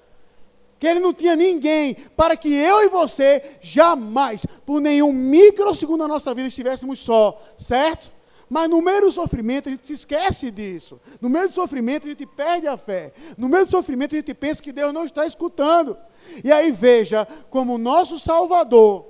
Que 0.79 0.87
ele 0.87 0.99
não 0.99 1.13
tinha 1.13 1.35
ninguém 1.35 1.95
para 2.15 2.35
que 2.35 2.53
eu 2.53 2.83
e 2.83 2.89
você 2.89 3.57
jamais, 3.61 4.45
por 4.65 4.81
nenhum 4.81 5.13
microsegundo 5.13 5.99
da 5.99 6.07
nossa 6.07 6.33
vida, 6.33 6.47
estivéssemos 6.47 6.99
só, 6.99 7.41
certo? 7.57 8.11
Mas 8.49 8.69
no 8.69 8.81
meio 8.81 9.01
do 9.01 9.11
sofrimento 9.11 9.67
a 9.67 9.71
gente 9.71 9.85
se 9.85 9.93
esquece 9.93 10.51
disso. 10.51 10.99
No 11.19 11.29
meio 11.29 11.49
do 11.49 11.55
sofrimento 11.55 12.05
a 12.05 12.09
gente 12.09 12.25
perde 12.25 12.67
a 12.67 12.77
fé. 12.77 13.13
No 13.37 13.49
meio 13.49 13.65
do 13.65 13.71
sofrimento 13.71 14.13
a 14.13 14.17
gente 14.17 14.33
pensa 14.33 14.61
que 14.61 14.71
Deus 14.71 14.93
não 14.93 15.05
está 15.05 15.25
escutando. 15.25 15.97
E 16.43 16.51
aí 16.51 16.71
veja 16.71 17.27
como 17.49 17.75
o 17.75 17.77
nosso 17.77 18.19
Salvador, 18.19 19.05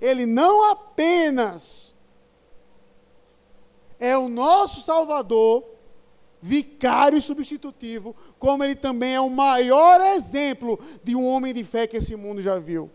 ele 0.00 0.26
não 0.26 0.70
apenas 0.70 1.88
é 3.98 4.16
o 4.16 4.28
nosso 4.28 4.80
Salvador, 4.80 5.64
vicário 6.40 7.18
e 7.18 7.22
substitutivo, 7.22 8.14
como 8.38 8.62
ele 8.62 8.74
também 8.74 9.14
é 9.14 9.20
o 9.20 9.30
maior 9.30 10.00
exemplo 10.00 10.78
de 11.02 11.14
um 11.14 11.26
homem 11.26 11.52
de 11.52 11.64
fé 11.64 11.86
que 11.86 11.96
esse 11.96 12.14
mundo 12.16 12.40
já 12.40 12.58
viu. 12.58 12.90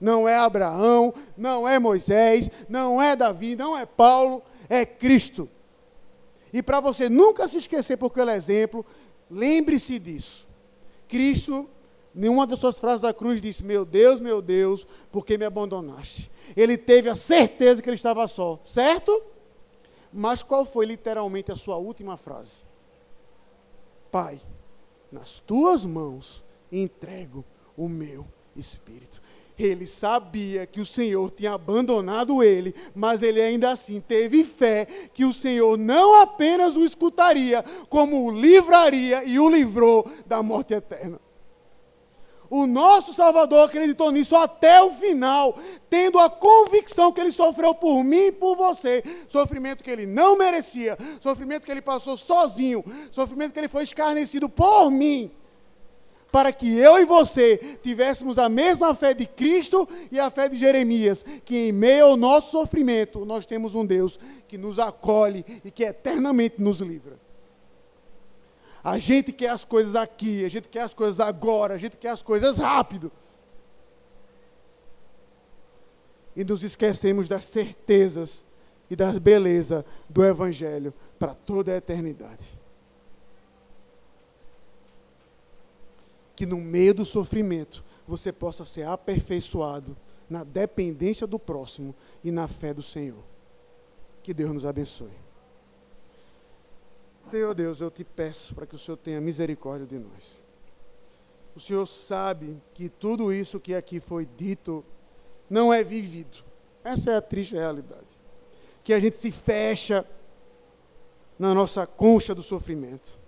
Não 0.00 0.28
é 0.28 0.36
Abraão, 0.36 1.12
não 1.36 1.68
é 1.68 1.78
Moisés, 1.78 2.48
não 2.68 3.02
é 3.02 3.16
Davi, 3.16 3.56
não 3.56 3.76
é 3.76 3.84
Paulo, 3.84 4.42
é 4.68 4.86
Cristo. 4.86 5.48
E 6.52 6.62
para 6.62 6.80
você 6.80 7.08
nunca 7.08 7.46
se 7.48 7.58
esquecer, 7.58 7.96
porque 7.96 8.20
ele 8.20 8.30
é 8.30 8.36
exemplo, 8.36 8.86
lembre-se 9.30 9.98
disso. 9.98 10.46
Cristo, 11.06 11.68
nenhuma 12.14 12.46
das 12.46 12.58
suas 12.58 12.78
frases 12.78 13.02
da 13.02 13.12
cruz 13.12 13.40
disse: 13.40 13.64
Meu 13.64 13.84
Deus, 13.84 14.20
meu 14.20 14.40
Deus, 14.40 14.86
por 15.10 15.26
que 15.26 15.36
me 15.36 15.44
abandonaste? 15.44 16.30
Ele 16.56 16.78
teve 16.78 17.10
a 17.10 17.16
certeza 17.16 17.82
que 17.82 17.88
ele 17.88 17.96
estava 17.96 18.26
só, 18.28 18.58
certo? 18.64 19.22
Mas 20.12 20.42
qual 20.42 20.64
foi 20.64 20.86
literalmente 20.86 21.52
a 21.52 21.56
sua 21.56 21.76
última 21.76 22.16
frase? 22.16 22.67
Pai, 24.10 24.40
nas 25.10 25.38
tuas 25.38 25.84
mãos 25.84 26.44
entrego 26.70 27.44
o 27.76 27.88
meu 27.88 28.26
espírito. 28.56 29.20
Ele 29.58 29.86
sabia 29.86 30.66
que 30.66 30.80
o 30.80 30.86
Senhor 30.86 31.30
tinha 31.32 31.52
abandonado 31.52 32.42
ele, 32.44 32.74
mas 32.94 33.22
ele 33.22 33.40
ainda 33.40 33.70
assim 33.70 34.00
teve 34.00 34.44
fé 34.44 34.86
que 35.12 35.24
o 35.24 35.32
Senhor 35.32 35.76
não 35.76 36.14
apenas 36.14 36.76
o 36.76 36.84
escutaria, 36.84 37.64
como 37.88 38.24
o 38.24 38.30
livraria 38.30 39.24
e 39.24 39.38
o 39.40 39.50
livrou 39.50 40.08
da 40.26 40.42
morte 40.42 40.74
eterna. 40.74 41.20
O 42.50 42.66
nosso 42.66 43.12
Salvador 43.12 43.68
acreditou 43.68 44.10
nisso 44.10 44.34
até 44.34 44.82
o 44.82 44.90
final, 44.90 45.58
tendo 45.90 46.18
a 46.18 46.30
convicção 46.30 47.12
que 47.12 47.20
ele 47.20 47.32
sofreu 47.32 47.74
por 47.74 48.02
mim 48.02 48.26
e 48.26 48.32
por 48.32 48.56
você. 48.56 49.02
Sofrimento 49.28 49.84
que 49.84 49.90
ele 49.90 50.06
não 50.06 50.36
merecia, 50.36 50.96
sofrimento 51.20 51.64
que 51.64 51.70
ele 51.70 51.82
passou 51.82 52.16
sozinho, 52.16 52.84
sofrimento 53.10 53.52
que 53.52 53.60
ele 53.60 53.68
foi 53.68 53.82
escarnecido 53.82 54.48
por 54.48 54.90
mim 54.90 55.30
para 56.30 56.52
que 56.52 56.76
eu 56.76 56.98
e 56.98 57.04
você 57.04 57.78
tivéssemos 57.82 58.38
a 58.38 58.48
mesma 58.48 58.94
fé 58.94 59.14
de 59.14 59.26
Cristo 59.26 59.88
e 60.12 60.20
a 60.20 60.30
fé 60.30 60.48
de 60.48 60.56
Jeremias, 60.56 61.24
que 61.44 61.68
em 61.68 61.72
meio 61.72 62.06
ao 62.06 62.16
nosso 62.16 62.50
sofrimento 62.50 63.24
nós 63.24 63.46
temos 63.46 63.74
um 63.74 63.84
Deus 63.84 64.18
que 64.46 64.58
nos 64.58 64.78
acolhe 64.78 65.44
e 65.64 65.70
que 65.70 65.84
eternamente 65.84 66.56
nos 66.58 66.80
livra. 66.80 67.27
A 68.82 68.98
gente 68.98 69.32
quer 69.32 69.50
as 69.50 69.64
coisas 69.64 69.94
aqui, 69.94 70.44
a 70.44 70.48
gente 70.48 70.68
quer 70.68 70.82
as 70.82 70.94
coisas 70.94 71.20
agora, 71.20 71.74
a 71.74 71.78
gente 71.78 71.96
quer 71.96 72.10
as 72.10 72.22
coisas 72.22 72.58
rápido. 72.58 73.10
E 76.36 76.44
nos 76.44 76.62
esquecemos 76.62 77.28
das 77.28 77.44
certezas 77.44 78.46
e 78.90 78.94
da 78.94 79.12
beleza 79.12 79.84
do 80.08 80.24
Evangelho 80.24 80.94
para 81.18 81.34
toda 81.34 81.72
a 81.72 81.76
eternidade. 81.76 82.58
que 86.38 86.46
no 86.46 86.56
meio 86.56 86.94
do 86.94 87.04
sofrimento 87.04 87.82
você 88.06 88.30
possa 88.30 88.64
ser 88.64 88.84
aperfeiçoado 88.84 89.96
na 90.30 90.44
dependência 90.44 91.26
do 91.26 91.36
próximo 91.36 91.92
e 92.22 92.30
na 92.30 92.46
fé 92.46 92.72
do 92.72 92.80
Senhor. 92.80 93.24
Que 94.22 94.32
Deus 94.32 94.52
nos 94.54 94.64
abençoe. 94.64 95.10
Senhor 97.28 97.54
Deus, 97.54 97.80
eu 97.80 97.90
te 97.90 98.04
peço 98.04 98.54
para 98.54 98.66
que 98.66 98.74
o 98.74 98.78
Senhor 98.78 98.96
tenha 98.96 99.20
misericórdia 99.20 99.86
de 99.86 99.98
nós. 99.98 100.40
O 101.54 101.60
Senhor 101.60 101.86
sabe 101.86 102.56
que 102.72 102.88
tudo 102.88 103.32
isso 103.32 103.60
que 103.60 103.74
aqui 103.74 104.00
foi 104.00 104.26
dito 104.36 104.84
não 105.50 105.72
é 105.72 105.84
vivido. 105.84 106.44
Essa 106.82 107.10
é 107.10 107.16
a 107.16 107.22
triste 107.22 107.54
realidade. 107.54 108.20
Que 108.82 108.94
a 108.94 109.00
gente 109.00 109.18
se 109.18 109.30
fecha 109.30 110.06
na 111.38 111.52
nossa 111.52 111.86
concha 111.86 112.34
do 112.34 112.42
sofrimento 112.42 113.18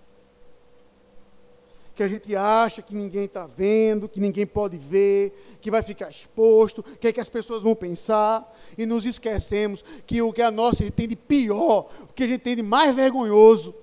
que 2.00 2.04
a 2.04 2.08
gente 2.08 2.34
acha 2.34 2.80
que 2.80 2.94
ninguém 2.94 3.24
está 3.24 3.46
vendo, 3.46 4.08
que 4.08 4.20
ninguém 4.20 4.46
pode 4.46 4.78
ver, 4.78 5.58
que 5.60 5.70
vai 5.70 5.82
ficar 5.82 6.08
exposto, 6.08 6.82
que 6.82 7.08
é 7.08 7.12
que 7.12 7.20
as 7.20 7.28
pessoas 7.28 7.62
vão 7.62 7.74
pensar, 7.74 8.58
e 8.78 8.86
nos 8.86 9.04
esquecemos 9.04 9.84
que 10.06 10.22
o 10.22 10.32
que 10.32 10.40
a 10.40 10.50
nossa 10.50 10.82
gente 10.82 10.92
tem 10.92 11.06
de 11.06 11.14
pior, 11.14 11.90
o 12.04 12.06
que 12.14 12.24
a 12.24 12.26
gente 12.26 12.40
tem 12.40 12.56
de 12.56 12.62
mais 12.62 12.96
vergonhoso, 12.96 13.74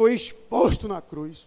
foi 0.00 0.14
exposto 0.14 0.88
na 0.88 1.02
cruz. 1.02 1.46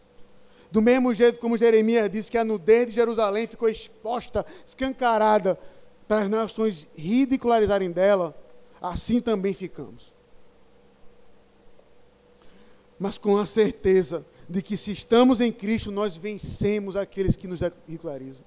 Do 0.70 0.80
mesmo 0.80 1.12
jeito 1.12 1.40
como 1.40 1.58
Jeremias 1.58 2.08
disse 2.08 2.30
que 2.30 2.38
a 2.38 2.44
nudez 2.44 2.86
de 2.86 2.94
Jerusalém 2.94 3.48
ficou 3.48 3.68
exposta, 3.68 4.46
escancarada, 4.64 5.58
para 6.08 6.22
as 6.22 6.30
nações 6.30 6.88
ridicularizarem 6.96 7.90
dela, 7.90 8.40
assim 8.80 9.20
também 9.20 9.56
ficamos. 9.56 10.14
Mas 13.00 13.18
com 13.18 13.40
a 13.40 13.48
certeza 13.48 14.24
de 14.48 14.62
que 14.62 14.78
se 14.78 14.92
estamos 14.92 15.42
em 15.42 15.52
Cristo, 15.52 15.92
nós 15.92 16.16
vencemos 16.16 16.96
aqueles 16.96 17.36
que 17.36 17.48
nos 17.48 17.60
ridicularizam. 17.60 18.46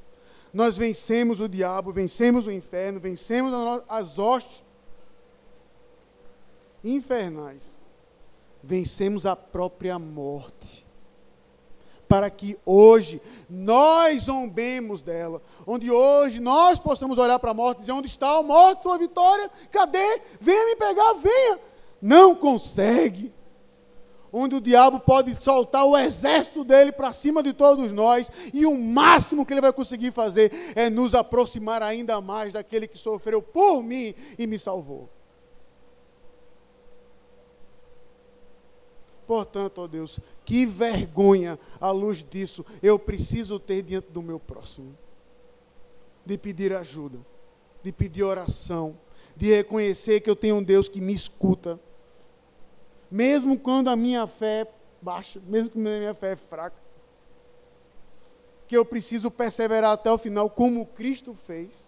Nós 0.55 0.77
vencemos 0.77 1.41
o 1.41 1.49
diabo, 1.49 1.91
vencemos 1.91 2.47
o 2.47 2.53
inferno, 2.53 3.01
vencemos 3.01 3.53
as 3.89 4.21
hostes 4.21 4.63
infernais. 6.85 7.85
Vencemos 8.67 9.25
a 9.25 9.37
própria 9.37 9.97
morte. 9.97 10.85
Para 12.09 12.29
que 12.29 12.59
hoje 12.67 13.23
nós 13.49 14.25
zombemos 14.25 15.03
dela. 15.03 15.41
Onde 15.64 15.91
hoje 15.91 16.41
nós 16.41 16.79
possamos 16.79 17.17
olhar 17.17 17.39
para 17.39 17.53
a 17.53 17.55
morte 17.55 17.79
e 17.79 17.81
dizer: 17.81 17.93
onde 17.93 18.09
está 18.09 18.37
a 18.37 18.43
morte, 18.43 18.83
tua 18.83 18.99
vitória? 18.99 19.49
Cadê? 19.71 20.21
Venha 20.41 20.67
me 20.67 20.77
pegar, 20.77 21.12
venha. 21.14 21.61
Não 22.03 22.35
consegue 22.35 23.33
onde 24.33 24.57
o 24.57 24.61
diabo 24.61 25.01
pode 25.01 25.35
soltar 25.35 25.85
o 25.85 25.97
exército 25.97 26.62
dele 26.64 26.93
para 26.93 27.12
cima 27.12 27.43
de 27.43 27.53
todos 27.53 27.91
nós, 27.91 28.31
e 28.53 28.67
o 28.67 28.77
máximo 28.77 29.47
que 29.47 29.55
ele 29.55 29.62
vai 29.62 29.73
conseguir 29.73 30.11
fazer 30.11 30.53
é 30.75 30.91
nos 30.91 31.14
aproximar 31.14 31.83
ainda 31.83 32.21
mais 32.21 32.53
daquele 32.53 32.87
que 32.87 32.99
sofreu 32.99 33.41
por 33.41 33.83
mim 33.83 34.14
e 34.39 34.47
me 34.47 34.59
salvou. 34.59 35.16
Portanto, 39.27 39.79
ó 39.79 39.87
Deus, 39.87 40.20
que 40.45 40.64
vergonha 40.64 41.59
à 41.81 41.91
luz 41.91 42.22
disso 42.22 42.64
eu 42.83 42.99
preciso 42.99 43.59
ter 43.59 43.83
diante 43.83 44.11
do 44.11 44.22
meu 44.22 44.39
próximo. 44.39 44.97
De 46.24 46.39
pedir 46.39 46.72
ajuda, 46.72 47.18
de 47.83 47.93
pedir 47.93 48.22
oração, 48.22 48.97
de 49.37 49.55
reconhecer 49.55 50.20
que 50.20 50.31
eu 50.31 50.37
tenho 50.37 50.57
um 50.57 50.62
Deus 50.62 50.89
que 50.89 51.01
me 51.01 51.12
escuta, 51.12 51.79
mesmo 53.11 53.59
quando 53.59 53.89
a 53.89 53.97
minha 53.97 54.27
fé 54.27 54.62
é 54.62 54.66
baixa, 55.03 55.41
mesmo 55.47 55.70
quando 55.70 55.89
a 55.89 55.99
minha 55.99 56.14
fé 56.14 56.33
é 56.33 56.37
fraca, 56.37 56.77
que 58.66 58.77
eu 58.77 58.85
preciso 58.85 59.31
perseverar 59.31 59.93
até 59.93 60.11
o 60.11 60.18
final, 60.18 60.51
como 60.51 60.87
Cristo 60.87 61.35
fez. 61.35 61.86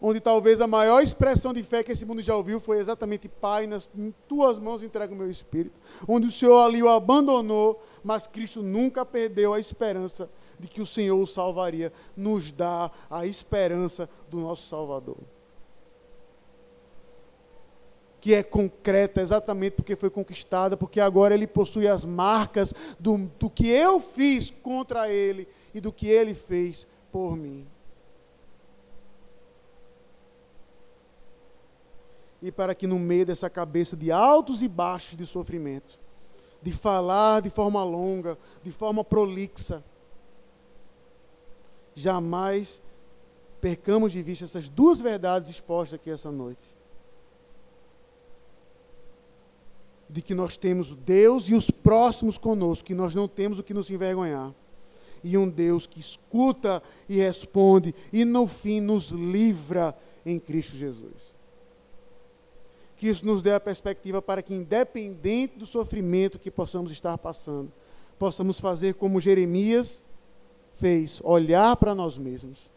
Onde 0.00 0.20
talvez 0.20 0.60
a 0.60 0.66
maior 0.66 1.02
expressão 1.02 1.52
de 1.52 1.62
fé 1.62 1.82
que 1.82 1.90
esse 1.90 2.04
mundo 2.04 2.22
já 2.22 2.36
ouviu 2.36 2.60
foi 2.60 2.78
exatamente: 2.78 3.28
Pai, 3.28 3.66
nas 3.66 3.90
tuas 4.28 4.58
mãos 4.58 4.82
entrego 4.82 5.14
o 5.14 5.16
meu 5.16 5.28
espírito. 5.28 5.80
Onde 6.06 6.28
o 6.28 6.30
Senhor 6.30 6.58
ali 6.60 6.82
o 6.82 6.88
abandonou, 6.88 7.82
mas 8.04 8.26
Cristo 8.26 8.62
nunca 8.62 9.04
perdeu 9.04 9.52
a 9.54 9.58
esperança 9.58 10.30
de 10.58 10.68
que 10.68 10.80
o 10.80 10.86
Senhor 10.86 11.18
o 11.20 11.26
salvaria. 11.26 11.92
Nos 12.16 12.52
dá 12.52 12.90
a 13.10 13.26
esperança 13.26 14.08
do 14.30 14.38
nosso 14.38 14.68
Salvador 14.68 15.18
que 18.20 18.34
é 18.34 18.42
concreta 18.42 19.20
exatamente 19.20 19.74
porque 19.74 19.94
foi 19.94 20.10
conquistada, 20.10 20.76
porque 20.76 21.00
agora 21.00 21.34
ele 21.34 21.46
possui 21.46 21.86
as 21.86 22.04
marcas 22.04 22.74
do, 22.98 23.16
do 23.38 23.48
que 23.48 23.68
eu 23.68 24.00
fiz 24.00 24.50
contra 24.50 25.08
ele 25.08 25.46
e 25.72 25.80
do 25.80 25.92
que 25.92 26.08
ele 26.08 26.34
fez 26.34 26.86
por 27.12 27.36
mim. 27.36 27.66
E 32.40 32.52
para 32.52 32.74
que 32.74 32.86
no 32.86 32.98
meio 32.98 33.26
dessa 33.26 33.50
cabeça 33.50 33.96
de 33.96 34.12
altos 34.12 34.62
e 34.62 34.68
baixos 34.68 35.16
de 35.16 35.26
sofrimento, 35.26 35.98
de 36.62 36.72
falar 36.72 37.40
de 37.40 37.50
forma 37.50 37.82
longa, 37.82 38.38
de 38.62 38.70
forma 38.70 39.02
prolixa, 39.04 39.82
jamais 41.94 42.80
percamos 43.60 44.12
de 44.12 44.22
vista 44.22 44.44
essas 44.44 44.68
duas 44.68 45.00
verdades 45.00 45.48
expostas 45.48 45.98
aqui 45.98 46.10
essa 46.10 46.30
noite. 46.30 46.76
De 50.08 50.22
que 50.22 50.34
nós 50.34 50.56
temos 50.56 50.94
Deus 50.94 51.48
e 51.48 51.54
os 51.54 51.70
próximos 51.70 52.38
conosco, 52.38 52.86
que 52.86 52.94
nós 52.94 53.14
não 53.14 53.28
temos 53.28 53.58
o 53.58 53.62
que 53.62 53.74
nos 53.74 53.90
envergonhar. 53.90 54.54
E 55.22 55.36
um 55.36 55.48
Deus 55.48 55.86
que 55.86 55.98
escuta 55.98 56.82
e 57.08 57.16
responde, 57.16 57.94
e 58.12 58.24
no 58.24 58.46
fim 58.46 58.80
nos 58.80 59.10
livra 59.10 59.96
em 60.24 60.38
Cristo 60.38 60.76
Jesus. 60.76 61.37
Que 62.98 63.08
isso 63.08 63.24
nos 63.24 63.42
dê 63.42 63.52
a 63.52 63.60
perspectiva 63.60 64.20
para 64.20 64.42
que, 64.42 64.52
independente 64.52 65.56
do 65.56 65.64
sofrimento 65.64 66.38
que 66.38 66.50
possamos 66.50 66.92
estar 66.92 67.16
passando, 67.16 67.72
possamos 68.18 68.60
fazer 68.60 68.94
como 68.94 69.20
Jeremias 69.20 70.04
fez, 70.74 71.20
olhar 71.24 71.74
para 71.76 71.94
nós 71.94 72.18
mesmos 72.18 72.70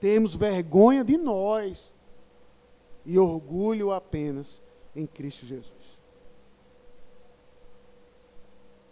Temos 0.00 0.34
vergonha 0.34 1.04
de 1.04 1.16
nós 1.16 1.92
e 3.04 3.18
orgulho 3.18 3.90
apenas 3.90 4.62
em 4.94 5.06
Cristo 5.06 5.44
Jesus. 5.44 5.98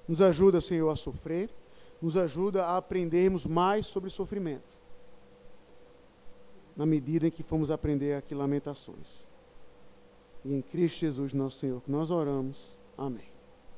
Nos 0.08 0.20
ajuda, 0.20 0.60
Senhor, 0.60 0.88
a 0.88 0.96
sofrer, 0.96 1.50
nos 2.00 2.16
ajuda 2.16 2.64
a 2.64 2.76
aprendermos 2.76 3.46
mais 3.46 3.86
sobre 3.86 4.10
sofrimento, 4.10 4.78
na 6.76 6.84
medida 6.84 7.26
em 7.26 7.30
que 7.30 7.42
fomos 7.42 7.70
aprender 7.70 8.14
aqui 8.14 8.34
Lamentações. 8.34 9.26
E 10.44 10.54
em 10.54 10.62
Cristo 10.62 11.00
Jesus, 11.00 11.32
nosso 11.32 11.58
Senhor, 11.58 11.80
que 11.82 11.90
nós 11.90 12.10
oramos. 12.10 12.78
Amém. 12.96 13.35